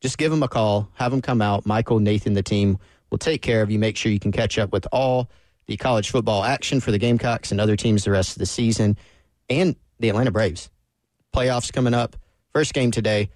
just 0.00 0.18
give 0.18 0.30
them 0.30 0.42
a 0.42 0.48
call, 0.48 0.88
have 0.94 1.10
them 1.10 1.22
come 1.22 1.42
out. 1.42 1.66
Michael, 1.66 1.98
Nathan, 2.00 2.34
the 2.34 2.42
team 2.42 2.78
will 3.10 3.18
take 3.18 3.42
care 3.42 3.62
of 3.62 3.70
you. 3.70 3.78
Make 3.78 3.96
sure 3.96 4.10
you 4.12 4.20
can 4.20 4.32
catch 4.32 4.58
up 4.58 4.72
with 4.72 4.86
all 4.92 5.30
the 5.66 5.76
college 5.76 6.10
football 6.10 6.44
action 6.44 6.80
for 6.80 6.90
the 6.90 6.98
Gamecocks 6.98 7.52
and 7.52 7.60
other 7.60 7.76
teams 7.76 8.04
the 8.04 8.10
rest 8.10 8.32
of 8.32 8.38
the 8.38 8.46
season 8.46 8.96
and 9.48 9.76
the 9.98 10.08
Atlanta 10.08 10.30
Braves. 10.30 10.70
Playoffs 11.34 11.72
coming 11.72 11.94
up. 11.94 12.16
First 12.52 12.74
game 12.74 12.90
today. 12.90 13.30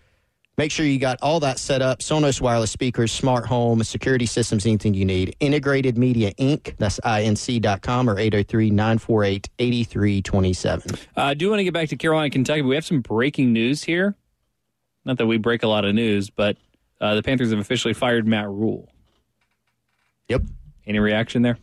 Make 0.56 0.70
sure 0.70 0.86
you 0.86 1.00
got 1.00 1.18
all 1.20 1.40
that 1.40 1.58
set 1.58 1.82
up. 1.82 1.98
Sonos 1.98 2.40
wireless 2.40 2.70
speakers, 2.70 3.10
smart 3.10 3.44
home, 3.46 3.82
security 3.82 4.26
systems, 4.26 4.64
anything 4.66 4.94
you 4.94 5.04
need. 5.04 5.34
Integrated 5.40 5.98
Media 5.98 6.32
Inc. 6.34 6.76
That's 6.78 7.00
inc.com 7.00 8.08
or 8.08 8.18
803 8.18 8.70
948 8.70 9.50
8327. 9.58 10.92
Uh, 10.94 10.96
I 11.20 11.34
do 11.34 11.50
want 11.50 11.58
to 11.58 11.64
get 11.64 11.74
back 11.74 11.88
to 11.88 11.96
Carolina, 11.96 12.30
Kentucky. 12.30 12.62
We 12.62 12.76
have 12.76 12.84
some 12.84 13.00
breaking 13.00 13.52
news 13.52 13.82
here. 13.82 14.14
Not 15.04 15.18
that 15.18 15.26
we 15.26 15.38
break 15.38 15.64
a 15.64 15.68
lot 15.68 15.84
of 15.84 15.92
news, 15.94 16.30
but 16.30 16.56
uh, 17.00 17.16
the 17.16 17.22
Panthers 17.22 17.50
have 17.50 17.58
officially 17.58 17.92
fired 17.94 18.26
Matt 18.26 18.48
Rhule. 18.48 18.88
Yep. 20.28 20.42
Any 20.86 21.00
reaction 21.00 21.42
there? 21.42 21.58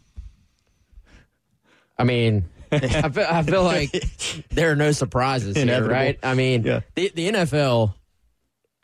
I 1.97 2.04
mean, 2.04 2.45
I 2.71 3.10
feel, 3.10 3.25
I 3.30 3.43
feel 3.43 3.63
like 3.63 3.91
there 4.49 4.71
are 4.71 4.75
no 4.75 4.91
surprises 4.91 5.56
here, 5.56 5.88
right? 5.88 6.19
I 6.23 6.34
mean, 6.34 6.63
Yeah. 6.63 6.82
the, 6.95 7.12
the 7.15 7.32
NFL 7.32 7.93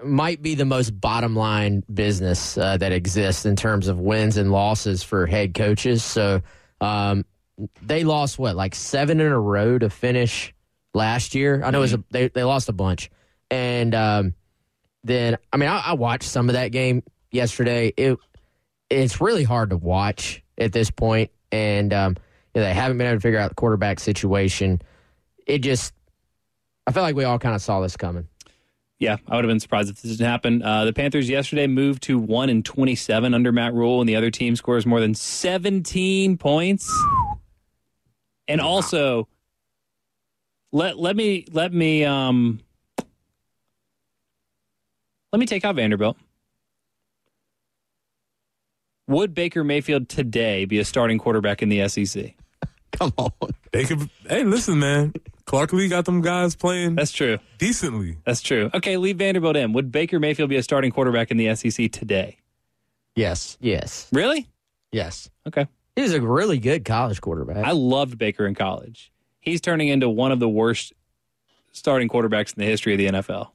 might 0.03 0.41
be 0.41 0.55
the 0.55 0.65
most 0.65 0.91
bottom 0.91 1.35
line 1.35 1.83
business 1.91 2.57
uh, 2.57 2.77
that 2.77 2.91
exists 2.91 3.45
in 3.45 3.55
terms 3.55 3.87
of 3.87 3.99
wins 3.99 4.37
and 4.37 4.51
losses 4.51 5.03
for 5.03 5.25
head 5.25 5.53
coaches. 5.53 6.03
So 6.03 6.41
um, 6.81 7.25
they 7.81 8.03
lost 8.03 8.37
what, 8.37 8.55
like 8.55 8.75
seven 8.75 9.19
in 9.19 9.31
a 9.31 9.39
row 9.39 9.79
to 9.79 9.89
finish 9.89 10.53
last 10.93 11.35
year. 11.35 11.63
I 11.63 11.71
know 11.71 11.79
it 11.79 11.81
was 11.81 11.93
a, 11.93 12.03
they 12.11 12.27
they 12.27 12.43
lost 12.43 12.69
a 12.69 12.73
bunch, 12.73 13.09
and 13.49 13.95
um, 13.95 14.33
then 15.03 15.37
I 15.51 15.57
mean 15.57 15.69
I, 15.69 15.79
I 15.79 15.93
watched 15.93 16.29
some 16.29 16.49
of 16.49 16.53
that 16.53 16.71
game 16.71 17.03
yesterday. 17.31 17.93
It 17.97 18.17
it's 18.89 19.19
really 19.19 19.43
hard 19.43 19.71
to 19.71 19.77
watch 19.77 20.43
at 20.57 20.73
this 20.73 20.91
point, 20.91 21.31
and 21.51 21.93
um, 21.93 22.17
you 22.53 22.61
know, 22.61 22.67
they 22.67 22.73
haven't 22.73 22.97
been 22.97 23.07
able 23.07 23.17
to 23.17 23.21
figure 23.21 23.39
out 23.39 23.49
the 23.49 23.55
quarterback 23.55 23.99
situation. 23.99 24.81
It 25.45 25.59
just 25.59 25.93
I 26.85 26.91
feel 26.91 27.03
like 27.03 27.15
we 27.15 27.23
all 27.23 27.39
kind 27.39 27.55
of 27.55 27.61
saw 27.61 27.81
this 27.81 27.97
coming. 27.97 28.27
Yeah, 28.99 29.17
I 29.27 29.35
would 29.35 29.45
have 29.45 29.49
been 29.49 29.59
surprised 29.59 29.89
if 29.89 30.01
this 30.01 30.13
didn't 30.13 30.27
happen. 30.27 30.63
Uh, 30.63 30.85
the 30.85 30.93
Panthers 30.93 31.29
yesterday 31.29 31.67
moved 31.67 32.01
to 32.03 32.17
one 32.17 32.49
and 32.49 32.65
twenty-seven 32.65 33.33
under 33.33 33.51
Matt 33.51 33.73
Rhule, 33.73 33.99
and 34.01 34.09
the 34.09 34.15
other 34.15 34.31
team 34.31 34.55
scores 34.55 34.85
more 34.87 34.99
than 34.99 35.13
seventeen 35.13 36.35
points. 36.37 36.91
And 38.47 38.59
also, 38.59 39.27
let 40.71 40.97
let 40.97 41.15
me 41.15 41.45
let 41.51 41.71
me 41.71 42.05
um 42.05 42.59
let 45.31 45.39
me 45.39 45.45
take 45.45 45.63
out 45.63 45.75
Vanderbilt. 45.75 46.17
Would 49.07 49.33
Baker 49.33 49.63
Mayfield 49.63 50.09
today 50.09 50.65
be 50.65 50.79
a 50.79 50.85
starting 50.85 51.17
quarterback 51.17 51.61
in 51.61 51.69
the 51.69 51.87
SEC? 51.87 52.33
Come 52.91 53.13
on. 53.17 53.31
They 53.71 53.85
could. 53.85 54.09
Hey, 54.27 54.43
listen, 54.43 54.79
man. 54.79 55.13
Clark 55.47 55.71
Lea 55.73 55.87
got 55.87 56.03
them 56.05 56.21
guys 56.21 56.55
playing 56.55 56.95
That's 56.95 57.11
true. 57.13 57.39
decently. 57.57 58.17
That's 58.25 58.41
true. 58.41 58.69
Okay, 58.73 58.97
leave 58.97 59.17
Vanderbilt 59.17 59.55
in. 59.55 59.71
Would 59.73 59.91
Baker 59.91 60.19
Mayfield 60.19 60.49
be 60.49 60.57
a 60.57 60.61
starting 60.63 60.91
quarterback 60.91 61.31
in 61.31 61.37
the 61.37 61.55
SEC 61.55 61.89
today? 61.91 62.37
Yes. 63.15 63.57
Yes, 63.59 64.07
Really? 64.11 64.47
Yes. 64.91 65.29
Okay. 65.47 65.67
he 65.95 66.01
was 66.03 66.13
a 66.13 66.21
really 66.21 66.59
good 66.59 66.85
college 66.85 67.19
quarterback. 67.21 67.65
I 67.65 67.71
loved 67.71 68.17
Baker 68.17 68.45
in 68.45 68.55
college. 68.55 69.11
He's 69.39 69.59
turning 69.61 69.87
into 69.87 70.07
one 70.09 70.31
of 70.31 70.39
the 70.39 70.49
worst 70.49 70.93
starting 71.71 72.09
quarterbacks 72.09 72.55
in 72.55 72.59
the 72.61 72.65
history 72.65 72.93
of 72.93 72.97
the 72.97 73.07
NFL. 73.07 73.49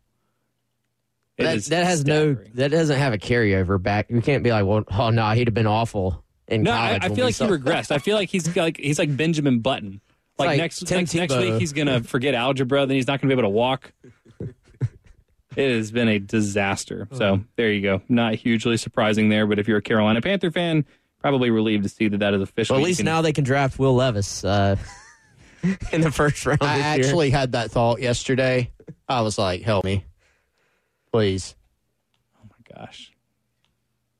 It 1.39 1.45
that, 1.45 1.57
is 1.57 1.67
that 1.69 1.85
has 1.85 2.05
no 2.05 2.35
that 2.55 2.71
doesn't 2.71 2.99
have 2.99 3.13
a 3.13 3.19
carryover 3.19 3.83
back. 3.83 4.11
You 4.11 4.21
can't 4.21 4.43
be 4.43 4.51
like, 4.51 4.65
well, 4.65 4.85
oh 4.93 5.11
no, 5.11 5.31
he'd 5.31 5.49
have 5.49 5.55
been 5.55 5.67
awful 5.67 6.23
in 6.49 6.65
college. 6.65 6.65
No, 6.65 6.73
I, 6.73 6.87
college. 6.89 7.03
I 7.03 7.09
when 7.09 7.17
feel 7.17 7.25
we 7.25 7.29
like 7.29 7.65
he 7.65 7.71
regressed. 7.71 7.91
I 7.91 7.99
feel 7.99 8.17
like 8.17 8.29
he's 8.29 8.57
like 8.57 8.77
he's 8.79 8.99
like 8.99 9.17
Benjamin 9.17 9.61
Button. 9.61 10.01
Like, 10.39 10.49
like 10.49 10.59
next 10.59 10.87
Tim 10.87 10.99
next, 10.99 11.15
next 11.15 11.37
week 11.37 11.55
he's 11.61 11.73
gonna 11.73 12.03
forget 12.03 12.35
algebra, 12.35 12.87
then 12.87 12.97
he's 12.97 13.07
not 13.07 13.21
gonna 13.21 13.35
be 13.35 13.39
able 13.39 13.49
to 13.51 13.55
walk. 13.55 13.93
it 15.57 15.77
has 15.77 15.91
been 15.91 16.09
a 16.09 16.19
disaster. 16.19 17.09
So 17.13 17.45
there 17.57 17.71
you 17.71 17.83
go. 17.83 18.03
Not 18.09 18.35
hugely 18.35 18.77
surprising 18.77 19.29
there, 19.29 19.47
but 19.47 19.59
if 19.59 19.69
you're 19.69 19.79
a 19.79 19.83
Carolina 19.83 20.21
Panther 20.21 20.51
fan, 20.51 20.85
probably 21.19 21.51
relieved 21.51 21.85
to 21.85 21.89
see 21.89 22.09
that 22.09 22.19
that 22.19 22.35
is 22.35 22.43
official. 22.43 22.75
Well, 22.75 22.85
at 22.85 22.87
least 22.87 22.99
can- 23.01 23.07
now 23.07 23.23
they 23.23 23.33
can 23.33 23.45
draft 23.45 23.79
Will 23.79 23.95
Levis 23.95 24.45
uh, 24.45 24.77
in 25.93 26.01
the 26.01 26.11
first 26.11 26.45
round. 26.47 26.63
I 26.63 26.77
this 26.79 26.85
year. 26.85 27.05
actually 27.07 27.31
had 27.31 27.53
that 27.53 27.71
thought 27.71 28.01
yesterday. 28.01 28.71
I 29.09 29.21
was 29.21 29.39
like, 29.39 29.63
help 29.63 29.85
me. 29.85 30.05
Please. 31.13 31.55
Oh 32.43 32.49
my 32.49 32.77
gosh. 32.81 33.12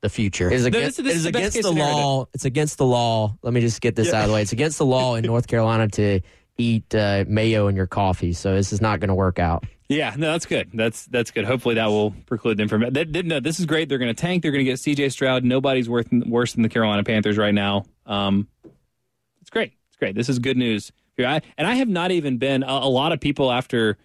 The 0.03 0.09
future. 0.09 0.51
It 0.51 0.55
is 0.55 0.65
against, 0.65 0.97
this 0.97 1.05
it 1.05 1.09
is 1.09 1.15
is 1.15 1.23
the 1.23 1.29
against 1.29 1.55
the 1.55 1.63
scenario. 1.63 1.95
law. 1.95 2.27
It's 2.33 2.43
against 2.43 2.77
the 2.77 2.85
law. 2.85 3.37
Let 3.41 3.53
me 3.53 3.61
just 3.61 3.79
get 3.79 3.95
this 3.95 4.11
out 4.11 4.23
of 4.23 4.27
the 4.27 4.33
way. 4.33 4.41
It's 4.41 4.51
against 4.51 4.77
the 4.77 4.85
law 4.85 5.15
in 5.15 5.23
North 5.23 5.47
Carolina 5.47 5.87
to 5.87 6.19
eat 6.57 6.93
uh, 6.93 7.23
mayo 7.25 7.69
in 7.69 7.77
your 7.77 7.87
coffee. 7.87 8.33
So 8.33 8.53
this 8.53 8.73
is 8.73 8.81
not 8.81 8.99
going 8.99 9.07
to 9.07 9.15
work 9.15 9.39
out. 9.39 9.63
Yeah, 9.87 10.13
no, 10.17 10.33
that's 10.33 10.45
good. 10.45 10.71
That's 10.73 11.05
that's 11.05 11.31
good. 11.31 11.45
Hopefully, 11.45 11.75
that 11.75 11.85
will 11.85 12.11
preclude 12.25 12.57
them 12.57 12.67
from. 12.67 12.91
They, 12.91 13.05
they, 13.05 13.21
no, 13.21 13.39
this 13.39 13.61
is 13.61 13.65
great. 13.65 13.87
They're 13.87 13.97
going 13.97 14.13
to 14.13 14.21
tank. 14.21 14.43
They're 14.43 14.51
going 14.51 14.65
to 14.65 14.69
get 14.69 14.77
C.J. 14.77 15.07
Stroud. 15.07 15.45
Nobody's 15.45 15.87
worth, 15.87 16.11
worse 16.11 16.51
than 16.51 16.63
the 16.63 16.69
Carolina 16.69 17.05
Panthers 17.05 17.37
right 17.37 17.53
now. 17.53 17.85
Um, 18.05 18.49
it's 19.39 19.51
great. 19.51 19.71
It's 19.87 19.97
great. 19.97 20.15
This 20.15 20.27
is 20.27 20.37
good 20.39 20.57
news. 20.57 20.91
I, 21.17 21.41
and 21.57 21.65
I 21.65 21.75
have 21.75 21.87
not 21.87 22.11
even 22.11 22.39
been 22.39 22.63
a, 22.63 22.67
a, 22.67 22.89
lot 22.89 23.13
of 23.13 23.21
people 23.21 23.53
after 23.53 23.97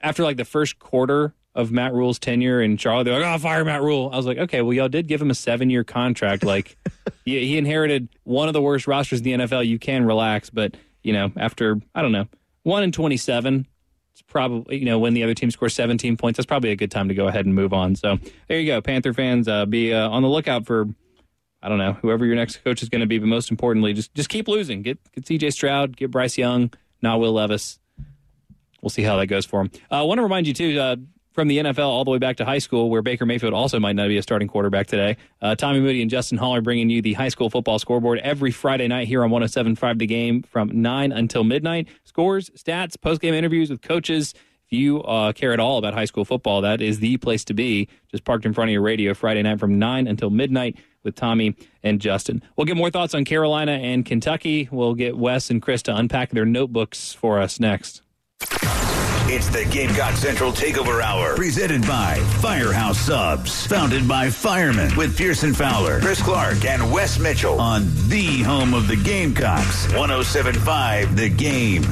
after 0.00 0.22
like 0.22 0.36
the 0.36 0.44
first 0.44 0.78
quarter 0.78 1.34
of 1.54 1.70
Matt 1.70 1.92
Rhule's 1.92 2.18
tenure 2.18 2.60
in 2.60 2.76
Charlotte. 2.76 3.04
They're 3.04 3.20
like, 3.20 3.34
"Oh, 3.34 3.38
fire 3.38 3.64
Matt 3.64 3.82
Rhule. 3.82 4.10
I 4.12 4.16
was 4.16 4.26
like, 4.26 4.38
"Okay, 4.38 4.60
well, 4.62 4.72
y'all 4.72 4.88
did 4.88 5.06
give 5.06 5.22
him 5.22 5.30
a 5.30 5.34
seven 5.34 5.70
year 5.70 5.84
contract. 5.84 6.44
Like, 6.54 6.76
he, 7.24 7.46
he 7.46 7.58
inherited 7.58 8.08
one 8.24 8.48
of 8.48 8.54
the 8.54 8.62
worst 8.62 8.86
rosters 8.86 9.20
in 9.20 9.24
the 9.24 9.32
NFL. 9.44 9.66
You 9.66 9.78
can 9.78 10.04
relax, 10.04 10.50
but 10.50 10.76
you 11.02 11.12
know, 11.12 11.32
after 11.36 11.80
I 11.94 12.02
don't 12.02 12.12
know, 12.12 12.26
one 12.64 12.82
in 12.82 12.92
27, 12.92 13.66
it's 14.14 14.22
probably 14.22 14.78
you 14.78 14.84
know 14.84 14.98
when 15.00 15.14
the 15.14 15.24
other 15.24 15.34
team 15.34 15.50
scores 15.50 15.74
17 15.74 16.16
points 16.16 16.36
that's 16.36 16.46
probably 16.46 16.70
a 16.70 16.76
good 16.76 16.90
time 16.90 17.08
to 17.08 17.14
go 17.14 17.26
ahead 17.26 17.46
and 17.46 17.54
move 17.54 17.72
on 17.72 17.96
so 17.96 18.16
there 18.46 18.60
you 18.60 18.66
go 18.66 18.80
panther 18.80 19.12
fans 19.12 19.48
uh, 19.48 19.66
be 19.66 19.92
uh, 19.92 20.08
on 20.08 20.22
the 20.22 20.28
lookout 20.28 20.66
for 20.66 20.86
i 21.62 21.68
don't 21.68 21.78
know 21.78 21.94
whoever 21.94 22.24
your 22.24 22.36
next 22.36 22.62
coach 22.62 22.80
is 22.80 22.88
going 22.88 23.00
to 23.00 23.08
be 23.08 23.18
but 23.18 23.26
most 23.26 23.50
importantly 23.50 23.92
just 23.92 24.14
just 24.14 24.28
keep 24.28 24.46
losing 24.46 24.82
get 24.82 25.00
get 25.12 25.24
cj 25.24 25.52
stroud 25.52 25.96
get 25.96 26.12
bryce 26.12 26.38
young 26.38 26.72
not 27.02 27.18
will 27.18 27.32
levis 27.32 27.80
we'll 28.82 28.90
see 28.90 29.02
how 29.02 29.16
that 29.16 29.26
goes 29.26 29.44
for 29.44 29.62
him 29.62 29.70
uh, 29.90 29.96
i 29.98 30.02
want 30.02 30.18
to 30.18 30.22
remind 30.22 30.46
you 30.46 30.54
too 30.54 30.78
uh, 30.78 30.94
from 31.34 31.48
the 31.48 31.58
NFL 31.58 31.88
all 31.88 32.04
the 32.04 32.12
way 32.12 32.18
back 32.18 32.36
to 32.36 32.44
high 32.44 32.58
school, 32.58 32.88
where 32.88 33.02
Baker 33.02 33.26
Mayfield 33.26 33.52
also 33.52 33.80
might 33.80 33.96
not 33.96 34.06
be 34.06 34.16
a 34.16 34.22
starting 34.22 34.46
quarterback 34.46 34.86
today. 34.86 35.16
Uh, 35.42 35.56
Tommy 35.56 35.80
Moody 35.80 36.00
and 36.00 36.10
Justin 36.10 36.38
Hall 36.38 36.54
are 36.54 36.60
bringing 36.60 36.88
you 36.88 37.02
the 37.02 37.12
high 37.14 37.28
school 37.28 37.50
football 37.50 37.80
scoreboard 37.80 38.20
every 38.20 38.52
Friday 38.52 38.86
night 38.86 39.08
here 39.08 39.24
on 39.24 39.30
107.5 39.30 39.98
The 39.98 40.06
Game 40.06 40.42
from 40.42 40.80
9 40.80 41.12
until 41.12 41.42
midnight. 41.42 41.88
Scores, 42.04 42.50
stats, 42.50 42.98
post-game 42.98 43.34
interviews 43.34 43.68
with 43.68 43.82
coaches. 43.82 44.32
If 44.66 44.78
you 44.78 45.02
uh, 45.02 45.32
care 45.32 45.52
at 45.52 45.60
all 45.60 45.78
about 45.78 45.92
high 45.92 46.04
school 46.04 46.24
football, 46.24 46.60
that 46.62 46.80
is 46.80 47.00
the 47.00 47.16
place 47.16 47.44
to 47.46 47.54
be. 47.54 47.88
Just 48.10 48.24
parked 48.24 48.46
in 48.46 48.54
front 48.54 48.70
of 48.70 48.72
your 48.72 48.82
radio 48.82 49.12
Friday 49.12 49.42
night 49.42 49.58
from 49.58 49.78
9 49.78 50.06
until 50.06 50.30
midnight 50.30 50.78
with 51.02 51.16
Tommy 51.16 51.56
and 51.82 52.00
Justin. 52.00 52.42
We'll 52.56 52.64
get 52.64 52.76
more 52.76 52.90
thoughts 52.90 53.12
on 53.12 53.24
Carolina 53.24 53.72
and 53.72 54.06
Kentucky. 54.06 54.68
We'll 54.70 54.94
get 54.94 55.18
Wes 55.18 55.50
and 55.50 55.60
Chris 55.60 55.82
to 55.82 55.96
unpack 55.96 56.30
their 56.30 56.46
notebooks 56.46 57.12
for 57.12 57.40
us 57.40 57.58
next. 57.58 58.02
It's 59.34 59.48
the 59.48 59.64
Gamecock 59.64 60.14
Central 60.14 60.52
Takeover 60.52 61.02
Hour, 61.02 61.34
presented 61.34 61.82
by 61.82 62.20
Firehouse 62.40 63.00
Subs, 63.00 63.66
founded 63.66 64.06
by 64.06 64.30
firemen 64.30 64.94
with 64.96 65.18
Pearson 65.18 65.52
Fowler, 65.52 65.98
Chris 65.98 66.22
Clark, 66.22 66.64
and 66.64 66.92
Wes 66.92 67.18
Mitchell 67.18 67.60
on 67.60 67.82
the 68.06 68.44
home 68.44 68.74
of 68.74 68.86
the 68.86 68.94
Gamecocks, 68.94 69.92
1075 69.92 71.16
The 71.16 71.28
Game. 71.30 71.82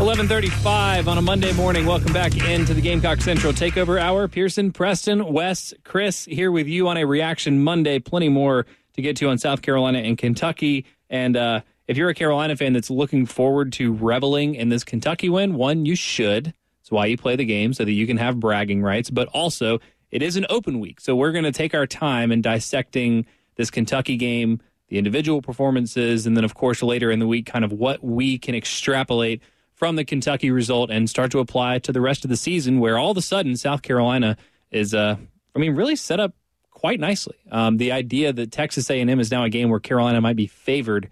Eleven 0.00 0.26
thirty-five 0.26 1.06
on 1.06 1.18
a 1.18 1.22
Monday 1.22 1.52
morning. 1.52 1.84
Welcome 1.84 2.14
back 2.14 2.34
into 2.48 2.72
the 2.72 2.80
Gamecock 2.80 3.20
Central 3.20 3.52
Takeover 3.52 4.00
Hour. 4.00 4.26
Pearson, 4.26 4.72
Preston, 4.72 5.30
Wes, 5.30 5.74
Chris 5.84 6.24
here 6.24 6.50
with 6.50 6.66
you 6.66 6.88
on 6.88 6.96
a 6.96 7.04
Reaction 7.04 7.62
Monday. 7.62 7.98
Plenty 7.98 8.30
more 8.30 8.64
to 8.94 9.02
get 9.02 9.16
to 9.18 9.28
on 9.28 9.36
South 9.38 9.60
Carolina 9.60 9.98
and 9.98 10.16
Kentucky. 10.16 10.86
And 11.12 11.36
uh, 11.36 11.60
if 11.86 11.96
you're 11.96 12.08
a 12.08 12.14
Carolina 12.14 12.56
fan 12.56 12.72
that's 12.72 12.90
looking 12.90 13.26
forward 13.26 13.72
to 13.74 13.92
reveling 13.92 14.54
in 14.54 14.70
this 14.70 14.82
Kentucky 14.82 15.28
win, 15.28 15.54
one, 15.54 15.84
you 15.84 15.94
should. 15.94 16.54
It's 16.80 16.90
why 16.90 17.06
you 17.06 17.18
play 17.18 17.36
the 17.36 17.44
game 17.44 17.74
so 17.74 17.84
that 17.84 17.92
you 17.92 18.06
can 18.06 18.16
have 18.16 18.40
bragging 18.40 18.82
rights. 18.82 19.10
But 19.10 19.28
also, 19.28 19.78
it 20.10 20.22
is 20.22 20.36
an 20.36 20.46
open 20.48 20.80
week. 20.80 21.00
So 21.00 21.14
we're 21.14 21.30
going 21.30 21.44
to 21.44 21.52
take 21.52 21.74
our 21.74 21.86
time 21.86 22.32
in 22.32 22.40
dissecting 22.40 23.26
this 23.56 23.70
Kentucky 23.70 24.16
game, 24.16 24.60
the 24.88 24.96
individual 24.96 25.42
performances, 25.42 26.26
and 26.26 26.34
then, 26.34 26.44
of 26.44 26.54
course, 26.54 26.82
later 26.82 27.10
in 27.10 27.18
the 27.18 27.26
week, 27.26 27.44
kind 27.44 27.64
of 27.64 27.72
what 27.72 28.02
we 28.02 28.38
can 28.38 28.54
extrapolate 28.54 29.42
from 29.74 29.96
the 29.96 30.04
Kentucky 30.04 30.50
result 30.50 30.90
and 30.90 31.10
start 31.10 31.30
to 31.32 31.40
apply 31.40 31.78
to 31.80 31.92
the 31.92 32.00
rest 32.00 32.24
of 32.24 32.30
the 32.30 32.36
season, 32.36 32.80
where 32.80 32.98
all 32.98 33.10
of 33.10 33.16
a 33.18 33.22
sudden 33.22 33.54
South 33.56 33.82
Carolina 33.82 34.38
is, 34.70 34.94
uh, 34.94 35.16
I 35.54 35.58
mean, 35.58 35.74
really 35.76 35.96
set 35.96 36.20
up 36.20 36.34
quite 36.82 36.98
nicely. 36.98 37.36
Um, 37.48 37.76
the 37.76 37.92
idea 37.92 38.32
that 38.32 38.50
Texas 38.50 38.90
A&M 38.90 39.20
is 39.20 39.30
now 39.30 39.44
a 39.44 39.48
game 39.48 39.70
where 39.70 39.78
Carolina 39.78 40.20
might 40.20 40.34
be 40.34 40.48
favored 40.48 41.10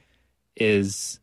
is, 0.56 1.20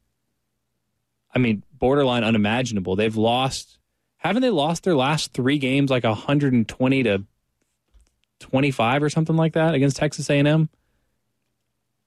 I 1.35 1.39
mean, 1.39 1.63
borderline 1.73 2.23
unimaginable. 2.23 2.95
They've 2.95 3.17
lost, 3.17 3.77
haven't 4.15 4.43
they 4.43 4.49
lost 4.49 4.85
their 4.85 4.95
last 4.95 5.33
three 5.33 5.57
games 5.57 5.91
like 5.91 6.05
120 6.05 7.03
to 7.03 7.25
25 8.39 9.03
or 9.03 9.09
something 9.09 9.35
like 9.35 9.51
that 9.53 9.73
against 9.73 9.97
Texas 9.97 10.29
A&M? 10.29 10.69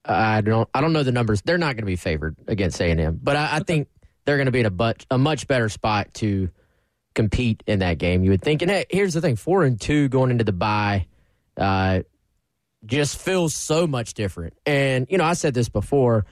I 0.02 0.40
don't. 0.40 0.66
I 0.72 0.80
don't 0.80 0.94
know 0.94 1.02
the 1.02 1.12
numbers. 1.12 1.42
They're 1.42 1.58
not 1.58 1.74
going 1.74 1.82
to 1.82 1.84
be 1.84 1.96
favored 1.96 2.34
against 2.48 2.80
A 2.80 2.90
and 2.90 2.98
M, 2.98 3.20
but 3.22 3.36
I, 3.36 3.56
I 3.56 3.60
think 3.60 3.86
they're 4.24 4.38
going 4.38 4.46
to 4.46 4.50
be 4.50 4.60
in 4.60 4.66
a, 4.66 4.70
but, 4.70 5.04
a 5.10 5.18
much 5.18 5.46
better 5.46 5.68
spot 5.68 6.14
to 6.14 6.48
compete 7.14 7.62
in 7.66 7.80
that 7.80 7.98
game. 7.98 8.24
You 8.24 8.30
would 8.30 8.40
think. 8.40 8.62
And 8.62 8.70
hey, 8.70 8.86
here's 8.88 9.12
the 9.12 9.20
thing: 9.20 9.36
four 9.36 9.62
and 9.62 9.78
two 9.78 10.08
going 10.08 10.30
into 10.30 10.42
the 10.42 10.54
bye. 10.54 11.06
Uh, 11.54 12.00
just 12.86 13.18
feels 13.18 13.54
so 13.54 13.86
much 13.86 14.14
different. 14.14 14.54
And, 14.64 15.06
you 15.10 15.18
know, 15.18 15.24
I 15.24 15.34
said 15.34 15.52
this 15.52 15.68
before. 15.68 16.24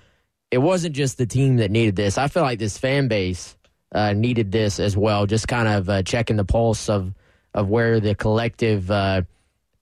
It 0.50 0.58
wasn't 0.58 0.96
just 0.96 1.18
the 1.18 1.26
team 1.26 1.56
that 1.56 1.70
needed 1.70 1.94
this. 1.94 2.16
I 2.16 2.28
feel 2.28 2.42
like 2.42 2.58
this 2.58 2.78
fan 2.78 3.06
base 3.08 3.54
uh, 3.92 4.14
needed 4.14 4.50
this 4.50 4.80
as 4.80 4.96
well, 4.96 5.26
just 5.26 5.46
kind 5.46 5.68
of 5.68 5.90
uh, 5.90 6.02
checking 6.02 6.36
the 6.36 6.46
pulse 6.46 6.88
of, 6.88 7.12
of 7.52 7.68
where 7.68 8.00
the 8.00 8.14
collective 8.14 8.90
uh, 8.90 9.22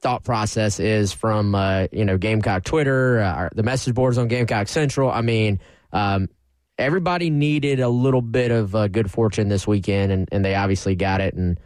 thought 0.01 0.25
process 0.25 0.81
is 0.81 1.13
from, 1.13 1.55
uh, 1.55 1.87
you 1.93 2.05
know, 2.05 2.19
Gamecock 2.19 2.65
Twitter, 2.65 3.21
uh, 3.21 3.49
the 3.55 3.63
message 3.63 3.95
boards 3.95 4.19
on 4.19 4.27
Gamecock 4.27 4.67
Central. 4.67 5.09
I 5.09 5.21
mean, 5.21 5.61
um, 5.93 6.29
everybody 6.79 7.31
needed 7.31 7.79
a 7.79 7.89
little 7.89 8.23
bit 8.23 8.51
of 8.51 8.75
uh, 8.75 8.89
good 8.89 9.09
fortune 9.09 9.49
this 9.49 9.69
weekend, 9.69 10.11
and, 10.11 10.29
and 10.33 10.45
they 10.45 10.57
obviously 10.57 10.97
got 10.97 11.21
it. 11.21 11.35
And, 11.35 11.61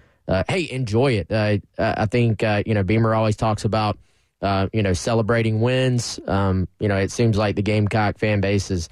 hey, 0.47 0.69
enjoy 0.71 1.13
it. 1.13 1.33
I 1.33 2.07
think, 2.07 2.43
you 2.43 2.75
know, 2.75 2.83
Beamer 2.83 3.15
always 3.15 3.37
talks 3.37 3.65
about– 3.65 3.99
uh, 4.43 4.69
you 4.73 4.83
know, 4.83 4.93
celebrating 4.93 5.61
wins. 5.61 6.19
Um, 6.27 6.69
you 6.79 6.89
know, 6.89 6.97
it 6.97 7.11
seems 7.11 7.37
like 7.37 7.57
the 7.57 7.63
Gamecock 7.63 8.19
fan 8.19 8.41
base 8.41 8.71
is 8.71 8.89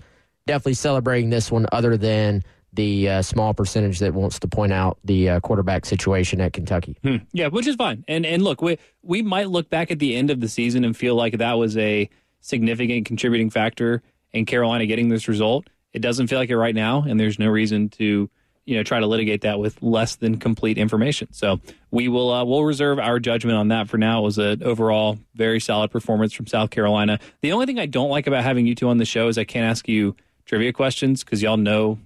definitely 0.47 0.75
celebrating 0.75 1.31
this 1.31 1.51
one, 1.51 1.67
other 1.73 1.97
than 1.97 2.43
the 2.73 3.09
uh, 3.09 3.23
small 3.23 3.55
percentage 3.55 3.99
that 3.99 4.15
wants 4.15 4.39
to 4.39 4.49
point 4.49 4.73
out 4.73 4.99
the 5.05 5.29
uh, 5.29 5.41
quarterback 5.41 5.87
situation 5.87 6.41
at 6.41 6.53
Kentucky. 6.53 6.97
Hmm. 7.03 7.17
Yeah, 7.33 7.49
which 7.49 7.67
is 7.67 7.77
fine. 7.77 8.05
And 8.09 8.27
and 8.27 8.43
look, 8.43 8.61
we 8.61 8.79
we 9.03 9.23
might 9.23 9.49
look 9.49 9.71
back 9.71 9.91
at 9.91 9.99
the 9.99 10.17
end 10.17 10.31
of 10.31 10.41
the 10.41 10.49
season 10.49 10.85
and 10.85 10.97
feel 10.97 11.15
like 11.15 11.39
that 11.39 11.55
was 11.55 11.77
a 11.77 12.09
significant 12.41 13.07
contributing 13.07 13.51
factor 13.51 14.03
in 14.33 14.47
Carolina 14.47 14.87
getting 14.87 15.09
this 15.09 15.29
result. 15.29 15.69
It 15.93 16.01
doesn't 16.01 16.27
feel 16.27 16.39
like 16.39 16.51
it 16.51 16.57
right 16.57 16.75
now, 16.75 17.03
and 17.03 17.19
there's 17.19 17.39
no 17.39 17.49
reason 17.49 17.89
to 17.91 18.31
you 18.69 18.77
know 18.77 18.83
try 18.83 19.01
to 19.01 19.07
litigate 19.07 19.41
that 19.41 19.59
with 19.59 19.83
less 19.83 20.17
than 20.17 20.37
complete 20.37 20.77
information. 20.77 21.33
So 21.33 21.59
we 21.91 22.09
will 22.09 22.31
uh, 22.31 22.45
we'll 22.45 22.65
reserve 22.65 22.99
our 22.99 23.19
judgment 23.19 23.57
on 23.57 23.69
that 23.69 23.89
for 23.89 23.97
now. 23.97 24.21
It 24.21 24.25
was 24.25 24.37
an 24.37 24.63
overall 24.63 25.19
very 25.35 25.59
solid 25.59 25.91
performance 25.91 26.35
from 26.35 26.47
South 26.47 26.69
Carolina. 26.69 27.19
The 27.41 27.53
only 27.53 27.65
thing 27.65 27.79
I 27.79 27.87
don't 27.87 28.11
like 28.11 28.27
about 28.27 28.45
having 28.45 28.67
you 28.67 28.75
two 28.75 28.91
on 28.91 28.99
the 28.99 29.07
show 29.07 29.29
is 29.29 29.39
I 29.39 29.45
can't 29.45 29.65
ask 29.65 29.89
you 29.89 30.15
trivia 30.45 30.75
questions 30.75 31.25
because 31.25 31.41
y'all 31.41 31.57
know 31.57 31.99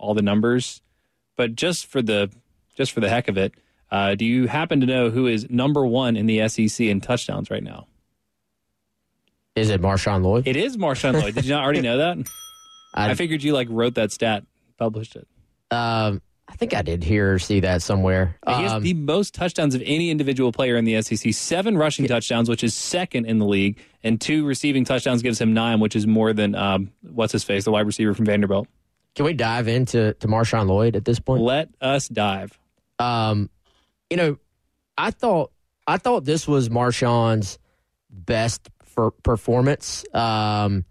all 0.00 0.14
the 0.14 0.22
numbers. 0.22 0.82
But 1.36 1.54
just 1.54 1.86
for 1.86 2.02
the 2.02 2.28
just 2.74 2.90
for 2.90 2.98
the 2.98 3.08
heck 3.08 3.28
of 3.28 3.38
it, 3.38 3.54
uh, 3.92 4.16
do 4.16 4.24
you 4.24 4.48
happen 4.48 4.80
to 4.80 4.86
know 4.86 5.10
who 5.10 5.28
is 5.28 5.48
number 5.48 5.86
one 5.86 6.16
in 6.16 6.26
the 6.26 6.48
SEC 6.48 6.86
in 6.88 7.00
touchdowns 7.00 7.52
right 7.52 7.62
now? 7.62 7.86
Is 9.54 9.70
it 9.70 9.80
Marshawn 9.80 10.24
Lloyd? 10.24 10.48
It 10.48 10.56
is 10.56 10.76
Marshawn 10.76 11.20
Lloyd. 11.22 11.36
Did 11.36 11.44
you 11.44 11.54
not 11.54 11.62
already 11.62 11.82
know 11.82 11.98
that? 11.98 12.28
I, 12.94 13.10
I 13.10 13.14
figured 13.14 13.44
you 13.44 13.52
like 13.52 13.68
wrote 13.70 13.94
that 13.94 14.10
stat, 14.10 14.44
published 14.76 15.14
it. 15.14 15.28
Um, 15.70 16.20
I 16.48 16.54
think 16.56 16.74
I 16.74 16.82
did 16.82 17.04
hear 17.04 17.34
or 17.34 17.38
see 17.38 17.60
that 17.60 17.80
somewhere. 17.80 18.36
he 18.46 18.52
has 18.52 18.72
Um, 18.72 18.82
the 18.82 18.94
most 18.94 19.34
touchdowns 19.34 19.76
of 19.76 19.82
any 19.84 20.10
individual 20.10 20.50
player 20.50 20.76
in 20.76 20.84
the 20.84 21.00
SEC. 21.00 21.32
Seven 21.32 21.78
rushing 21.78 22.06
touchdowns, 22.08 22.48
which 22.48 22.64
is 22.64 22.74
second 22.74 23.26
in 23.26 23.38
the 23.38 23.46
league, 23.46 23.78
and 24.02 24.20
two 24.20 24.44
receiving 24.44 24.84
touchdowns 24.84 25.22
gives 25.22 25.40
him 25.40 25.54
nine, 25.54 25.78
which 25.78 25.94
is 25.94 26.08
more 26.08 26.32
than 26.32 26.56
um, 26.56 26.90
what's 27.02 27.32
his 27.32 27.44
face, 27.44 27.64
the 27.64 27.70
wide 27.70 27.86
receiver 27.86 28.14
from 28.14 28.26
Vanderbilt. 28.26 28.66
Can 29.14 29.24
we 29.26 29.32
dive 29.32 29.68
into 29.68 30.14
to 30.14 30.26
Marshawn 30.28 30.66
Lloyd 30.66 30.96
at 30.96 31.04
this 31.04 31.20
point? 31.20 31.42
Let 31.42 31.68
us 31.80 32.08
dive. 32.08 32.58
Um, 32.98 33.48
you 34.10 34.16
know, 34.16 34.36
I 34.98 35.12
thought 35.12 35.52
I 35.86 35.98
thought 35.98 36.24
this 36.24 36.48
was 36.48 36.68
Marshawn's 36.68 37.58
best 38.10 38.68
for 38.84 39.12
performance. 39.12 40.04
Um, 40.12 40.84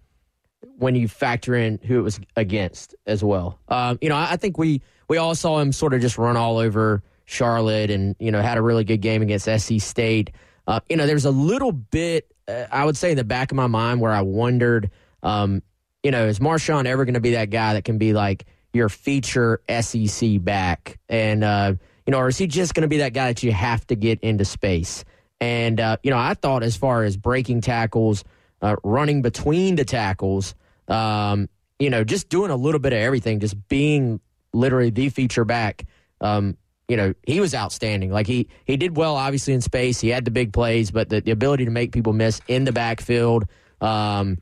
when 0.79 0.95
you 0.95 1.07
factor 1.07 1.55
in 1.55 1.79
who 1.83 1.99
it 1.99 2.01
was 2.01 2.19
against 2.35 2.95
as 3.05 3.23
well. 3.23 3.59
Um, 3.67 3.97
you 4.01 4.09
know, 4.09 4.15
I, 4.15 4.31
I 4.31 4.37
think 4.37 4.57
we 4.57 4.81
we 5.07 5.17
all 5.17 5.35
saw 5.35 5.59
him 5.59 5.71
sort 5.71 5.93
of 5.93 6.01
just 6.01 6.17
run 6.17 6.37
all 6.37 6.57
over 6.57 7.03
Charlotte, 7.25 7.91
and 7.91 8.15
you 8.19 8.31
know 8.31 8.41
had 8.41 8.57
a 8.57 8.61
really 8.61 8.83
good 8.83 9.01
game 9.01 9.21
against 9.21 9.45
SC 9.45 9.79
State. 9.79 10.31
Uh, 10.67 10.79
you 10.89 10.97
know, 10.97 11.07
there's 11.07 11.25
a 11.25 11.31
little 11.31 11.71
bit 11.71 12.31
uh, 12.49 12.65
I 12.71 12.85
would 12.85 12.97
say 12.97 13.11
in 13.11 13.17
the 13.17 13.23
back 13.23 13.51
of 13.51 13.55
my 13.55 13.67
mind 13.67 14.01
where 14.01 14.11
I 14.11 14.21
wondered, 14.21 14.89
um, 15.23 15.61
you 16.03 16.11
know, 16.11 16.27
is 16.27 16.39
Marshawn 16.39 16.85
ever 16.85 17.05
going 17.05 17.13
to 17.13 17.19
be 17.19 17.31
that 17.31 17.49
guy 17.49 17.73
that 17.73 17.83
can 17.83 17.97
be 17.97 18.13
like 18.13 18.45
your 18.73 18.89
feature 18.89 19.61
SEC 19.81 20.43
back, 20.43 20.99
and 21.09 21.43
uh, 21.43 21.73
you 22.05 22.11
know, 22.11 22.19
or 22.19 22.29
is 22.29 22.37
he 22.37 22.47
just 22.47 22.73
going 22.73 22.83
to 22.83 22.87
be 22.87 22.97
that 22.97 23.13
guy 23.13 23.27
that 23.27 23.43
you 23.43 23.51
have 23.51 23.85
to 23.87 23.95
get 23.95 24.19
into 24.21 24.45
space? 24.45 25.03
And 25.41 25.79
uh, 25.79 25.97
you 26.03 26.11
know, 26.11 26.17
I 26.17 26.33
thought 26.33 26.63
as 26.63 26.75
far 26.75 27.03
as 27.03 27.17
breaking 27.17 27.61
tackles 27.61 28.23
uh, 28.61 28.75
running 28.83 29.21
between 29.21 29.75
the 29.75 29.85
tackles. 29.85 30.55
Um, 30.89 31.49
you 31.77 31.89
know, 31.89 32.03
just 32.03 32.29
doing 32.29 32.51
a 32.51 32.55
little 32.55 32.79
bit 32.79 32.93
of 32.93 32.99
everything, 32.99 33.39
just 33.39 33.67
being 33.69 34.19
literally 34.53 34.89
the 34.89 35.09
feature 35.09 35.45
back. 35.45 35.85
Um, 36.19 36.57
you 36.87 36.97
know, 36.97 37.13
he 37.25 37.39
was 37.39 37.53
outstanding. 37.53 38.11
Like 38.11 38.27
he 38.27 38.49
he 38.65 38.75
did 38.75 38.97
well, 38.97 39.15
obviously 39.15 39.53
in 39.53 39.61
space. 39.61 40.01
He 40.01 40.09
had 40.09 40.25
the 40.25 40.31
big 40.31 40.51
plays, 40.51 40.91
but 40.91 41.09
the, 41.09 41.21
the 41.21 41.31
ability 41.31 41.65
to 41.65 41.71
make 41.71 41.91
people 41.91 42.13
miss 42.13 42.41
in 42.47 42.63
the 42.63 42.71
backfield, 42.71 43.45
um, 43.79 44.39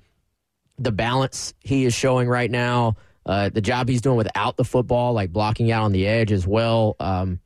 the 0.80 0.92
balance 0.92 1.54
he 1.60 1.86
is 1.86 1.94
showing 1.94 2.30
right 2.30 2.50
now, 2.50 2.96
uh, 3.26 3.50
the 3.50 3.62
job 3.62 3.90
he's 3.90 4.02
doing 4.02 4.16
without 4.16 4.56
the 4.56 4.64
football, 4.64 5.14
like 5.14 5.32
blocking 5.32 5.72
out 5.72 5.84
on 5.84 5.92
the 5.92 6.08
edge 6.08 6.32
as 6.32 6.48
well. 6.48 6.96
Um, 7.00 7.40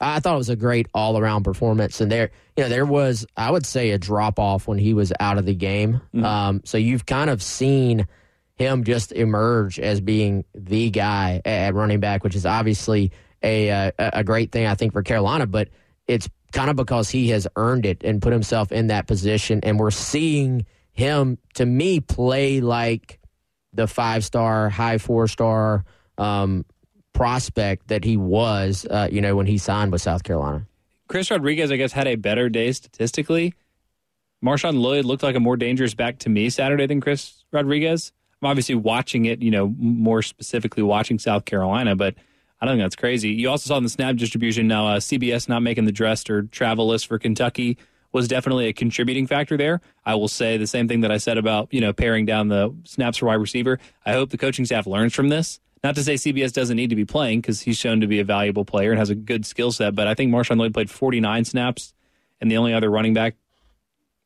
I 0.00 0.20
thought 0.20 0.34
it 0.34 0.38
was 0.38 0.48
a 0.50 0.56
great 0.56 0.88
all 0.94 1.18
around 1.18 1.44
performance. 1.44 2.00
And 2.00 2.10
there, 2.10 2.30
you 2.56 2.64
know, 2.64 2.68
there 2.68 2.86
was, 2.86 3.26
I 3.36 3.50
would 3.50 3.64
say, 3.64 3.90
a 3.90 3.98
drop 3.98 4.38
off 4.38 4.66
when 4.68 4.78
he 4.78 4.94
was 4.94 5.12
out 5.20 5.38
of 5.38 5.46
the 5.46 5.54
game. 5.54 6.00
Um, 6.24 6.60
so 6.64 6.78
you've 6.78 7.06
kind 7.06 7.30
of 7.30 7.42
seen 7.42 8.06
him 8.56 8.84
just 8.84 9.12
emerge 9.12 9.78
as 9.78 10.00
being 10.00 10.44
the 10.54 10.90
guy 10.90 11.40
at 11.44 11.74
running 11.74 12.00
back, 12.00 12.24
which 12.24 12.34
is 12.34 12.46
obviously 12.46 13.12
a 13.42 13.70
uh, 13.70 13.90
a 13.98 14.24
great 14.24 14.50
thing 14.50 14.66
I 14.66 14.74
think 14.74 14.92
for 14.92 15.02
Carolina. 15.02 15.46
But 15.46 15.68
it's 16.06 16.28
kind 16.52 16.70
of 16.70 16.76
because 16.76 17.10
he 17.10 17.28
has 17.28 17.46
earned 17.56 17.86
it 17.86 18.02
and 18.02 18.20
put 18.20 18.32
himself 18.32 18.72
in 18.72 18.88
that 18.88 19.06
position, 19.06 19.60
and 19.62 19.78
we're 19.78 19.90
seeing 19.90 20.66
him 20.92 21.38
to 21.54 21.66
me 21.66 22.00
play 22.00 22.60
like 22.60 23.20
the 23.74 23.86
five 23.86 24.24
star, 24.24 24.70
high 24.70 24.98
four 24.98 25.28
star 25.28 25.84
um, 26.16 26.64
prospect 27.12 27.88
that 27.88 28.04
he 28.04 28.16
was, 28.16 28.86
uh, 28.90 29.08
you 29.12 29.20
know, 29.20 29.36
when 29.36 29.46
he 29.46 29.58
signed 29.58 29.92
with 29.92 30.00
South 30.00 30.22
Carolina. 30.22 30.66
Chris 31.08 31.30
Rodriguez, 31.30 31.70
I 31.70 31.76
guess, 31.76 31.92
had 31.92 32.08
a 32.08 32.16
better 32.16 32.48
day 32.48 32.72
statistically. 32.72 33.54
Marshawn 34.44 34.80
Lloyd 34.80 35.04
looked 35.04 35.22
like 35.22 35.36
a 35.36 35.40
more 35.40 35.56
dangerous 35.56 35.94
back 35.94 36.18
to 36.20 36.28
me 36.28 36.50
Saturday 36.50 36.86
than 36.86 37.00
Chris 37.00 37.44
Rodriguez. 37.52 38.12
Obviously 38.46 38.74
watching 38.74 39.26
it, 39.26 39.42
you 39.42 39.50
know, 39.50 39.74
more 39.78 40.22
specifically 40.22 40.82
watching 40.82 41.18
South 41.18 41.44
Carolina, 41.44 41.96
but 41.96 42.14
I 42.60 42.66
don't 42.66 42.74
think 42.76 42.84
that's 42.84 42.96
crazy. 42.96 43.30
You 43.30 43.50
also 43.50 43.68
saw 43.68 43.76
in 43.76 43.82
the 43.82 43.90
snap 43.90 44.16
distribution 44.16 44.66
now, 44.66 44.86
uh, 44.86 44.98
CBS 44.98 45.48
not 45.48 45.62
making 45.62 45.84
the 45.84 45.92
dressed 45.92 46.30
or 46.30 46.44
travel 46.44 46.88
list 46.88 47.06
for 47.06 47.18
Kentucky 47.18 47.76
was 48.12 48.28
definitely 48.28 48.66
a 48.66 48.72
contributing 48.72 49.26
factor 49.26 49.58
there. 49.58 49.80
I 50.04 50.14
will 50.14 50.28
say 50.28 50.56
the 50.56 50.66
same 50.66 50.88
thing 50.88 51.02
that 51.02 51.10
I 51.10 51.18
said 51.18 51.36
about, 51.36 51.68
you 51.70 51.82
know, 51.82 51.92
paring 51.92 52.24
down 52.24 52.48
the 52.48 52.74
snaps 52.84 53.18
for 53.18 53.26
wide 53.26 53.34
receiver. 53.34 53.78
I 54.06 54.12
hope 54.12 54.30
the 54.30 54.38
coaching 54.38 54.64
staff 54.64 54.86
learns 54.86 55.12
from 55.14 55.28
this. 55.28 55.60
Not 55.84 55.94
to 55.96 56.02
say 56.02 56.14
CBS 56.14 56.52
doesn't 56.52 56.76
need 56.76 56.90
to 56.90 56.96
be 56.96 57.04
playing 57.04 57.42
because 57.42 57.60
he's 57.60 57.76
shown 57.76 58.00
to 58.00 58.06
be 58.06 58.18
a 58.18 58.24
valuable 58.24 58.64
player 58.64 58.90
and 58.90 58.98
has 58.98 59.10
a 59.10 59.14
good 59.14 59.44
skill 59.44 59.70
set, 59.70 59.94
but 59.94 60.06
I 60.06 60.14
think 60.14 60.32
Marshawn 60.32 60.58
Lloyd 60.58 60.72
played 60.72 60.90
49 60.90 61.44
snaps, 61.44 61.92
and 62.40 62.50
the 62.50 62.56
only 62.56 62.72
other 62.72 62.90
running 62.90 63.12
back 63.12 63.36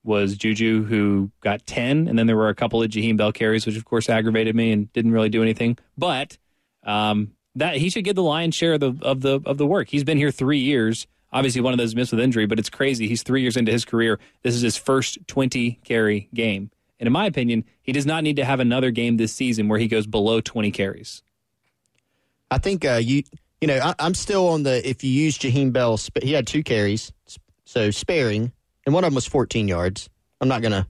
was 0.03 0.37
Juju, 0.37 0.85
who 0.85 1.31
got 1.41 1.67
10, 1.67 2.09
and 2.09 2.19
then 2.19 2.27
there 2.27 2.37
were 2.37 2.49
a 2.49 2.55
couple 2.55 2.83
of 2.83 2.91
Jaheim 2.91 3.17
Bell 3.17 3.33
carries, 3.33 3.67
which 3.67 3.77
of 3.77 3.85
course 3.85 4.09
aggravated 4.09 4.57
me 4.57 4.73
and 4.73 4.93
didn't 4.93 5.13
really 5.13 5.29
do 5.29 5.43
anything. 5.43 5.77
But 5.99 6.39
um, 6.85 7.33
that 7.57 7.77
he 7.77 7.91
should 7.91 8.05
get 8.05 8.17
the 8.17 8.23
lion's 8.23 8.55
share 8.55 8.75
of 8.75 8.81
the 8.81 8.95
of 9.03 9.21
the 9.21 9.41
of 9.45 9.59
the 9.59 9.67
work. 9.67 9.89
He's 9.89 10.05
been 10.05 10.19
here 10.19 10.31
three 10.31 10.59
years. 10.59 11.07
Obviously, 11.33 11.61
one 11.61 11.73
of 11.73 11.79
those 11.79 11.95
missed 11.95 12.13
with 12.13 12.21
injury, 12.21 12.47
but 12.47 12.59
it's 12.59 12.71
crazy. 12.71 13.07
He's 13.07 13.23
three 13.23 13.43
years 13.43 13.57
into 13.57 13.71
his 13.71 13.85
career. 13.85 14.19
This 14.43 14.55
is 14.55 14.63
his 14.63 14.77
first 14.77 15.19
20 15.29 15.79
carry 15.85 16.29
game. 16.35 16.71
And 16.99 17.07
in 17.07 17.13
my 17.13 17.27
opinion, 17.27 17.65
he 17.83 17.93
does 17.93 18.05
not 18.05 18.25
need 18.25 18.37
to 18.37 18.45
have 18.45 18.59
another 18.59 18.91
game 18.91 19.17
this 19.17 19.33
season 19.33 19.69
where 19.69 19.79
he 19.79 19.87
goes 19.87 20.07
below 20.07 20.41
20 20.41 20.71
carries. 20.73 21.23
I 22.51 22.59
think 22.59 22.85
uh, 22.85 23.01
you 23.03 23.23
you 23.61 23.69
know 23.69 23.79
I, 23.79 23.95
I'm 23.99 24.15
still 24.15 24.49
on 24.49 24.65
the 24.65 24.87
if 24.89 25.05
you 25.05 25.11
use 25.11 25.39
Jaheim 25.39 25.73
Bell, 25.73 25.99
he 26.23 26.33
had 26.33 26.47
two 26.47 26.63
carries, 26.63 27.13
so 27.65 27.91
sparing, 27.91 28.53
and 28.87 28.95
one 28.95 29.05
of 29.05 29.11
them 29.11 29.15
was 29.15 29.27
14 29.27 29.69
yards. 29.69 30.09
I'm 30.41 30.49
not 30.49 30.63
gonna 30.63 30.87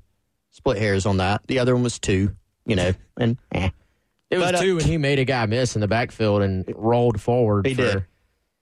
split 0.50 0.78
hairs 0.78 1.06
on 1.06 1.18
that. 1.18 1.46
The 1.46 1.58
other 1.58 1.74
one 1.74 1.82
was 1.82 1.98
two, 1.98 2.34
you 2.66 2.76
know, 2.76 2.92
and 3.18 3.38
eh. 3.52 3.70
It 4.30 4.38
was 4.38 4.46
But, 4.46 4.54
uh, 4.56 4.62
two, 4.62 4.78
and 4.78 4.86
he 4.86 4.96
made 4.96 5.18
a 5.18 5.24
guy 5.24 5.44
miss 5.46 5.74
in 5.74 5.80
the 5.80 5.88
backfield 5.88 6.42
and 6.42 6.64
rolled 6.76 7.20
forward. 7.20 7.66
He 7.66 7.74
for, 7.74 7.82
did. 7.82 8.04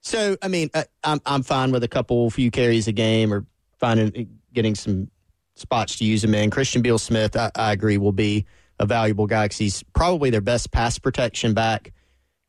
So 0.01 0.37
I 0.41 0.47
mean, 0.47 0.69
I, 0.73 0.85
I'm 1.03 1.21
I'm 1.25 1.43
fine 1.43 1.71
with 1.71 1.83
a 1.83 1.87
couple 1.87 2.29
few 2.31 2.51
carries 2.51 2.87
a 2.87 2.91
game 2.91 3.33
or 3.33 3.45
finding 3.77 4.39
getting 4.53 4.75
some 4.75 5.09
spots 5.55 5.97
to 5.97 6.05
use 6.05 6.23
him 6.23 6.33
in. 6.33 6.49
Christian 6.49 6.81
Beal 6.81 6.97
Smith, 6.97 7.35
I, 7.35 7.51
I 7.55 7.71
agree, 7.71 7.97
will 7.97 8.11
be 8.11 8.45
a 8.79 8.85
valuable 8.85 9.27
guy 9.27 9.45
because 9.45 9.57
he's 9.57 9.83
probably 9.93 10.29
their 10.29 10.41
best 10.41 10.71
pass 10.71 10.97
protection 10.97 11.53
back, 11.53 11.91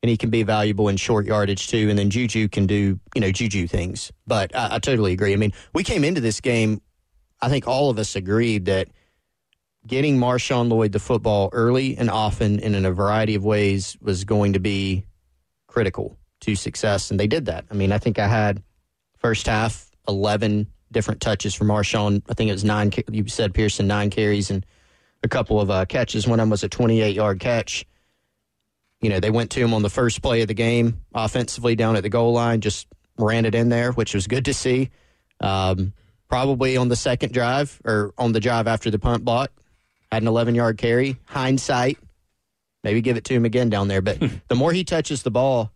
and 0.02 0.10
he 0.10 0.16
can 0.16 0.30
be 0.30 0.42
valuable 0.42 0.88
in 0.88 0.96
short 0.96 1.26
yardage 1.26 1.68
too. 1.68 1.88
And 1.90 1.98
then 1.98 2.10
Juju 2.10 2.48
can 2.48 2.66
do 2.66 2.98
you 3.14 3.20
know 3.20 3.30
Juju 3.30 3.66
things. 3.66 4.12
But 4.26 4.54
I, 4.54 4.76
I 4.76 4.78
totally 4.78 5.12
agree. 5.12 5.32
I 5.32 5.36
mean, 5.36 5.52
we 5.74 5.84
came 5.84 6.04
into 6.04 6.20
this 6.20 6.40
game. 6.40 6.80
I 7.40 7.48
think 7.48 7.66
all 7.66 7.90
of 7.90 7.98
us 7.98 8.16
agreed 8.16 8.66
that 8.66 8.88
getting 9.86 10.18
Marshawn 10.18 10.68
Lloyd 10.68 10.92
the 10.92 10.98
football 10.98 11.48
early 11.52 11.96
and 11.96 12.10
often 12.10 12.60
and 12.60 12.76
in 12.76 12.84
a 12.84 12.92
variety 12.92 13.34
of 13.34 13.44
ways 13.44 13.96
was 14.00 14.24
going 14.24 14.52
to 14.52 14.60
be 14.60 15.06
critical 15.66 16.18
to 16.40 16.54
success, 16.54 17.10
and 17.10 17.20
they 17.20 17.26
did 17.26 17.46
that. 17.46 17.64
I 17.70 17.74
mean, 17.74 17.92
I 17.92 17.98
think 17.98 18.18
I 18.18 18.26
had 18.26 18.62
first 19.18 19.46
half 19.46 19.90
eleven 20.08 20.66
different 20.92 21.20
touches 21.20 21.54
from 21.54 21.68
Marshawn. 21.68 22.22
I 22.28 22.34
think 22.34 22.48
it 22.48 22.52
was 22.52 22.64
nine. 22.64 22.90
You 23.10 23.28
said 23.28 23.54
Pearson 23.54 23.86
nine 23.86 24.10
carries 24.10 24.50
and 24.50 24.64
a 25.22 25.28
couple 25.28 25.60
of 25.60 25.70
uh, 25.70 25.84
catches. 25.84 26.26
One 26.26 26.40
of 26.40 26.44
them 26.44 26.50
was 26.50 26.64
a 26.64 26.68
twenty-eight 26.68 27.14
yard 27.14 27.40
catch. 27.40 27.84
You 29.00 29.08
know, 29.08 29.20
they 29.20 29.30
went 29.30 29.50
to 29.52 29.60
him 29.60 29.72
on 29.72 29.82
the 29.82 29.90
first 29.90 30.22
play 30.22 30.42
of 30.42 30.48
the 30.48 30.54
game 30.54 31.00
offensively 31.14 31.74
down 31.74 31.96
at 31.96 32.02
the 32.02 32.08
goal 32.08 32.32
line, 32.32 32.60
just 32.60 32.86
ran 33.16 33.46
it 33.46 33.54
in 33.54 33.68
there, 33.68 33.92
which 33.92 34.14
was 34.14 34.26
good 34.26 34.44
to 34.44 34.54
see. 34.54 34.90
Um, 35.40 35.94
probably 36.28 36.76
on 36.76 36.88
the 36.88 36.96
second 36.96 37.32
drive 37.32 37.80
or 37.84 38.12
on 38.18 38.32
the 38.32 38.40
drive 38.40 38.66
after 38.66 38.90
the 38.90 38.98
punt 38.98 39.24
block, 39.24 39.50
had 40.12 40.22
an 40.22 40.28
11 40.28 40.54
yard 40.54 40.78
carry. 40.78 41.16
Hindsight, 41.26 41.98
maybe 42.84 43.00
give 43.00 43.16
it 43.16 43.24
to 43.24 43.34
him 43.34 43.44
again 43.44 43.70
down 43.70 43.88
there. 43.88 44.02
But 44.02 44.20
the 44.48 44.54
more 44.54 44.72
he 44.72 44.84
touches 44.84 45.22
the 45.22 45.30
ball, 45.30 45.72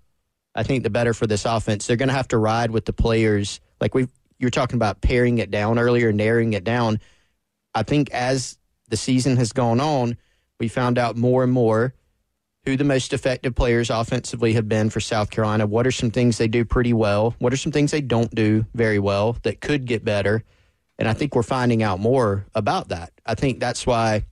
I 0.54 0.62
think 0.62 0.82
the 0.82 0.90
better 0.90 1.14
for 1.14 1.26
this 1.26 1.44
offense. 1.44 1.86
They're 1.86 1.96
going 1.96 2.08
to 2.08 2.14
have 2.14 2.28
to 2.28 2.38
ride 2.38 2.70
with 2.70 2.84
the 2.84 2.92
players. 2.92 3.60
Like 3.80 3.94
we, 3.94 4.02
you 4.38 4.46
were 4.46 4.50
talking 4.50 4.76
about 4.76 5.00
paring 5.00 5.38
it 5.38 5.50
down 5.50 5.78
earlier, 5.78 6.12
narrowing 6.12 6.52
it 6.52 6.64
down. 6.64 7.00
I 7.74 7.82
think 7.82 8.10
as 8.10 8.58
the 8.88 8.96
season 8.96 9.36
has 9.38 9.52
gone 9.52 9.80
on, 9.80 10.16
we 10.60 10.68
found 10.68 10.98
out 10.98 11.16
more 11.16 11.42
and 11.42 11.52
more 11.52 11.94
who 12.64 12.76
the 12.76 12.84
most 12.84 13.12
effective 13.12 13.54
players 13.54 13.90
offensively 13.90 14.54
have 14.54 14.68
been 14.68 14.90
for 14.90 15.00
South 15.00 15.30
Carolina. 15.30 15.66
What 15.66 15.86
are 15.86 15.92
some 15.92 16.10
things 16.10 16.38
they 16.38 16.48
do 16.48 16.64
pretty 16.64 16.92
well? 16.92 17.34
What 17.38 17.52
are 17.52 17.58
some 17.58 17.72
things 17.72 17.90
they 17.90 18.00
don't 18.00 18.34
do 18.34 18.64
very 18.74 18.98
well 18.98 19.36
that 19.42 19.60
could 19.60 19.84
get 19.84 20.04
better? 20.04 20.42
And 20.98 21.08
I 21.08 21.12
think 21.12 21.34
we're 21.34 21.42
finding 21.42 21.82
out 21.82 22.00
more 22.00 22.46
about 22.54 22.88
that. 22.88 23.12
I 23.26 23.34
think 23.34 23.60
that's 23.60 23.86
why 23.86 24.24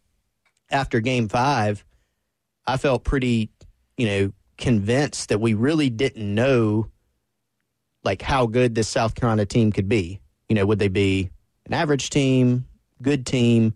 after 0.71 1.01
game 1.01 1.29
five, 1.29 1.85
I 2.67 2.77
felt 2.77 3.05
pretty, 3.05 3.51
you 3.97 4.07
know, 4.07 4.33
convinced 4.57 5.29
that 5.29 5.41
we 5.41 5.55
really 5.55 5.91
didn't 5.91 6.35
know 6.35 6.89
like 8.05 8.23
how 8.23 8.47
good 8.47 8.75
this 8.75 8.89
South 8.89 9.15
Carolina 9.15 9.45
team 9.45 9.73
could 9.73 9.89
be. 9.89 10.21
You 10.49 10.55
know, 10.55 10.67
would 10.67 10.79
they 10.79 10.89
be 10.89 11.31
an 11.67 11.75
average 11.75 12.11
team, 12.11 12.67
good 13.01 13.27
team? 13.27 13.75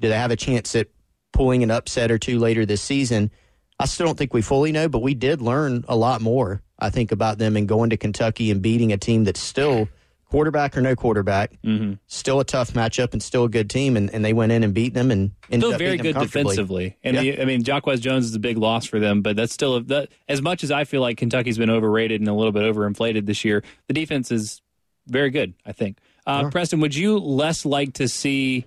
Do 0.00 0.08
they 0.08 0.18
have 0.18 0.30
a 0.30 0.36
chance 0.36 0.74
at 0.74 0.88
pulling 1.32 1.62
an 1.62 1.70
upset 1.70 2.10
or 2.10 2.18
two 2.18 2.38
later 2.38 2.66
this 2.66 2.82
season? 2.82 3.30
I 3.78 3.86
still 3.86 4.06
don't 4.06 4.16
think 4.16 4.32
we 4.32 4.42
fully 4.42 4.70
know, 4.72 4.88
but 4.88 5.00
we 5.02 5.14
did 5.14 5.42
learn 5.42 5.84
a 5.88 5.96
lot 5.96 6.20
more, 6.20 6.62
I 6.78 6.90
think, 6.90 7.10
about 7.12 7.38
them 7.38 7.56
and 7.56 7.66
going 7.68 7.90
to 7.90 7.96
Kentucky 7.96 8.50
and 8.50 8.62
beating 8.62 8.92
a 8.92 8.96
team 8.96 9.24
that's 9.24 9.40
still 9.40 9.88
quarterback 10.30 10.76
or 10.76 10.80
no 10.80 10.94
quarterback, 10.96 11.52
Mm-hmm. 11.62 11.94
still 12.06 12.40
a 12.40 12.44
tough 12.44 12.72
matchup 12.72 13.12
and 13.12 13.22
still 13.22 13.44
a 13.44 13.48
good 13.48 13.68
team. 13.70 13.96
And, 13.96 14.12
and 14.14 14.24
they 14.24 14.32
went 14.32 14.52
in 14.52 14.62
and 14.64 14.72
beat 14.74 14.94
them 14.94 15.10
and 15.10 15.32
Still 15.48 15.76
very 15.76 15.96
good 15.96 16.14
defensively, 16.16 16.96
and 17.04 17.14
Yeah. 17.16 17.22
the, 17.22 17.42
I 17.42 17.44
mean, 17.44 17.62
Jacquez 17.64 18.00
Jones 18.00 18.24
is 18.26 18.34
a 18.34 18.40
big 18.40 18.58
loss 18.58 18.84
for 18.86 18.98
them, 19.00 19.22
but 19.22 19.36
that's 19.36 19.52
still 19.52 19.76
a, 19.76 19.82
that, 19.84 20.08
as 20.28 20.40
much 20.42 20.62
as 20.64 20.70
I 20.70 20.84
feel 20.84 21.00
like 21.00 21.18
Kentucky's 21.18 21.58
been 21.58 21.70
overrated 21.70 22.20
and 22.20 22.28
a 22.28 22.32
little 22.34 22.52
bit 22.52 22.62
overinflated 22.62 23.26
this 23.26 23.44
year. 23.44 23.62
The 23.88 23.94
defense 23.94 24.30
is 24.32 24.60
very 25.06 25.30
good, 25.30 25.54
I 25.66 25.72
think. 25.72 25.98
Uh, 26.26 26.48
Preston, 26.50 26.80
would 26.80 26.94
you 26.94 27.18
less 27.18 27.64
like 27.66 27.94
to 27.94 28.08
see 28.08 28.64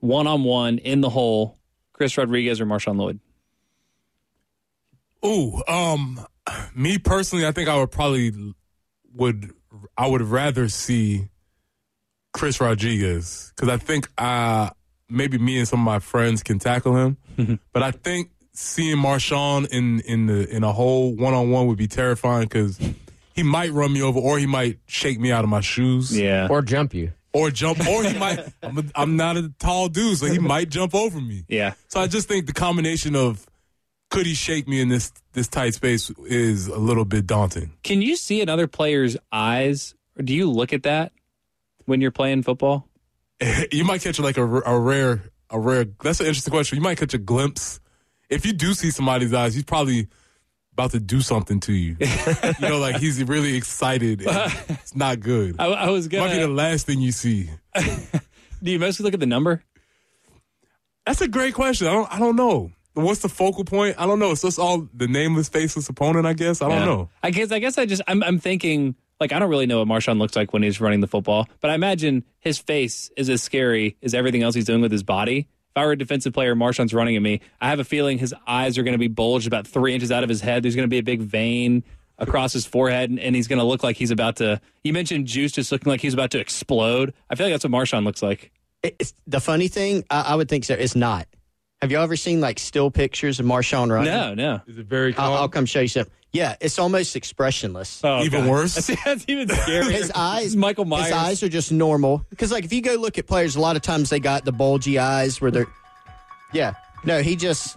one 0.00 0.26
on 0.26 0.44
one 0.44 0.78
in 0.78 1.00
the 1.00 1.10
hole, 1.10 1.58
Chris 1.92 2.16
Rodriguez 2.16 2.60
or 2.60 2.66
Marshawn 2.66 2.96
Lloyd? 2.96 3.20
Ooh, 5.24 5.62
um, 5.68 6.24
me 6.74 6.98
personally, 6.98 7.46
I 7.46 7.52
think 7.52 7.68
I 7.68 7.76
would 7.76 7.90
probably 7.90 8.32
would 9.14 9.50
I 9.96 10.06
would 10.06 10.22
rather 10.22 10.68
see 10.68 11.28
Chris 12.32 12.60
Rodriguez 12.60 13.52
because 13.54 13.68
I 13.68 13.76
think 13.76 14.08
uh 14.18 14.70
maybe 15.08 15.38
me 15.38 15.58
and 15.58 15.68
some 15.68 15.80
of 15.80 15.84
my 15.84 15.98
friends 15.98 16.42
can 16.42 16.58
tackle 16.58 16.96
him, 16.96 17.58
but 17.72 17.82
I 17.82 17.90
think 17.90 18.30
seeing 18.52 18.96
Marshawn 18.96 19.68
in 19.68 20.00
in 20.00 20.26
the 20.26 20.48
in 20.48 20.64
a 20.64 20.72
whole 20.72 21.14
one 21.14 21.34
on 21.34 21.50
one 21.50 21.66
would 21.66 21.78
be 21.78 21.88
terrifying 21.88 22.44
because 22.44 22.78
he 23.34 23.42
might 23.42 23.72
run 23.72 23.92
me 23.92 24.02
over 24.02 24.18
or 24.18 24.38
he 24.38 24.46
might 24.46 24.78
shake 24.86 25.18
me 25.20 25.32
out 25.32 25.44
of 25.44 25.50
my 25.50 25.60
shoes. 25.60 26.16
Yeah, 26.16 26.48
or 26.50 26.62
jump 26.62 26.94
you. 26.94 27.12
Or 27.32 27.50
jump, 27.52 27.86
or 27.86 28.02
he 28.02 28.18
might. 28.18 28.40
I'm, 28.62 28.78
a, 28.78 28.84
I'm 28.96 29.16
not 29.16 29.36
a 29.36 29.52
tall 29.60 29.88
dude, 29.88 30.18
so 30.18 30.26
he 30.26 30.40
might 30.40 30.68
jump 30.68 30.96
over 30.96 31.20
me. 31.20 31.44
Yeah. 31.46 31.74
So 31.86 32.00
I 32.00 32.08
just 32.08 32.26
think 32.26 32.46
the 32.46 32.52
combination 32.52 33.14
of 33.14 33.46
could 34.10 34.26
he 34.26 34.34
shake 34.34 34.68
me 34.68 34.80
in 34.80 34.88
this 34.88 35.12
this 35.32 35.48
tight 35.48 35.74
space 35.74 36.10
is 36.26 36.66
a 36.66 36.78
little 36.78 37.04
bit 37.04 37.26
daunting. 37.26 37.72
Can 37.82 38.02
you 38.02 38.16
see 38.16 38.40
another 38.40 38.66
player's 38.66 39.16
eyes, 39.32 39.94
or 40.18 40.22
do 40.22 40.34
you 40.34 40.50
look 40.50 40.72
at 40.72 40.82
that 40.82 41.12
when 41.86 42.00
you're 42.00 42.10
playing 42.10 42.42
football? 42.42 42.88
you 43.72 43.84
might 43.84 44.02
catch 44.02 44.18
like 44.18 44.36
a, 44.36 44.44
a 44.44 44.78
rare 44.78 45.22
a 45.50 45.58
rare. 45.58 45.84
That's 46.02 46.20
an 46.20 46.26
interesting 46.26 46.52
question. 46.52 46.76
You 46.76 46.82
might 46.82 46.98
catch 46.98 47.14
a 47.14 47.18
glimpse. 47.18 47.80
If 48.28 48.46
you 48.46 48.52
do 48.52 48.74
see 48.74 48.90
somebody's 48.90 49.34
eyes, 49.34 49.54
he's 49.54 49.64
probably 49.64 50.08
about 50.72 50.92
to 50.92 51.00
do 51.00 51.20
something 51.20 51.60
to 51.60 51.72
you. 51.72 51.96
you 52.00 52.68
know, 52.68 52.78
like 52.78 52.96
he's 52.96 53.22
really 53.24 53.56
excited. 53.56 54.22
and 54.22 54.52
It's 54.68 54.94
not 54.94 55.20
good. 55.20 55.56
I, 55.58 55.66
I 55.66 55.90
was 55.90 56.08
gonna. 56.08 56.26
Might 56.26 56.34
be 56.34 56.40
the 56.40 56.48
last 56.48 56.86
thing 56.86 57.00
you 57.00 57.12
see. 57.12 57.50
Do 58.62 58.70
you 58.70 58.78
mostly 58.78 59.04
look 59.04 59.14
at 59.14 59.20
the 59.20 59.26
number? 59.26 59.62
That's 61.06 61.20
a 61.20 61.28
great 61.28 61.54
question. 61.54 61.86
I 61.86 61.92
don't. 61.92 62.14
I 62.14 62.18
don't 62.18 62.36
know. 62.36 62.72
What's 63.02 63.20
the 63.20 63.28
focal 63.28 63.64
point? 63.64 63.96
I 63.98 64.06
don't 64.06 64.18
know. 64.18 64.30
It's 64.32 64.42
just 64.42 64.58
all 64.58 64.88
the 64.94 65.08
nameless, 65.08 65.48
faceless 65.48 65.88
opponent. 65.88 66.26
I 66.26 66.32
guess. 66.32 66.62
I 66.62 66.68
don't 66.68 66.78
Yeah. 66.78 66.84
know. 66.84 67.08
I 67.22 67.30
guess 67.30 67.50
I 67.52 67.58
guess 67.58 67.78
I 67.78 67.86
just 67.86 68.02
I'm 68.08 68.22
I'm 68.22 68.38
thinking 68.38 68.94
like 69.20 69.32
I 69.32 69.38
don't 69.38 69.50
really 69.50 69.66
know 69.66 69.78
what 69.84 69.88
Marshawn 69.88 70.18
looks 70.18 70.36
like 70.36 70.52
when 70.52 70.62
he's 70.62 70.80
running 70.80 71.00
the 71.00 71.06
football, 71.06 71.48
but 71.60 71.70
I 71.70 71.74
imagine 71.74 72.24
his 72.40 72.58
face 72.58 73.10
is 73.16 73.28
as 73.28 73.42
scary 73.42 73.96
as 74.02 74.14
everything 74.14 74.42
else 74.42 74.54
he's 74.54 74.64
doing 74.64 74.80
with 74.80 74.92
his 74.92 75.02
body. 75.02 75.48
If 75.70 75.76
I 75.76 75.84
were 75.86 75.92
a 75.92 75.96
defensive 75.98 76.32
player, 76.32 76.54
Marshawn's 76.56 76.92
running 76.92 77.14
at 77.16 77.22
me. 77.22 77.40
I 77.60 77.68
have 77.68 77.78
a 77.78 77.84
feeling 77.84 78.18
his 78.18 78.34
eyes 78.46 78.76
are 78.76 78.82
going 78.82 78.92
to 78.94 78.98
be 78.98 79.06
bulged 79.08 79.46
about 79.46 79.66
three 79.68 79.94
inches 79.94 80.10
out 80.10 80.24
of 80.24 80.28
his 80.28 80.40
head. 80.40 80.64
There's 80.64 80.74
going 80.74 80.88
to 80.88 80.90
be 80.90 80.98
a 80.98 81.02
big 81.02 81.20
vein 81.20 81.84
across 82.18 82.52
his 82.52 82.66
forehead, 82.66 83.08
and, 83.08 83.20
and 83.20 83.36
he's 83.36 83.46
going 83.46 83.60
to 83.60 83.64
look 83.64 83.84
like 83.84 83.96
he's 83.96 84.10
about 84.10 84.36
to. 84.36 84.60
You 84.82 84.92
mentioned 84.92 85.26
Juice 85.28 85.52
just 85.52 85.70
looking 85.70 85.88
like 85.90 86.00
he's 86.00 86.12
about 86.12 86.32
to 86.32 86.40
explode. 86.40 87.14
I 87.30 87.36
feel 87.36 87.46
like 87.46 87.54
that's 87.54 87.64
what 87.64 87.72
Marshawn 87.72 88.04
looks 88.04 88.20
like. 88.22 88.50
It's, 88.82 89.14
the 89.28 89.40
funny 89.40 89.68
thing, 89.68 90.04
I, 90.10 90.22
I 90.22 90.34
would 90.34 90.48
think 90.48 90.64
so. 90.64 90.74
It's 90.74 90.96
not. 90.96 91.28
Have 91.82 91.90
you 91.90 91.98
ever 91.98 92.16
seen 92.16 92.40
like 92.40 92.58
still 92.58 92.90
pictures 92.90 93.40
of 93.40 93.46
Marshawn 93.46 93.90
running? 93.90 94.12
No, 94.12 94.34
no. 94.34 94.60
Is 94.66 94.76
it 94.78 94.86
very 94.86 95.14
I'll. 95.16 95.34
I'll 95.34 95.48
come 95.48 95.64
show 95.66 95.80
you 95.80 95.88
some. 95.88 96.06
Yeah, 96.32 96.54
it's 96.60 96.78
almost 96.78 97.16
expressionless. 97.16 98.02
Oh, 98.04 98.22
Even 98.22 98.42
God. 98.42 98.50
worse? 98.50 98.74
That's, 98.74 99.04
that's 99.04 99.24
even 99.26 99.48
scarier. 99.48 99.90
His 99.90 100.12
eyes, 100.14 100.54
Michael 100.54 100.84
Myers. 100.84 101.06
His 101.06 101.12
eyes 101.14 101.42
are 101.42 101.48
just 101.48 101.72
normal. 101.72 102.24
Because 102.30 102.52
like 102.52 102.64
if 102.64 102.72
you 102.72 102.82
go 102.82 102.94
look 102.94 103.18
at 103.18 103.26
players, 103.26 103.56
a 103.56 103.60
lot 103.60 103.74
of 103.76 103.82
times 103.82 104.10
they 104.10 104.20
got 104.20 104.44
the 104.44 104.52
bulgy 104.52 104.98
eyes 104.98 105.40
where 105.40 105.50
they're. 105.50 105.66
Yeah, 106.52 106.74
no, 107.04 107.22
he 107.22 107.34
just 107.36 107.76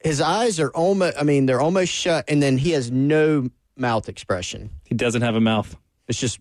his 0.00 0.20
eyes 0.20 0.60
are 0.60 0.70
almost. 0.70 1.16
I 1.18 1.22
mean, 1.22 1.46
they're 1.46 1.60
almost 1.60 1.92
shut, 1.92 2.26
and 2.28 2.42
then 2.42 2.58
he 2.58 2.72
has 2.72 2.90
no 2.90 3.48
mouth 3.76 4.08
expression. 4.08 4.70
He 4.84 4.94
doesn't 4.94 5.22
have 5.22 5.34
a 5.34 5.40
mouth. 5.40 5.74
It's 6.08 6.20
just. 6.20 6.38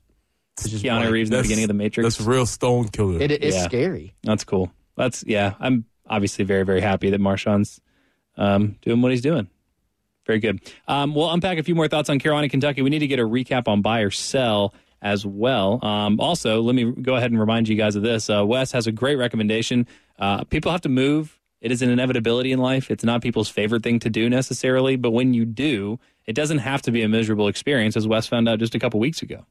It's 0.58 0.70
just 0.70 0.84
Keanu 0.84 1.00
blank. 1.00 1.12
Reeves 1.14 1.30
in 1.32 1.36
the 1.38 1.42
beginning 1.42 1.64
of 1.64 1.68
the 1.70 1.74
Matrix. 1.74 2.18
That's 2.18 2.28
real 2.28 2.46
stone 2.46 2.90
killer. 2.90 3.20
It, 3.22 3.32
it's 3.32 3.56
Yeah. 3.56 3.64
scary. 3.64 4.14
That's 4.24 4.44
cool. 4.44 4.72
That's 4.98 5.24
yeah. 5.26 5.54
I'm 5.60 5.86
obviously 6.08 6.45
very 6.45 6.64
very 6.64 6.82
happy 6.82 7.10
that 7.10 7.22
Marshawn's 7.22 7.82
um, 8.38 8.78
doing 8.82 9.01
what 9.01 9.12
he's 9.12 9.22
doing. 9.22 9.49
Very 10.26 10.39
good. 10.39 10.62
Um, 10.88 11.14
we'll 11.14 11.32
unpack 11.32 11.58
a 11.58 11.64
few 11.64 11.76
more 11.76 11.88
thoughts 11.88 12.10
on 12.10 12.18
Carolina, 12.20 12.47
Kentucky. 12.47 12.82
We 12.82 12.89
need 12.89 12.99
to 12.99 13.08
get 13.08 13.20
a 13.20 13.28
recap 13.28 13.68
on 13.68 13.82
buy 13.82 14.01
or 14.01 14.10
sell 14.10 14.74
as 15.01 15.26
well. 15.26 15.84
Um, 15.86 16.20
also, 16.20 16.62
let 16.62 16.76
me 16.76 16.89
go 16.91 17.16
ahead 17.16 17.32
and 17.32 17.39
remind 17.39 17.68
you 17.68 17.76
guys 17.76 17.95
of 17.97 18.04
this. 18.04 18.30
Uh, 18.30 18.45
Wes 18.45 18.72
has 18.72 18.88
a 18.88 18.91
great 18.91 19.18
recommendation. 19.18 19.86
Uh, 20.18 20.45
people 20.45 20.72
have 20.72 20.82
to 20.82 20.89
move. 20.89 21.39
It 21.60 21.72
is 21.72 21.82
an 21.82 21.89
inevitability 21.89 22.51
in 22.51 22.60
life. 22.60 22.89
It's 22.89 23.04
not 23.04 23.22
people's 23.22 23.49
favorite 23.49 23.84
thing 23.84 23.99
to 23.99 24.10
do 24.10 24.30
necessarily, 24.30 24.95
but 24.95 25.12
when 25.12 25.34
you 25.34 25.45
do, 25.45 25.99
it 26.26 26.34
doesn't 26.34 26.60
have 26.60 26.82
to 26.84 26.91
be 26.91 27.04
a 27.04 27.10
miserable 27.10 27.47
experience, 27.47 27.97
as 27.97 28.08
Wes 28.08 28.28
found 28.28 28.47
out 28.47 28.60
just 28.60 28.76
a 28.76 28.80
couple 28.80 28.99
weeks 28.99 29.22
ago. 29.22 29.45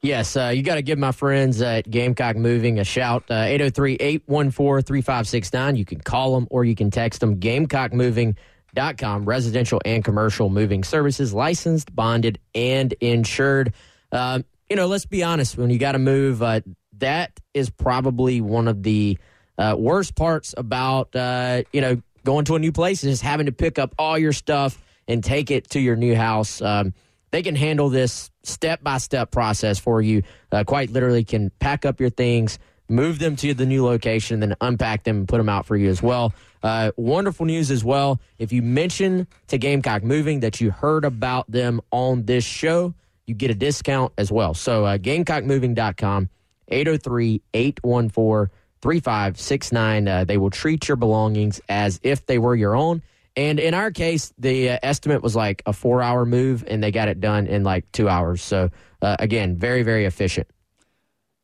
Yes, 0.00 0.36
uh, 0.36 0.52
you 0.54 0.62
got 0.62 0.76
to 0.76 0.82
give 0.82 0.98
my 0.98 1.10
friends 1.10 1.60
at 1.60 1.90
Gamecock 1.90 2.36
Moving 2.36 2.78
a 2.78 2.84
shout. 2.84 3.24
Uh, 3.28 3.34
803 3.34 3.94
814 3.94 4.84
3569. 4.84 5.76
You 5.76 5.84
can 5.84 6.00
call 6.00 6.34
them 6.34 6.46
or 6.50 6.64
you 6.64 6.76
can 6.76 6.90
text 6.90 7.20
them. 7.20 7.40
GamecockMoving.com. 7.40 9.24
Residential 9.24 9.80
and 9.84 10.04
commercial 10.04 10.50
moving 10.50 10.84
services, 10.84 11.34
licensed, 11.34 11.94
bonded, 11.94 12.38
and 12.54 12.92
insured. 13.00 13.72
Um, 14.12 14.44
you 14.70 14.76
know, 14.76 14.86
let's 14.86 15.06
be 15.06 15.24
honest. 15.24 15.58
When 15.58 15.68
you 15.68 15.78
got 15.78 15.92
to 15.92 15.98
move, 15.98 16.44
uh, 16.44 16.60
that 16.98 17.40
is 17.52 17.68
probably 17.68 18.40
one 18.40 18.68
of 18.68 18.84
the 18.84 19.18
uh, 19.56 19.74
worst 19.76 20.14
parts 20.14 20.54
about, 20.56 21.14
uh, 21.16 21.62
you 21.72 21.80
know, 21.80 22.00
going 22.24 22.44
to 22.44 22.54
a 22.54 22.58
new 22.60 22.70
place 22.70 23.02
is 23.02 23.20
having 23.20 23.46
to 23.46 23.52
pick 23.52 23.80
up 23.80 23.94
all 23.98 24.16
your 24.16 24.32
stuff 24.32 24.80
and 25.08 25.24
take 25.24 25.50
it 25.50 25.70
to 25.70 25.80
your 25.80 25.96
new 25.96 26.14
house. 26.14 26.62
Um, 26.62 26.94
they 27.30 27.42
can 27.42 27.56
handle 27.56 27.88
this 27.88 28.30
step 28.48 28.82
by 28.82 28.98
step 28.98 29.30
process 29.30 29.78
for 29.78 30.02
you. 30.02 30.22
Uh, 30.50 30.64
quite 30.64 30.90
literally, 30.90 31.24
can 31.24 31.50
pack 31.60 31.84
up 31.84 32.00
your 32.00 32.10
things, 32.10 32.58
move 32.88 33.18
them 33.18 33.36
to 33.36 33.54
the 33.54 33.66
new 33.66 33.84
location, 33.84 34.40
then 34.40 34.54
unpack 34.60 35.04
them 35.04 35.18
and 35.18 35.28
put 35.28 35.36
them 35.38 35.48
out 35.48 35.66
for 35.66 35.76
you 35.76 35.88
as 35.88 36.02
well. 36.02 36.32
Uh, 36.62 36.90
wonderful 36.96 37.46
news 37.46 37.70
as 37.70 37.84
well. 37.84 38.20
If 38.38 38.52
you 38.52 38.62
mention 38.62 39.26
to 39.48 39.58
Gamecock 39.58 40.02
Moving 40.02 40.40
that 40.40 40.60
you 40.60 40.70
heard 40.70 41.04
about 41.04 41.50
them 41.50 41.80
on 41.92 42.24
this 42.24 42.44
show, 42.44 42.94
you 43.26 43.34
get 43.34 43.50
a 43.50 43.54
discount 43.54 44.12
as 44.18 44.32
well. 44.32 44.54
So, 44.54 44.84
uh, 44.84 44.98
GamecockMoving.com, 44.98 46.30
803 46.68 47.42
814 47.54 48.50
3569. 48.80 50.08
Uh, 50.08 50.24
They 50.24 50.36
will 50.38 50.50
treat 50.50 50.88
your 50.88 50.96
belongings 50.96 51.60
as 51.68 52.00
if 52.02 52.26
they 52.26 52.38
were 52.38 52.54
your 52.54 52.74
own. 52.74 53.02
And 53.38 53.60
in 53.60 53.72
our 53.72 53.92
case, 53.92 54.34
the 54.36 54.70
uh, 54.70 54.78
estimate 54.82 55.22
was 55.22 55.36
like 55.36 55.62
a 55.64 55.72
four 55.72 56.02
hour 56.02 56.26
move, 56.26 56.64
and 56.66 56.82
they 56.82 56.90
got 56.90 57.06
it 57.06 57.20
done 57.20 57.46
in 57.46 57.62
like 57.62 57.90
two 57.92 58.08
hours. 58.08 58.42
So, 58.42 58.70
uh, 59.00 59.14
again, 59.20 59.56
very, 59.56 59.84
very 59.84 60.06
efficient. 60.06 60.48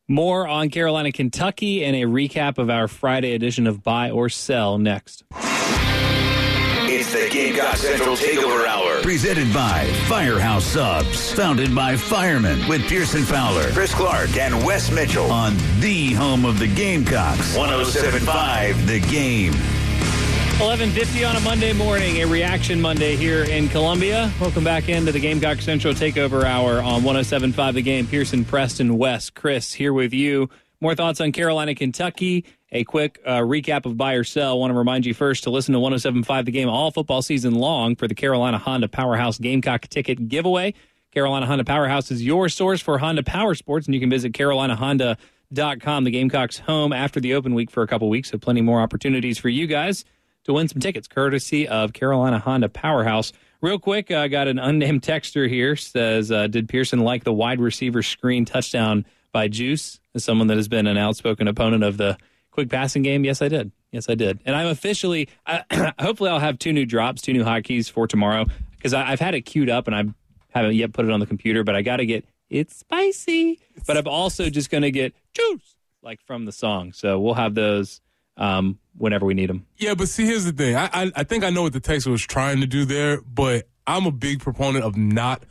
More 0.09 0.49
on 0.49 0.71
Carolina, 0.71 1.13
Kentucky, 1.13 1.85
and 1.85 1.95
a 1.95 2.03
recap 2.03 2.59
of 2.59 2.69
our 2.69 2.89
Friday 2.89 3.33
edition 3.33 3.69
of 3.69 3.85
Buy 3.85 4.11
or 4.11 4.29
Sell 4.29 4.77
next. 4.77 5.23
It's 6.87 7.13
the 7.13 7.29
Gamecock 7.31 7.77
Central 7.77 8.17
Takeover 8.17 8.67
Hour. 8.67 9.01
Presented 9.03 9.55
by 9.55 9.87
Firehouse 10.09 10.65
Subs. 10.65 11.33
Founded 11.35 11.73
by 11.77 11.97
firemen 11.97 12.67
with 12.69 12.83
Pearson 12.89 13.23
Fowler, 13.23 13.71
Chris 13.71 13.95
Clark, 13.95 14.37
and 14.37 14.67
Wes 14.67 14.91
Mitchell 14.91 15.31
on 15.31 15.57
the 15.79 16.13
home 16.15 16.45
of 16.45 16.59
the 16.59 16.67
Gamecocks. 16.67 17.57
1075 17.57 18.89
The 18.89 18.99
Game. 18.99 19.53
1150 20.61 21.25
on 21.25 21.35
a 21.35 21.41
Monday 21.41 21.73
morning, 21.73 22.23
a 22.23 22.27
reaction 22.27 22.81
Monday 22.81 23.17
here 23.17 23.43
in 23.43 23.69
Columbia. 23.69 24.33
Welcome 24.41 24.63
back 24.63 24.89
into 24.89 25.11
the 25.11 25.19
Gamecock 25.19 25.61
Central 25.61 25.95
Takeover 25.95 26.45
Hour 26.45 26.81
on 26.81 27.03
1075 27.03 27.75
The 27.75 27.83
Game. 27.83 28.07
Pearson, 28.07 28.45
Preston, 28.45 28.97
Wes, 28.97 29.31
Chris 29.31 29.73
here 29.73 29.93
with 29.93 30.13
you. 30.13 30.49
More 30.81 30.95
thoughts 30.95 31.21
on 31.21 31.33
Carolina, 31.33 31.75
Kentucky. 31.75 32.45
A 32.71 32.85
quick 32.85 33.19
uh, 33.27 33.41
recap 33.41 33.85
of 33.85 33.97
buy 33.97 34.13
or 34.13 34.23
sell. 34.23 34.61
want 34.61 34.71
to 34.71 34.79
remind 34.79 35.05
you 35.05 35.13
first 35.13 35.43
to 35.43 35.51
listen 35.51 35.73
to 35.73 35.81
1075 35.81 36.45
The 36.45 36.53
Game 36.53 36.69
all 36.69 36.93
football 36.93 37.21
season 37.21 37.57
long 37.57 37.97
for 37.97 38.07
the 38.07 38.15
Carolina 38.15 38.59
Honda 38.59 38.87
Powerhouse 38.87 39.39
Gamecock 39.39 39.89
ticket 39.89 40.29
giveaway. 40.29 40.73
Carolina 41.13 41.47
Honda 41.47 41.65
Powerhouse 41.65 42.13
is 42.13 42.25
your 42.25 42.49
source 42.49 42.81
for 42.81 42.99
Honda 42.99 43.25
Power 43.25 43.57
Sports, 43.57 43.87
and 43.87 43.95
you 43.95 44.01
can 44.01 44.09
visit 44.09 44.33
carolinahonda.com, 44.33 46.05
the 46.05 46.11
Gamecocks' 46.13 46.59
home 46.59 46.93
after 46.93 47.19
the 47.19 47.35
open 47.35 47.55
week 47.55 47.73
for 47.73 47.83
a 47.83 47.89
couple 47.89 48.09
weeks. 48.09 48.31
So, 48.31 48.39
plenty 48.39 48.61
more 48.61 48.81
opportunities 48.81 49.37
for 49.37 49.49
you 49.49 49.67
guys 49.67 50.05
to 50.45 50.53
win 50.53 50.69
some 50.69 50.81
tickets, 50.81 51.09
courtesy 51.09 51.67
of 51.69 51.93
Carolina 51.93 52.39
Honda 52.39 52.69
Powerhouse. 52.69 53.33
Real 53.61 53.79
quick, 53.79 54.11
I 54.11 54.29
got 54.29 54.49
an 54.49 54.59
unnamed 54.59 55.03
texter 55.03 55.49
here. 55.49 55.77
Says, 55.77 56.31
uh, 56.31 56.47
did 56.47 56.69
Pearson 56.69 57.01
like 57.01 57.25
the 57.25 57.33
wide 57.33 57.61
receiver 57.61 58.03
screen 58.03 58.45
touchdown 58.45 59.07
by 59.33 59.49
Juice? 59.49 60.01
As 60.15 60.25
someone 60.25 60.47
that 60.47 60.57
has 60.57 60.69
been 60.69 60.87
an 60.87 60.97
outspoken 60.97 61.49
opponent 61.49 61.83
of 61.83 61.97
the 61.97 62.17
quick 62.51 62.71
passing 62.71 63.03
game, 63.03 63.25
yes, 63.25 63.43
I 63.43 63.49
did. 63.49 63.73
Yes, 63.91 64.09
I 64.09 64.15
did. 64.15 64.41
And 64.45 64.55
I'm 64.55 64.69
officially, 64.69 65.29
hopefully, 65.99 66.31
I'll 66.31 66.39
have 66.39 66.59
two 66.59 66.73
new 66.73 66.87
drops, 66.87 67.23
two 67.23 67.33
new 67.33 67.45
hotkeys 67.45 67.91
for 67.91 68.07
tomorrow 68.07 68.47
because 68.77 68.95
I've 68.95 69.21
had 69.21 69.35
it 69.35 69.43
queued 69.43 69.71
up 69.71 69.87
and 69.87 69.97
I 69.97 70.05
haven't 70.51 70.75
yet 70.75 70.93
put 70.93 71.05
it 71.05 71.11
on 71.11 71.21
the 71.21 71.27
computer. 71.27 71.65
But 71.65 71.75
I 71.75 71.83
got 71.83 71.97
to 71.97 72.07
get 72.07 72.27
it's 72.51 72.77
spicy. 72.77 73.61
But 73.87 73.97
I'm 73.97 74.07
also 74.07 74.51
just 74.51 74.71
going 74.71 74.83
to 74.83 74.91
get 74.91 75.15
juice 75.33 75.77
like 76.03 76.21
from 76.27 76.45
the 76.45 76.53
song. 76.53 76.93
So 76.93 77.19
we'll 77.19 77.35
have 77.35 77.55
those 77.55 78.01
um, 78.37 78.79
whenever 78.97 79.25
we 79.27 79.35
need 79.35 79.49
them. 79.51 79.67
Yeah, 79.77 79.95
but 79.95 80.09
see, 80.09 80.25
here's 80.27 80.45
the 80.45 80.53
thing. 80.53 80.77
I, 80.77 80.89
I 80.93 81.13
I 81.17 81.25
think 81.25 81.45
I 81.45 81.51
know 81.51 81.63
what 81.63 81.73
the 81.73 81.81
text 81.81 82.07
was 82.07 82.23
trying 82.23 82.61
to 82.61 82.67
do 82.67 82.85
there, 82.85 83.21
but 83.23 83.69
I'm 83.87 84.07
a 84.07 84.13
big 84.13 84.41
proponent 84.41 84.85
of 84.85 84.97
not 84.97 85.45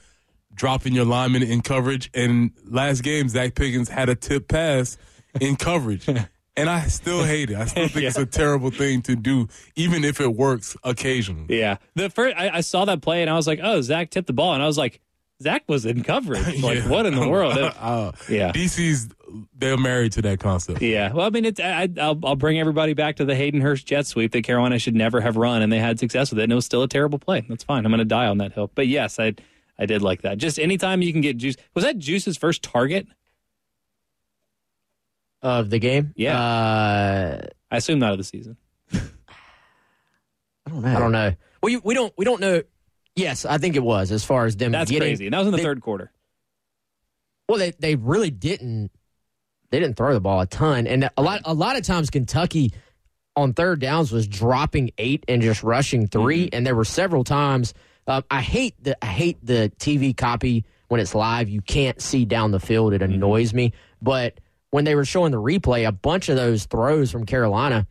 dropping 0.53 0.93
your 0.93 1.05
lineman 1.05 1.43
in 1.43 1.61
coverage. 1.61 2.09
And 2.13 2.51
last 2.65 3.01
game, 3.01 3.27
Zacch 3.27 3.55
Pickens 3.55 3.89
had 3.89 4.09
a 4.09 4.15
tip 4.15 4.47
pass 4.47 4.97
in 5.39 5.55
coverage. 5.55 6.07
And 6.55 6.69
I 6.69 6.81
still 6.85 7.23
hate 7.23 7.49
it. 7.49 7.57
I 7.57 7.65
still 7.65 7.87
think 7.87 8.05
it's 8.05 8.15
a 8.15 8.27
terrible 8.27 8.69
thing 8.69 9.01
to 9.03 9.15
do, 9.15 9.47
even 9.75 10.03
if 10.03 10.21
it 10.21 10.35
works 10.35 10.77
occasionally. 10.83 11.59
Yeah. 11.59 11.77
The 11.95 12.11
first 12.11 12.37
I, 12.37 12.57
I 12.57 12.61
saw 12.61 12.85
that 12.85 13.01
play 13.01 13.21
and 13.23 13.29
I 13.31 13.33
was 13.33 13.47
like, 13.47 13.59
oh, 13.63 13.81
Zach 13.81 14.11
tipped 14.11 14.27
the 14.27 14.33
ball, 14.33 14.53
and 14.53 14.61
I 14.61 14.67
was 14.67 14.77
like, 14.77 15.01
Zach 15.41 15.63
was 15.65 15.83
in 15.83 16.03
coverage. 16.03 16.45
Like, 16.61 16.77
Yeah. 16.83 16.89
what 16.89 17.07
in 17.07 17.15
the 17.15 17.27
world? 17.27 17.57
It- 17.57 17.73
Uh, 17.81 18.11
yeah. 18.29 18.51
DC's 18.51 19.09
they're 19.57 19.77
married 19.77 20.11
to 20.13 20.21
that 20.23 20.39
concept. 20.39 20.81
Yeah, 20.81 21.11
well, 21.13 21.25
I 21.25 21.29
mean, 21.29 21.45
it's 21.45 21.59
I, 21.59 21.87
I'll, 21.99 22.19
I'll 22.23 22.35
bring 22.35 22.59
everybody 22.59 22.93
back 22.93 23.15
to 23.17 23.25
the 23.25 23.35
Hayden 23.35 23.61
Hurst 23.61 23.85
jet 23.85 24.05
sweep 24.07 24.31
that 24.33 24.43
Carolina 24.43 24.79
should 24.79 24.95
never 24.95 25.21
have 25.21 25.37
run, 25.37 25.61
and 25.61 25.71
they 25.71 25.79
had 25.79 25.99
success 25.99 26.31
with 26.31 26.39
it, 26.39 26.43
and 26.43 26.51
it 26.51 26.55
was 26.55 26.65
still 26.65 26.83
a 26.83 26.87
terrible 26.87 27.19
play. 27.19 27.45
That's 27.49 27.63
fine. 27.63 27.85
I'm 27.85 27.91
going 27.91 27.99
to 27.99 28.05
die 28.05 28.27
on 28.27 28.37
that 28.39 28.53
hill. 28.53 28.71
But 28.75 28.87
yes, 28.87 29.19
I 29.19 29.33
I 29.79 29.85
did 29.85 30.01
like 30.01 30.21
that. 30.21 30.37
Just 30.37 30.59
anytime 30.59 31.01
you 31.01 31.11
can 31.11 31.21
get 31.21 31.37
Juice. 31.37 31.55
Was 31.73 31.83
that 31.83 31.97
Juice's 31.97 32.37
first 32.37 32.63
target? 32.63 33.07
Of 35.41 35.69
the 35.69 35.79
game? 35.79 36.13
Yeah. 36.15 36.39
Uh, 36.39 37.41
I 37.69 37.77
assume 37.77 37.99
not 37.99 38.13
of 38.13 38.17
the 38.17 38.23
season. 38.23 38.55
I 38.93 38.99
don't 40.69 40.81
know. 40.81 40.95
I 40.95 40.99
don't 40.99 41.11
know. 41.11 41.33
We, 41.61 41.77
we, 41.77 41.93
don't, 41.93 42.13
we 42.17 42.23
don't 42.23 42.39
know. 42.39 42.61
Yes, 43.15 43.43
I 43.45 43.57
think 43.57 43.75
it 43.75 43.83
was 43.83 44.11
as 44.11 44.23
far 44.23 44.45
as 44.45 44.55
them 44.55 44.71
That's 44.71 44.89
getting. 44.89 45.09
crazy. 45.09 45.25
And 45.27 45.33
that 45.33 45.39
was 45.39 45.47
in 45.47 45.51
the 45.51 45.57
they- 45.57 45.63
third 45.63 45.81
quarter. 45.81 46.11
Well, 47.49 47.57
they, 47.59 47.71
they 47.71 47.95
really 47.95 48.31
didn't. 48.31 48.89
They 49.73 49.79
didn't 49.79 49.97
throw 49.97 50.13
the 50.13 50.19
ball 50.21 50.39
a 50.39 50.45
ton, 50.45 50.85
and 50.85 51.09
a 51.17 51.21
lot 51.23 51.41
a 51.45 51.53
lot 51.55 51.77
of 51.77 51.81
times 51.83 52.11
Kentucky 52.11 52.73
on 53.35 53.53
third 53.53 53.79
downs 53.79 54.11
was 54.11 54.27
dropping 54.27 54.91
eight 54.99 55.25
and 55.27 55.41
just 55.41 55.63
rushing 55.63 56.05
3 56.05 56.49
and 56.53 56.63
there 56.63 56.75
were 56.75 56.85
several 56.85 57.23
times. 57.23 57.73
Uh, 58.05 58.21
I 58.29 58.41
hate 58.41 58.75
the 58.83 58.95
I 59.03 59.07
hate 59.07 59.43
the 59.43 59.71
TV 59.79 60.15
copy 60.15 60.63
when 60.89 61.01
it's 61.01 61.15
live. 61.15 61.49
You 61.49 61.59
can't 61.61 61.99
see 61.99 62.23
down 62.23 62.51
the 62.51 62.59
field; 62.59 62.93
it 62.93 63.01
annoys 63.01 63.51
me. 63.51 63.73
But 63.99 64.39
when 64.69 64.83
they 64.85 64.93
were 64.93 65.05
showing 65.05 65.31
the 65.31 65.41
replay, 65.41 65.87
a 65.87 65.91
bunch 65.91 66.29
of 66.29 66.35
those 66.35 66.65
throws 66.65 67.09
from 67.09 67.25
Carolina, 67.25 67.87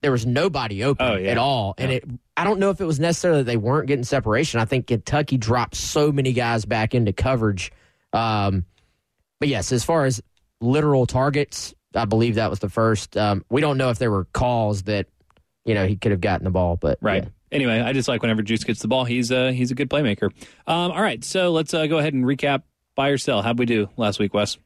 there 0.00 0.12
was 0.12 0.24
nobody 0.24 0.84
open 0.84 1.04
Oh, 1.06 1.16
yeah. 1.16 1.32
at 1.32 1.36
all, 1.36 1.74
and 1.76 1.92
it. 1.92 2.04
I 2.34 2.44
don't 2.44 2.60
know 2.60 2.70
if 2.70 2.80
it 2.80 2.86
was 2.86 2.98
necessarily 2.98 3.40
that 3.42 3.44
they 3.46 3.58
weren't 3.58 3.88
getting 3.88 4.04
separation. 4.04 4.58
I 4.58 4.64
think 4.64 4.86
Kentucky 4.86 5.36
dropped 5.36 5.74
so 5.74 6.10
many 6.10 6.32
guys 6.32 6.64
back 6.64 6.94
into 6.94 7.12
coverage. 7.12 7.72
Um, 8.14 8.64
but 9.38 9.48
yes, 9.48 9.70
as 9.70 9.84
far 9.84 10.06
as 10.06 10.22
literal 10.60 11.06
targets, 11.06 11.74
I 11.94 12.04
believe 12.04 12.34
that 12.36 12.50
was 12.50 12.58
the 12.60 12.68
first. 12.68 13.16
Um, 13.16 13.44
we 13.50 13.60
don't 13.60 13.78
know 13.78 13.90
if 13.90 13.98
there 13.98 14.10
were 14.10 14.24
calls 14.32 14.84
that 14.84 15.06
you 15.64 15.74
know 15.74 15.86
he 15.86 15.96
could 15.96 16.10
have 16.12 16.20
gotten 16.20 16.44
the 16.44 16.50
ball, 16.50 16.76
but 16.76 16.98
Right. 17.00 17.24
yeah. 17.24 17.28
Anyway, 17.52 17.78
I 17.80 17.92
just 17.92 18.08
like 18.08 18.22
whenever 18.22 18.42
Juice 18.42 18.64
gets 18.64 18.80
the 18.82 18.88
ball. 18.88 19.04
He's 19.04 19.30
uh, 19.30 19.48
he's 19.52 19.70
a 19.70 19.74
good 19.74 19.88
playmaker. 19.88 20.30
Um, 20.66 20.90
all 20.92 21.00
right, 21.02 21.22
so 21.24 21.52
let's 21.52 21.72
uh, 21.74 21.86
go 21.86 21.98
ahead 21.98 22.12
and 22.12 22.24
recap 22.24 22.62
buy 22.96 23.08
or 23.10 23.18
sell. 23.18 23.40
How'd 23.42 23.58
we 23.58 23.66
do 23.66 23.88
last 23.96 24.18
week, 24.18 24.34
Wes? 24.34 24.58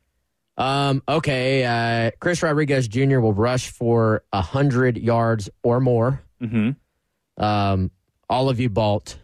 Um, 0.56 1.02
okay, 1.08 1.64
uh, 1.64 2.10
Chris 2.20 2.42
Rodriguez 2.42 2.88
Jr. 2.88 3.20
will 3.20 3.32
rush 3.34 3.70
for 3.70 4.24
hundred 4.32 4.96
yards 4.98 5.50
or 5.62 5.80
more. 5.80 6.22
Mm-hmm. 6.42 7.42
Um, 7.42 7.90
all 8.28 8.48
of 8.48 8.60
you 8.60 8.68
bought. 8.70 9.16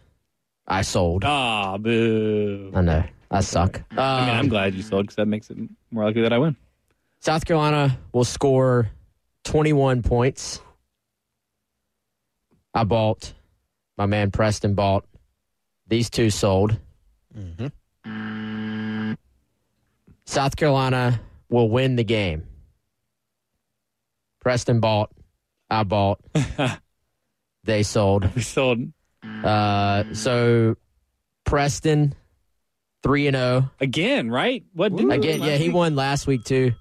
I 0.67 0.83
sold. 0.83 1.25
Ah, 1.25 1.79
boo. 1.79 2.73
I 2.75 2.81
know. 2.81 3.05
I 3.37 3.41
suck. 3.41 3.79
Um, 3.93 3.99
I 3.99 4.27
mean, 4.27 4.35
I'm 4.37 4.49
glad 4.49 4.75
you 4.75 4.83
sold 4.83 5.05
because 5.05 5.17
that 5.17 5.27
makes 5.27 5.51
it 5.51 5.59
more 5.91 6.05
likely 6.05 6.23
that 6.23 6.33
I 6.33 6.39
win. 6.39 6.57
South 7.21 7.45
Carolina 7.45 7.99
will 8.13 8.25
score 8.25 8.91
21 9.45 10.03
points. 10.03 10.61
I 12.75 12.85
bought. 12.85 13.33
My 13.97 14.07
man 14.07 14.31
Preston 14.31 14.75
bought. 14.75 15.05
These 15.89 16.11
two 16.11 16.31
sold. 16.31 16.79
South 20.27 20.57
Carolina 20.57 21.21
will 21.49 21.69
win 21.71 21.97
the 21.97 22.05
game. 22.05 22.47
Preston 24.41 24.81
bought. 24.81 25.11
I 25.71 25.83
bought. 25.85 26.21
they 27.65 27.83
sold. 27.83 28.35
We 28.35 28.43
sold 28.43 28.79
Uh, 29.23 30.05
so 30.13 30.77
Preston, 31.45 32.15
3 33.03 33.29
and 33.29 33.37
0. 33.37 33.71
again, 33.81 34.31
right? 34.31 34.65
What 34.75 34.97
did 34.97 35.11
Again, 35.11 35.43
yeah, 35.43 35.57
he 35.57 35.69
won 35.69 35.95
last 35.97 36.27
week 36.27 36.45
too. 36.45 36.73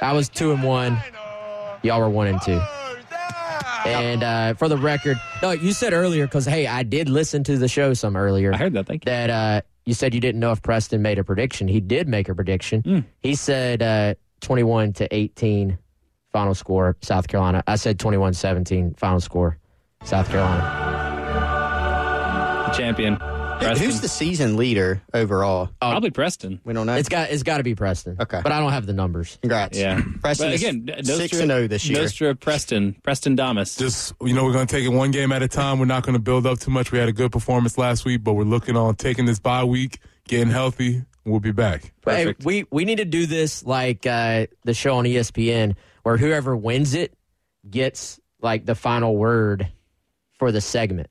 I 0.00 0.12
was 0.12 0.28
two 0.28 0.52
and 0.52 0.62
one. 0.62 0.98
Y'all 1.82 2.00
were 2.00 2.10
one 2.10 2.26
and 2.28 2.40
two. 2.42 2.60
And 3.84 4.22
uh, 4.22 4.54
for 4.54 4.68
the 4.68 4.76
record, 4.76 5.16
no, 5.42 5.50
you 5.50 5.72
said 5.72 5.92
earlier 5.92 6.26
because 6.26 6.44
hey, 6.44 6.66
I 6.66 6.82
did 6.84 7.08
listen 7.08 7.42
to 7.44 7.58
the 7.58 7.68
show 7.68 7.94
some 7.94 8.16
earlier. 8.16 8.52
I 8.54 8.56
heard 8.56 8.74
that. 8.74 8.86
Thank 8.86 9.04
you. 9.04 9.10
that 9.10 9.30
uh, 9.30 9.60
you 9.86 9.94
said 9.94 10.14
you 10.14 10.20
didn't 10.20 10.40
know 10.40 10.52
if 10.52 10.62
Preston 10.62 11.02
made 11.02 11.18
a 11.18 11.24
prediction. 11.24 11.66
He 11.68 11.80
did 11.80 12.06
make 12.06 12.28
a 12.28 12.34
prediction. 12.34 13.04
He 13.20 13.34
said 13.34 13.82
uh, 13.82 14.14
21 14.40 14.92
to 14.94 15.12
18 15.14 15.78
final 16.32 16.54
score 16.54 16.96
South 17.02 17.26
Carolina. 17.28 17.64
I 17.66 17.76
said 17.76 17.98
21-17 17.98 18.98
final 18.98 19.20
score 19.20 19.58
South 20.04 20.28
Carolina. 20.28 20.62
The 22.68 22.72
champion. 22.76 23.18
Who- 23.62 23.68
Preston. 23.68 23.86
Who's 23.86 24.00
the 24.00 24.08
season 24.08 24.56
leader 24.56 25.02
overall? 25.14 25.70
Probably 25.80 26.10
Preston. 26.10 26.60
We 26.64 26.72
don't 26.74 26.86
know. 26.86 26.94
It's 26.96 27.08
got 27.08 27.30
it's 27.30 27.42
got 27.42 27.58
to 27.58 27.62
be 27.62 27.74
Preston. 27.74 28.16
Okay. 28.20 28.40
but 28.42 28.52
I 28.52 28.60
don't 28.60 28.72
have 28.72 28.86
the 28.86 28.92
numbers. 28.92 29.38
Congrats. 29.40 29.78
Yeah. 29.78 30.00
Preston 30.20 30.48
But 30.48 30.54
is 30.54 30.62
again, 30.62 31.04
six 31.04 31.38
and 31.40 31.50
zero 31.50 31.66
this 31.68 31.86
year. 31.86 32.02
Nostra 32.02 32.34
Preston. 32.34 32.94
Preston 33.02 33.34
Damas. 33.36 33.76
Just 33.76 34.12
you 34.20 34.34
know, 34.34 34.44
we're 34.44 34.52
gonna 34.52 34.66
take 34.66 34.84
it 34.84 34.88
one 34.88 35.10
game 35.10 35.32
at 35.32 35.42
a 35.42 35.48
time. 35.48 35.78
We're 35.78 35.86
not 35.86 36.04
gonna 36.04 36.18
build 36.18 36.46
up 36.46 36.58
too 36.60 36.70
much. 36.70 36.92
We 36.92 36.98
had 36.98 37.08
a 37.08 37.12
good 37.12 37.32
performance 37.32 37.78
last 37.78 38.04
week, 38.04 38.22
but 38.24 38.34
we're 38.34 38.44
looking 38.44 38.76
on 38.76 38.94
taking 38.96 39.24
this 39.26 39.38
bye 39.38 39.64
week, 39.64 39.98
getting 40.28 40.50
healthy. 40.50 41.04
We'll 41.24 41.38
be 41.40 41.52
back. 41.52 41.82
Hey, 41.82 41.90
Perfect. 42.24 42.44
we 42.44 42.64
we 42.70 42.84
need 42.84 42.96
to 42.98 43.04
do 43.04 43.26
this 43.26 43.64
like 43.64 44.06
uh, 44.06 44.46
the 44.64 44.74
show 44.74 44.96
on 44.96 45.04
ESPN, 45.04 45.76
where 46.02 46.16
whoever 46.16 46.56
wins 46.56 46.94
it 46.94 47.14
gets 47.70 48.18
like 48.40 48.66
the 48.66 48.74
final 48.74 49.16
word 49.16 49.68
for 50.38 50.50
the 50.50 50.60
segment. 50.60 51.08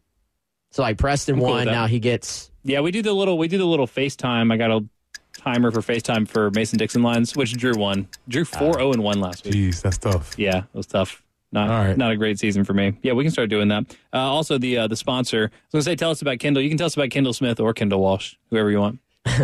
So 0.71 0.81
like 0.83 0.97
Preston 0.97 1.37
cool 1.37 1.49
won, 1.49 1.65
that. 1.65 1.71
now 1.71 1.87
he 1.87 1.99
gets. 1.99 2.49
Yeah, 2.63 2.79
we 2.81 2.91
do 2.91 3.01
the 3.01 3.13
little 3.13 3.37
we 3.37 3.47
do 3.47 3.57
the 3.57 3.65
little 3.65 3.87
FaceTime. 3.87 4.51
I 4.53 4.57
got 4.57 4.71
a 4.71 4.85
timer 5.33 5.71
for 5.71 5.81
FaceTime 5.81 6.27
for 6.27 6.49
Mason 6.51 6.77
Dixon 6.77 7.03
lines, 7.03 7.35
which 7.35 7.53
Drew 7.53 7.75
won. 7.75 8.07
Drew 8.27 8.45
four 8.45 8.73
zero 8.73 8.93
and 8.93 9.03
one 9.03 9.19
last 9.19 9.45
week. 9.45 9.53
Jeez, 9.53 9.81
that's 9.81 9.97
tough. 9.97 10.37
Yeah, 10.37 10.59
it 10.59 10.65
was 10.73 10.87
tough. 10.87 11.23
Not 11.51 11.69
All 11.69 11.83
right. 11.85 11.97
not 11.97 12.11
a 12.11 12.15
great 12.15 12.39
season 12.39 12.63
for 12.63 12.73
me. 12.73 12.97
Yeah, 13.03 13.11
we 13.11 13.25
can 13.25 13.31
start 13.31 13.49
doing 13.49 13.67
that. 13.67 13.83
Uh, 14.13 14.19
also, 14.19 14.57
the 14.57 14.77
uh, 14.77 14.87
the 14.87 14.95
sponsor. 14.95 15.51
I 15.51 15.57
was 15.73 15.73
gonna 15.73 15.81
say, 15.83 15.95
tell 15.97 16.11
us 16.11 16.21
about 16.21 16.39
Kendall. 16.39 16.63
You 16.63 16.69
can 16.69 16.77
tell 16.77 16.87
us 16.87 16.95
about 16.95 17.09
Kendall 17.09 17.33
Smith 17.33 17.59
or 17.59 17.73
Kendall 17.73 17.99
Walsh, 17.99 18.35
whoever 18.49 18.71
you 18.71 18.79
want. 18.79 18.99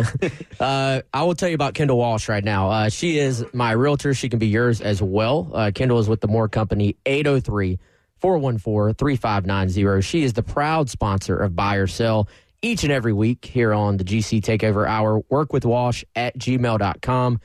Uh, 0.60 1.02
I 1.14 1.22
will 1.22 1.36
tell 1.36 1.48
you 1.48 1.54
about 1.54 1.74
Kendall 1.74 1.98
Walsh 1.98 2.28
right 2.28 2.42
now. 2.42 2.68
Uh, 2.68 2.88
she 2.88 3.20
is 3.20 3.44
my 3.52 3.70
realtor. 3.70 4.12
She 4.12 4.28
can 4.28 4.40
be 4.40 4.48
yours 4.48 4.80
as 4.80 5.00
well. 5.00 5.52
Uh, 5.54 5.70
Kendall 5.72 6.00
is 6.00 6.08
with 6.08 6.20
the 6.20 6.26
Moore 6.26 6.48
Company, 6.48 6.96
803 7.06 7.78
414 8.20 8.94
3590. 8.94 10.02
She 10.02 10.22
is 10.22 10.32
the 10.32 10.42
proud 10.42 10.90
sponsor 10.90 11.36
of 11.36 11.54
Buy 11.56 11.76
or 11.76 11.86
Sell 11.86 12.28
each 12.62 12.82
and 12.82 12.92
every 12.92 13.12
week 13.12 13.44
here 13.44 13.72
on 13.72 13.96
the 13.96 14.04
GC 14.04 14.40
Takeover 14.40 14.86
Hour. 14.86 15.22
Work 15.28 15.52
with 15.52 15.64
Walsh 15.64 16.04
at 16.16 16.36
gmail.com, 16.38 17.40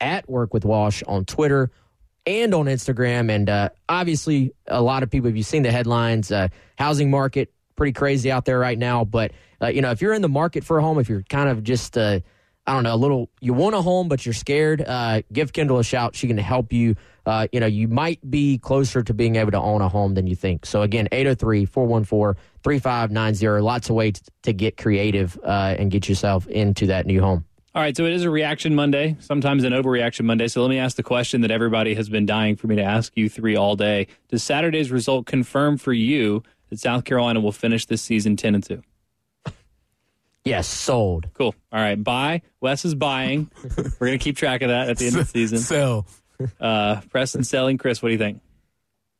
at 0.00 0.28
Work 0.28 0.52
with 0.52 0.64
Walsh 0.64 1.02
on 1.06 1.24
Twitter 1.24 1.70
and 2.26 2.54
on 2.54 2.66
Instagram. 2.66 3.30
And 3.30 3.48
uh, 3.48 3.70
obviously, 3.88 4.52
a 4.66 4.82
lot 4.82 5.02
of 5.02 5.10
people, 5.10 5.30
if 5.30 5.36
you've 5.36 5.46
seen 5.46 5.62
the 5.62 5.72
headlines, 5.72 6.30
uh, 6.30 6.48
housing 6.76 7.10
market 7.10 7.52
pretty 7.76 7.92
crazy 7.92 8.30
out 8.30 8.44
there 8.44 8.58
right 8.58 8.78
now. 8.78 9.04
But 9.04 9.32
uh, 9.62 9.68
you 9.68 9.80
know, 9.80 9.90
if 9.90 10.02
you're 10.02 10.12
in 10.12 10.22
the 10.22 10.28
market 10.28 10.64
for 10.64 10.78
a 10.78 10.82
home, 10.82 10.98
if 10.98 11.08
you're 11.08 11.22
kind 11.22 11.48
of 11.48 11.64
just 11.64 11.96
uh, 11.96 12.20
I 12.68 12.74
don't 12.74 12.82
know, 12.82 12.94
a 12.94 12.96
little 12.96 13.30
you 13.40 13.54
want 13.54 13.74
a 13.74 13.80
home 13.80 14.08
but 14.08 14.26
you're 14.26 14.34
scared, 14.34 14.84
uh, 14.86 15.22
give 15.32 15.54
Kendall 15.54 15.78
a 15.78 15.84
shout. 15.84 16.14
She 16.14 16.26
can 16.26 16.36
help 16.36 16.70
you. 16.70 16.96
Uh, 17.24 17.48
you 17.50 17.60
know, 17.60 17.66
you 17.66 17.88
might 17.88 18.30
be 18.30 18.58
closer 18.58 19.02
to 19.02 19.14
being 19.14 19.36
able 19.36 19.52
to 19.52 19.58
own 19.58 19.80
a 19.80 19.88
home 19.88 20.12
than 20.14 20.26
you 20.26 20.36
think. 20.36 20.66
So 20.66 20.82
again, 20.82 21.08
803-414-3590. 21.12 23.62
Lots 23.62 23.88
of 23.88 23.96
ways 23.96 24.20
to 24.42 24.52
get 24.52 24.76
creative 24.76 25.40
uh, 25.42 25.76
and 25.78 25.90
get 25.90 26.10
yourself 26.10 26.46
into 26.46 26.84
that 26.86 27.06
new 27.06 27.22
home. 27.22 27.46
All 27.74 27.82
right, 27.82 27.96
so 27.96 28.04
it 28.04 28.12
is 28.12 28.24
a 28.24 28.30
reaction 28.30 28.74
Monday, 28.74 29.16
sometimes 29.20 29.64
an 29.64 29.72
overreaction 29.72 30.26
Monday. 30.26 30.48
So 30.48 30.60
let 30.62 30.68
me 30.68 30.78
ask 30.78 30.96
the 30.96 31.02
question 31.02 31.40
that 31.42 31.50
everybody 31.50 31.94
has 31.94 32.08
been 32.10 32.26
dying 32.26 32.56
for 32.56 32.66
me 32.66 32.76
to 32.76 32.82
ask 32.82 33.12
you 33.14 33.30
three 33.30 33.56
all 33.56 33.76
day. 33.76 34.08
Does 34.28 34.42
Saturday's 34.42 34.90
result 34.90 35.26
confirm 35.26 35.76
for 35.78 35.92
you 35.92 36.42
that 36.70 36.80
South 36.80 37.04
Carolina 37.04 37.40
will 37.40 37.52
finish 37.52 37.86
this 37.86 38.02
season 38.02 38.36
ten 38.36 38.54
and 38.54 38.64
two? 38.64 38.82
Yes, 40.48 40.66
sold. 40.68 41.28
Cool. 41.34 41.54
All 41.72 41.80
right, 41.80 42.02
buy. 42.02 42.42
Wes 42.60 42.84
is 42.84 42.94
buying. 42.94 43.50
We're 43.98 44.06
gonna 44.08 44.18
keep 44.18 44.36
track 44.36 44.62
of 44.62 44.68
that 44.68 44.88
at 44.88 44.98
the 44.98 45.06
end 45.06 45.16
of 45.16 45.22
the 45.26 45.30
season. 45.38 45.58
Sell. 45.58 46.06
Uh, 46.60 47.00
Preston 47.10 47.44
selling. 47.44 47.78
Chris, 47.78 48.00
what 48.02 48.08
do 48.08 48.12
you 48.12 48.18
think? 48.18 48.40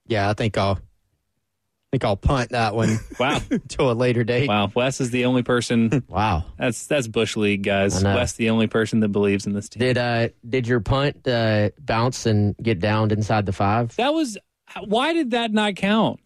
Yeah, 0.07 0.31
I 0.31 0.35
think 0.35 0.57
I'll 0.57 0.79
I 0.79 1.91
think 1.93 2.05
I'll 2.05 2.17
punt 2.17 2.51
that 2.51 2.75
one 2.75 2.99
Wow, 3.19 3.41
to 3.69 3.83
a 3.91 3.93
later 3.93 4.23
date. 4.25 4.49
wow. 4.49 4.71
Wes 4.75 5.01
is 5.01 5.11
the 5.11 5.25
only 5.25 5.43
person. 5.43 6.05
Wow. 6.09 6.45
That's 6.59 6.87
that's 6.87 7.09
bush 7.09 7.37
league, 7.37 7.63
guys. 7.63 8.03
I 8.05 8.09
know. 8.11 8.17
Wes 8.17 8.35
the 8.35 8.51
only 8.51 8.67
person 8.67 9.01
that 9.01 9.09
believes 9.09 9.47
in 9.47 9.53
this 9.55 9.69
team. 9.69 9.81
Did 9.81 9.99
uh 9.99 10.29
did 10.49 10.67
your 10.69 10.81
punt 10.81 11.27
uh, 11.27 11.71
bounce 11.81 12.27
and 12.27 12.57
get 12.63 12.79
downed 12.79 13.13
inside 13.13 13.47
the 13.47 13.53
five? 13.53 13.95
That 13.97 14.15
was. 14.15 14.39
Why 14.85 15.15
did 15.15 15.31
that 15.31 15.51
not 15.51 15.77
count? 15.77 16.21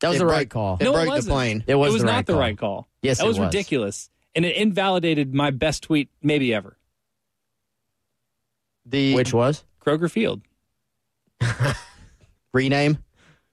That 0.00 0.08
was 0.08 0.16
It 0.16 0.18
the 0.18 0.24
broke- 0.24 0.36
right 0.36 0.50
call. 0.50 0.76
It 0.80 0.84
No, 0.84 0.90
it 0.90 0.92
broke 0.94 1.04
the 1.04 1.10
wasn't. 1.10 1.32
plane. 1.32 1.64
It 1.68 1.74
was, 1.76 1.90
it 1.90 1.92
was 1.92 2.02
the 2.02 2.06
not 2.06 2.12
right 2.16 2.26
the 2.26 2.32
call. 2.32 2.40
right 2.40 2.58
call. 2.58 2.88
Yes, 3.02 3.18
that 3.18 3.24
it 3.24 3.28
was, 3.28 3.38
was. 3.38 3.46
ridiculous, 3.46 4.10
and 4.34 4.44
it 4.44 4.56
invalidated 4.56 5.34
my 5.34 5.50
best 5.50 5.82
tweet 5.82 6.08
maybe 6.22 6.52
ever. 6.54 6.76
The 8.86 9.14
Which 9.14 9.32
was? 9.32 9.64
Kroger 9.84 10.10
Field. 10.10 10.42
rename. 12.52 12.98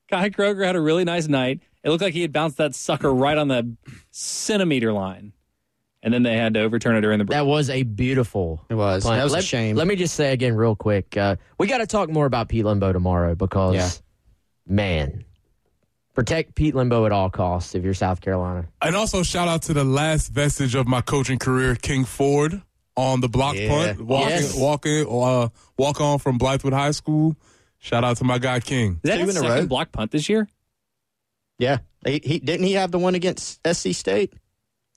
Kai 0.10 0.30
Kroger 0.30 0.66
had 0.66 0.76
a 0.76 0.82
really 0.82 1.04
nice 1.06 1.28
night. 1.28 1.62
It 1.84 1.90
looked 1.90 2.04
like 2.04 2.14
he 2.14 2.22
had 2.22 2.32
bounced 2.34 2.58
that 2.58 2.76
sucker 2.76 3.14
right 3.14 3.38
on 3.38 3.48
the 3.48 3.76
centimeter 4.12 4.94
line, 4.94 5.34
and 6.04 6.14
then 6.14 6.24
they 6.24 6.36
had 6.38 6.54
to 6.54 6.62
overturn 6.62 6.96
it 6.96 7.02
during 7.02 7.18
the 7.18 7.26
break. 7.26 7.36
That 7.36 7.46
was 7.46 7.70
a 7.70 7.84
beautiful. 7.84 8.64
It 8.70 8.76
was. 8.76 9.04
punt. 9.04 9.16
That 9.18 9.24
was 9.24 9.34
let, 9.34 9.44
a 9.44 9.46
shame. 9.46 9.76
Let 9.76 9.88
me 9.88 9.96
just 9.96 10.16
say 10.16 10.32
again, 10.34 10.54
real 10.56 10.76
quick. 10.76 11.16
Uh, 11.18 11.38
we 11.58 11.68
got 11.68 11.80
to 11.80 11.88
talk 11.88 12.10
more 12.10 12.26
about 12.26 12.50
Pete 12.50 12.66
Lembo 12.66 12.92
tomorrow 12.94 13.36
because, 13.36 13.74
Yeah. 13.74 13.90
man, 14.68 15.26
protect 16.14 16.56
Pete 16.56 16.74
Lembo 16.76 17.06
at 17.06 17.12
all 17.12 17.30
costs 17.30 17.76
if 17.76 17.84
you're 17.84 17.94
South 17.94 18.22
Carolina. 18.22 18.68
And 18.82 18.96
also 18.96 19.24
shout 19.24 19.48
out 19.48 19.62
to 19.64 19.74
the 19.74 19.84
last 19.84 20.30
vestige 20.30 20.76
of 20.76 20.88
my 20.88 21.02
coaching 21.02 21.40
career, 21.40 21.76
King 21.76 22.06
Ford, 22.06 22.62
on 22.98 23.22
the 23.22 23.30
block 23.30 23.56
Yeah. 23.56 23.70
punt, 23.70 24.02
walking, 24.02 24.30
Yes. 24.30 24.56
walking, 24.56 25.06
uh, 25.10 25.50
walk 25.78 26.02
on 26.02 26.20
from 26.20 26.38
Blythewood 26.38 26.74
High 26.74 26.92
School. 26.92 27.36
Shout 27.80 28.04
out 28.04 28.18
to 28.18 28.24
my 28.24 28.38
guy 28.38 28.60
King. 28.60 29.00
Is 29.04 29.10
that 29.10 29.18
two 29.18 29.26
his 29.26 29.38
in 29.38 29.44
a 29.44 29.48
second 29.48 29.64
row. 29.64 29.68
block 29.68 29.92
punt 29.92 30.12
this 30.12 30.28
year? 30.30 30.48
Yeah. 31.58 31.78
He, 32.06 32.20
he 32.24 32.40
didn't 32.40 32.66
he 32.66 32.74
have 32.74 32.92
the 32.92 33.00
one 33.00 33.16
against 33.16 33.60
SC 33.66 33.94
State? 33.94 34.34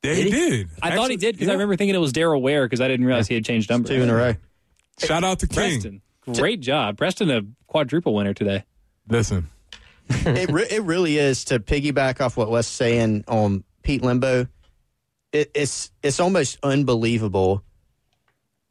Yeah, 0.02 0.14
he 0.14 0.30
did. 0.30 0.68
I 0.82 0.94
thought 0.94 1.10
he 1.10 1.16
did 1.16 1.34
because 1.34 1.46
yeah. 1.46 1.52
I 1.52 1.54
remember 1.54 1.76
thinking 1.76 1.94
it 1.94 1.98
was 1.98 2.12
Daryl 2.12 2.40
Ware 2.42 2.66
because 2.66 2.80
I 2.82 2.88
didn't 2.88 3.06
realize 3.06 3.26
he 3.26 3.34
had 3.34 3.44
changed 3.44 3.70
numbers. 3.70 3.90
Two 3.90 4.02
in 4.02 4.10
a 4.10 4.14
row. 4.14 4.34
Shout 4.98 5.24
out 5.24 5.38
to 5.40 5.46
King. 5.46 5.80
Preston, 5.80 6.02
great 6.34 6.60
job, 6.60 6.98
Preston, 6.98 7.30
a 7.30 7.42
quadruple 7.66 8.14
winner 8.14 8.34
today. 8.34 8.64
Listen, 9.08 9.48
it 10.08 10.50
re- 10.50 10.66
it 10.70 10.82
really 10.82 11.18
is 11.18 11.44
to 11.46 11.58
piggyback 11.58 12.20
off 12.20 12.36
what 12.36 12.50
Wes 12.50 12.66
saying 12.66 13.24
on 13.28 13.64
Pete 13.82 14.02
Lembo. 14.02 14.48
It, 15.32 15.50
it's 15.54 15.90
it's 16.02 16.20
almost 16.20 16.58
unbelievable 16.62 17.62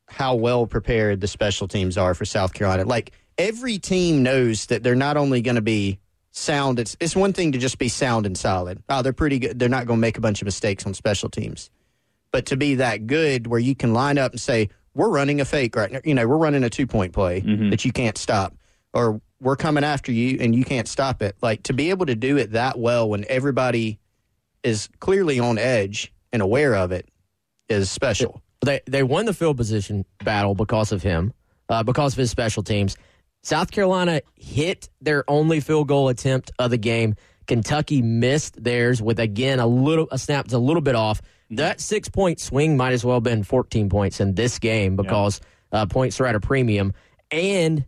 how 0.07 0.35
well 0.35 0.67
prepared 0.67 1.21
the 1.21 1.27
special 1.27 1.67
teams 1.67 1.97
are 1.97 2.13
for 2.13 2.25
South 2.25 2.53
Carolina. 2.53 2.85
Like 2.85 3.11
every 3.37 3.79
team 3.79 4.23
knows 4.23 4.67
that 4.67 4.83
they're 4.83 4.95
not 4.95 5.17
only 5.17 5.41
going 5.41 5.55
to 5.55 5.61
be 5.61 5.99
sound. 6.31 6.79
It's 6.79 6.97
it's 6.99 7.15
one 7.15 7.33
thing 7.33 7.53
to 7.53 7.57
just 7.57 7.77
be 7.77 7.87
sound 7.87 8.25
and 8.25 8.37
solid. 8.37 8.83
Oh, 8.89 9.01
they're 9.01 9.13
pretty 9.13 9.39
good. 9.39 9.59
They're 9.59 9.69
not 9.69 9.87
going 9.87 9.97
to 9.97 10.01
make 10.01 10.17
a 10.17 10.21
bunch 10.21 10.41
of 10.41 10.45
mistakes 10.45 10.85
on 10.85 10.93
special 10.93 11.29
teams, 11.29 11.69
but 12.31 12.45
to 12.47 12.57
be 12.57 12.75
that 12.75 13.07
good 13.07 13.47
where 13.47 13.59
you 13.59 13.75
can 13.75 13.93
line 13.93 14.17
up 14.17 14.31
and 14.31 14.41
say 14.41 14.69
we're 14.93 15.09
running 15.09 15.41
a 15.41 15.45
fake 15.45 15.75
right 15.75 15.91
now. 15.91 15.99
You 16.03 16.13
know, 16.13 16.27
we're 16.27 16.37
running 16.37 16.63
a 16.63 16.69
two 16.69 16.87
point 16.87 17.13
play 17.13 17.41
mm-hmm. 17.41 17.69
that 17.69 17.85
you 17.85 17.91
can't 17.91 18.17
stop, 18.17 18.53
or 18.93 19.21
we're 19.43 19.55
coming 19.55 19.83
after 19.83 20.11
you 20.11 20.37
and 20.39 20.55
you 20.55 20.63
can't 20.63 20.87
stop 20.87 21.21
it. 21.21 21.35
Like 21.41 21.63
to 21.63 21.73
be 21.73 21.89
able 21.89 22.05
to 22.07 22.15
do 22.15 22.37
it 22.37 22.53
that 22.53 22.79
well 22.79 23.09
when 23.09 23.25
everybody 23.29 23.99
is 24.63 24.89
clearly 24.99 25.39
on 25.39 25.57
edge 25.57 26.13
and 26.31 26.41
aware 26.41 26.73
of 26.75 26.91
it 26.91 27.07
is 27.69 27.91
special. 27.91 28.41
They 28.61 28.81
they 28.85 29.03
won 29.03 29.25
the 29.25 29.33
field 29.33 29.57
position 29.57 30.05
battle 30.23 30.55
because 30.55 30.91
of 30.91 31.03
him, 31.03 31.33
uh, 31.69 31.83
because 31.83 32.13
of 32.13 32.17
his 32.17 32.31
special 32.31 32.63
teams. 32.63 32.95
South 33.43 33.71
Carolina 33.71 34.21
hit 34.35 34.89
their 35.01 35.29
only 35.29 35.59
field 35.59 35.89
goal 35.89 36.07
attempt 36.07 36.51
of 36.59 36.71
the 36.71 36.77
game. 36.77 37.15
Kentucky 37.45 38.01
missed 38.01 38.63
theirs 38.63 39.01
with 39.01 39.19
again 39.19 39.59
a 39.59 39.67
little 39.67 40.07
a 40.11 40.17
snap 40.17 40.45
that's 40.45 40.53
a 40.53 40.59
little 40.59 40.81
bit 40.81 40.95
off. 40.95 41.21
That 41.49 41.81
six 41.81 42.07
point 42.07 42.39
swing 42.39 42.77
might 42.77 42.93
as 42.93 43.03
well 43.03 43.17
have 43.17 43.23
been 43.23 43.43
fourteen 43.43 43.89
points 43.89 44.21
in 44.21 44.33
this 44.33 44.59
game 44.59 44.95
because 44.95 45.41
uh, 45.73 45.85
points 45.85 46.21
are 46.21 46.25
at 46.25 46.35
a 46.35 46.39
premium, 46.39 46.93
and 47.31 47.83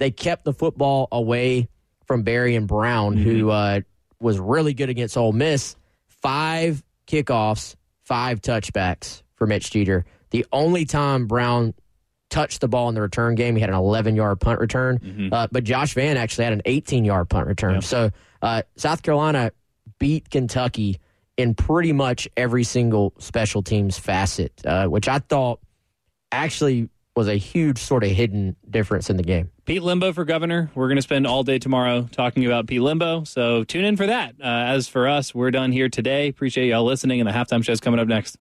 they 0.00 0.10
kept 0.10 0.44
the 0.44 0.52
football 0.54 1.06
away 1.12 1.68
from 2.06 2.24
Barion 2.24 2.66
Brown, 2.66 3.16
who 3.16 3.50
uh, 3.50 3.80
was 4.18 4.38
really 4.40 4.74
good 4.74 4.88
against 4.88 5.16
Ole 5.16 5.32
Miss. 5.32 5.76
Five 6.08 6.82
kickoffs, 7.06 7.76
five 8.02 8.40
touchbacks 8.40 9.22
for 9.36 9.46
Mitch 9.46 9.70
Jeter. 9.70 10.04
The 10.30 10.46
only 10.52 10.86
time 10.86 11.26
Brown 11.26 11.74
touched 12.30 12.60
the 12.62 12.68
ball 12.68 12.88
in 12.88 12.94
the 12.94 13.02
return 13.02 13.34
game, 13.34 13.54
he 13.56 13.60
had 13.60 13.70
an 13.70 13.76
11 13.76 14.16
yard 14.16 14.40
punt 14.40 14.58
return. 14.58 14.98
Uh, 15.32 15.48
but 15.52 15.64
Josh 15.64 15.94
Vann 15.94 16.16
actually 16.16 16.44
had 16.44 16.52
an 16.54 16.62
18 16.64 17.04
yard 17.04 17.28
punt 17.28 17.46
return. 17.46 17.74
So 17.82 18.10
uh, 18.40 18.62
South 18.76 19.02
Carolina 19.02 19.52
beat 19.98 20.30
Kentucky 20.30 20.98
in 21.36 21.54
pretty 21.54 21.92
much 21.92 22.26
every 22.36 22.64
single 22.64 23.12
special 23.18 23.62
teams 23.62 23.98
facet, 23.98 24.52
uh, 24.64 24.86
which 24.86 25.08
I 25.08 25.18
thought 25.18 25.60
actually 26.32 26.88
was 27.20 27.28
a 27.28 27.36
huge 27.36 27.76
sort 27.76 28.02
of 28.02 28.10
hidden 28.10 28.56
difference 28.70 29.10
in 29.10 29.18
the 29.18 29.22
game. 29.22 29.50
Pete 29.66 29.82
Lembo 29.82 30.14
for 30.14 30.24
governor. 30.24 30.70
We're 30.74 30.88
going 30.88 30.96
to 30.96 31.02
spend 31.02 31.26
all 31.26 31.42
day 31.42 31.58
tomorrow 31.58 32.08
talking 32.12 32.46
about 32.46 32.66
Pete 32.66 32.80
Lembo. 32.80 33.28
So 33.28 33.62
tune 33.64 33.84
in 33.84 33.98
for 33.98 34.06
that. 34.06 34.36
Uh, 34.40 34.46
as 34.46 34.88
for 34.88 35.06
us, 35.06 35.34
we're 35.34 35.50
done 35.50 35.70
here 35.70 35.90
today. 35.90 36.28
Appreciate 36.28 36.68
y'all 36.68 36.84
listening, 36.84 37.20
and 37.20 37.28
the 37.28 37.32
halftime 37.32 37.62
show's 37.62 37.78
coming 37.78 38.00
up 38.00 38.08
next. 38.08 38.38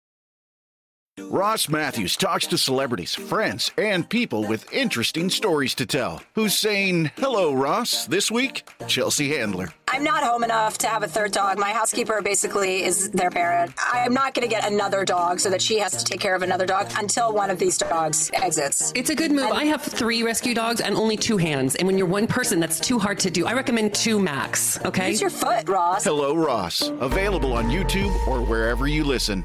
Ross 1.30 1.70
Mathews 1.70 2.14
talks 2.14 2.46
to 2.48 2.58
celebrities, 2.58 3.14
friends, 3.14 3.70
and 3.78 4.06
people 4.06 4.46
with 4.46 4.70
interesting 4.70 5.30
stories 5.30 5.74
to 5.76 5.86
tell. 5.86 6.22
Who's 6.34 6.56
saying, 6.56 7.10
Hello, 7.16 7.54
Ross, 7.54 8.04
this 8.04 8.30
week? 8.30 8.68
Chelsea 8.86 9.30
Handler. 9.30 9.72
I'm 9.88 10.04
not 10.04 10.22
home 10.22 10.44
enough 10.44 10.76
to 10.78 10.88
have 10.88 11.02
a 11.02 11.08
third 11.08 11.32
dog. 11.32 11.58
My 11.58 11.70
housekeeper 11.70 12.20
basically 12.20 12.84
is 12.84 13.10
their 13.12 13.30
parent. 13.30 13.72
I'm 13.78 14.12
not 14.12 14.34
going 14.34 14.46
to 14.46 14.54
get 14.54 14.70
another 14.70 15.06
dog 15.06 15.40
so 15.40 15.48
that 15.48 15.62
she 15.62 15.78
has 15.78 15.92
to 15.96 16.04
take 16.04 16.20
care 16.20 16.34
of 16.34 16.42
another 16.42 16.66
dog 16.66 16.90
until 16.98 17.32
one 17.32 17.48
of 17.48 17.58
these 17.58 17.78
dogs 17.78 18.30
exits. 18.34 18.92
It's 18.94 19.08
a 19.08 19.14
good 19.14 19.32
move. 19.32 19.52
I 19.52 19.64
have 19.64 19.82
three 19.82 20.22
rescue 20.22 20.54
dogs 20.54 20.82
and 20.82 20.94
only 20.94 21.16
two 21.16 21.38
hands. 21.38 21.76
And 21.76 21.86
when 21.86 21.96
you're 21.96 22.06
one 22.06 22.26
person, 22.26 22.60
that's 22.60 22.78
too 22.78 22.98
hard 22.98 23.18
to 23.20 23.30
do. 23.30 23.46
I 23.46 23.54
recommend 23.54 23.94
two 23.94 24.20
max, 24.20 24.78
okay? 24.84 25.10
Use 25.10 25.22
your 25.22 25.30
foot, 25.30 25.66
Ross. 25.66 26.04
Hello, 26.04 26.36
Ross. 26.36 26.88
Available 27.00 27.54
on 27.54 27.66
YouTube 27.70 28.14
or 28.28 28.42
wherever 28.42 28.86
you 28.86 29.02
listen. 29.02 29.44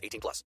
18 0.01 0.19
plus. 0.19 0.43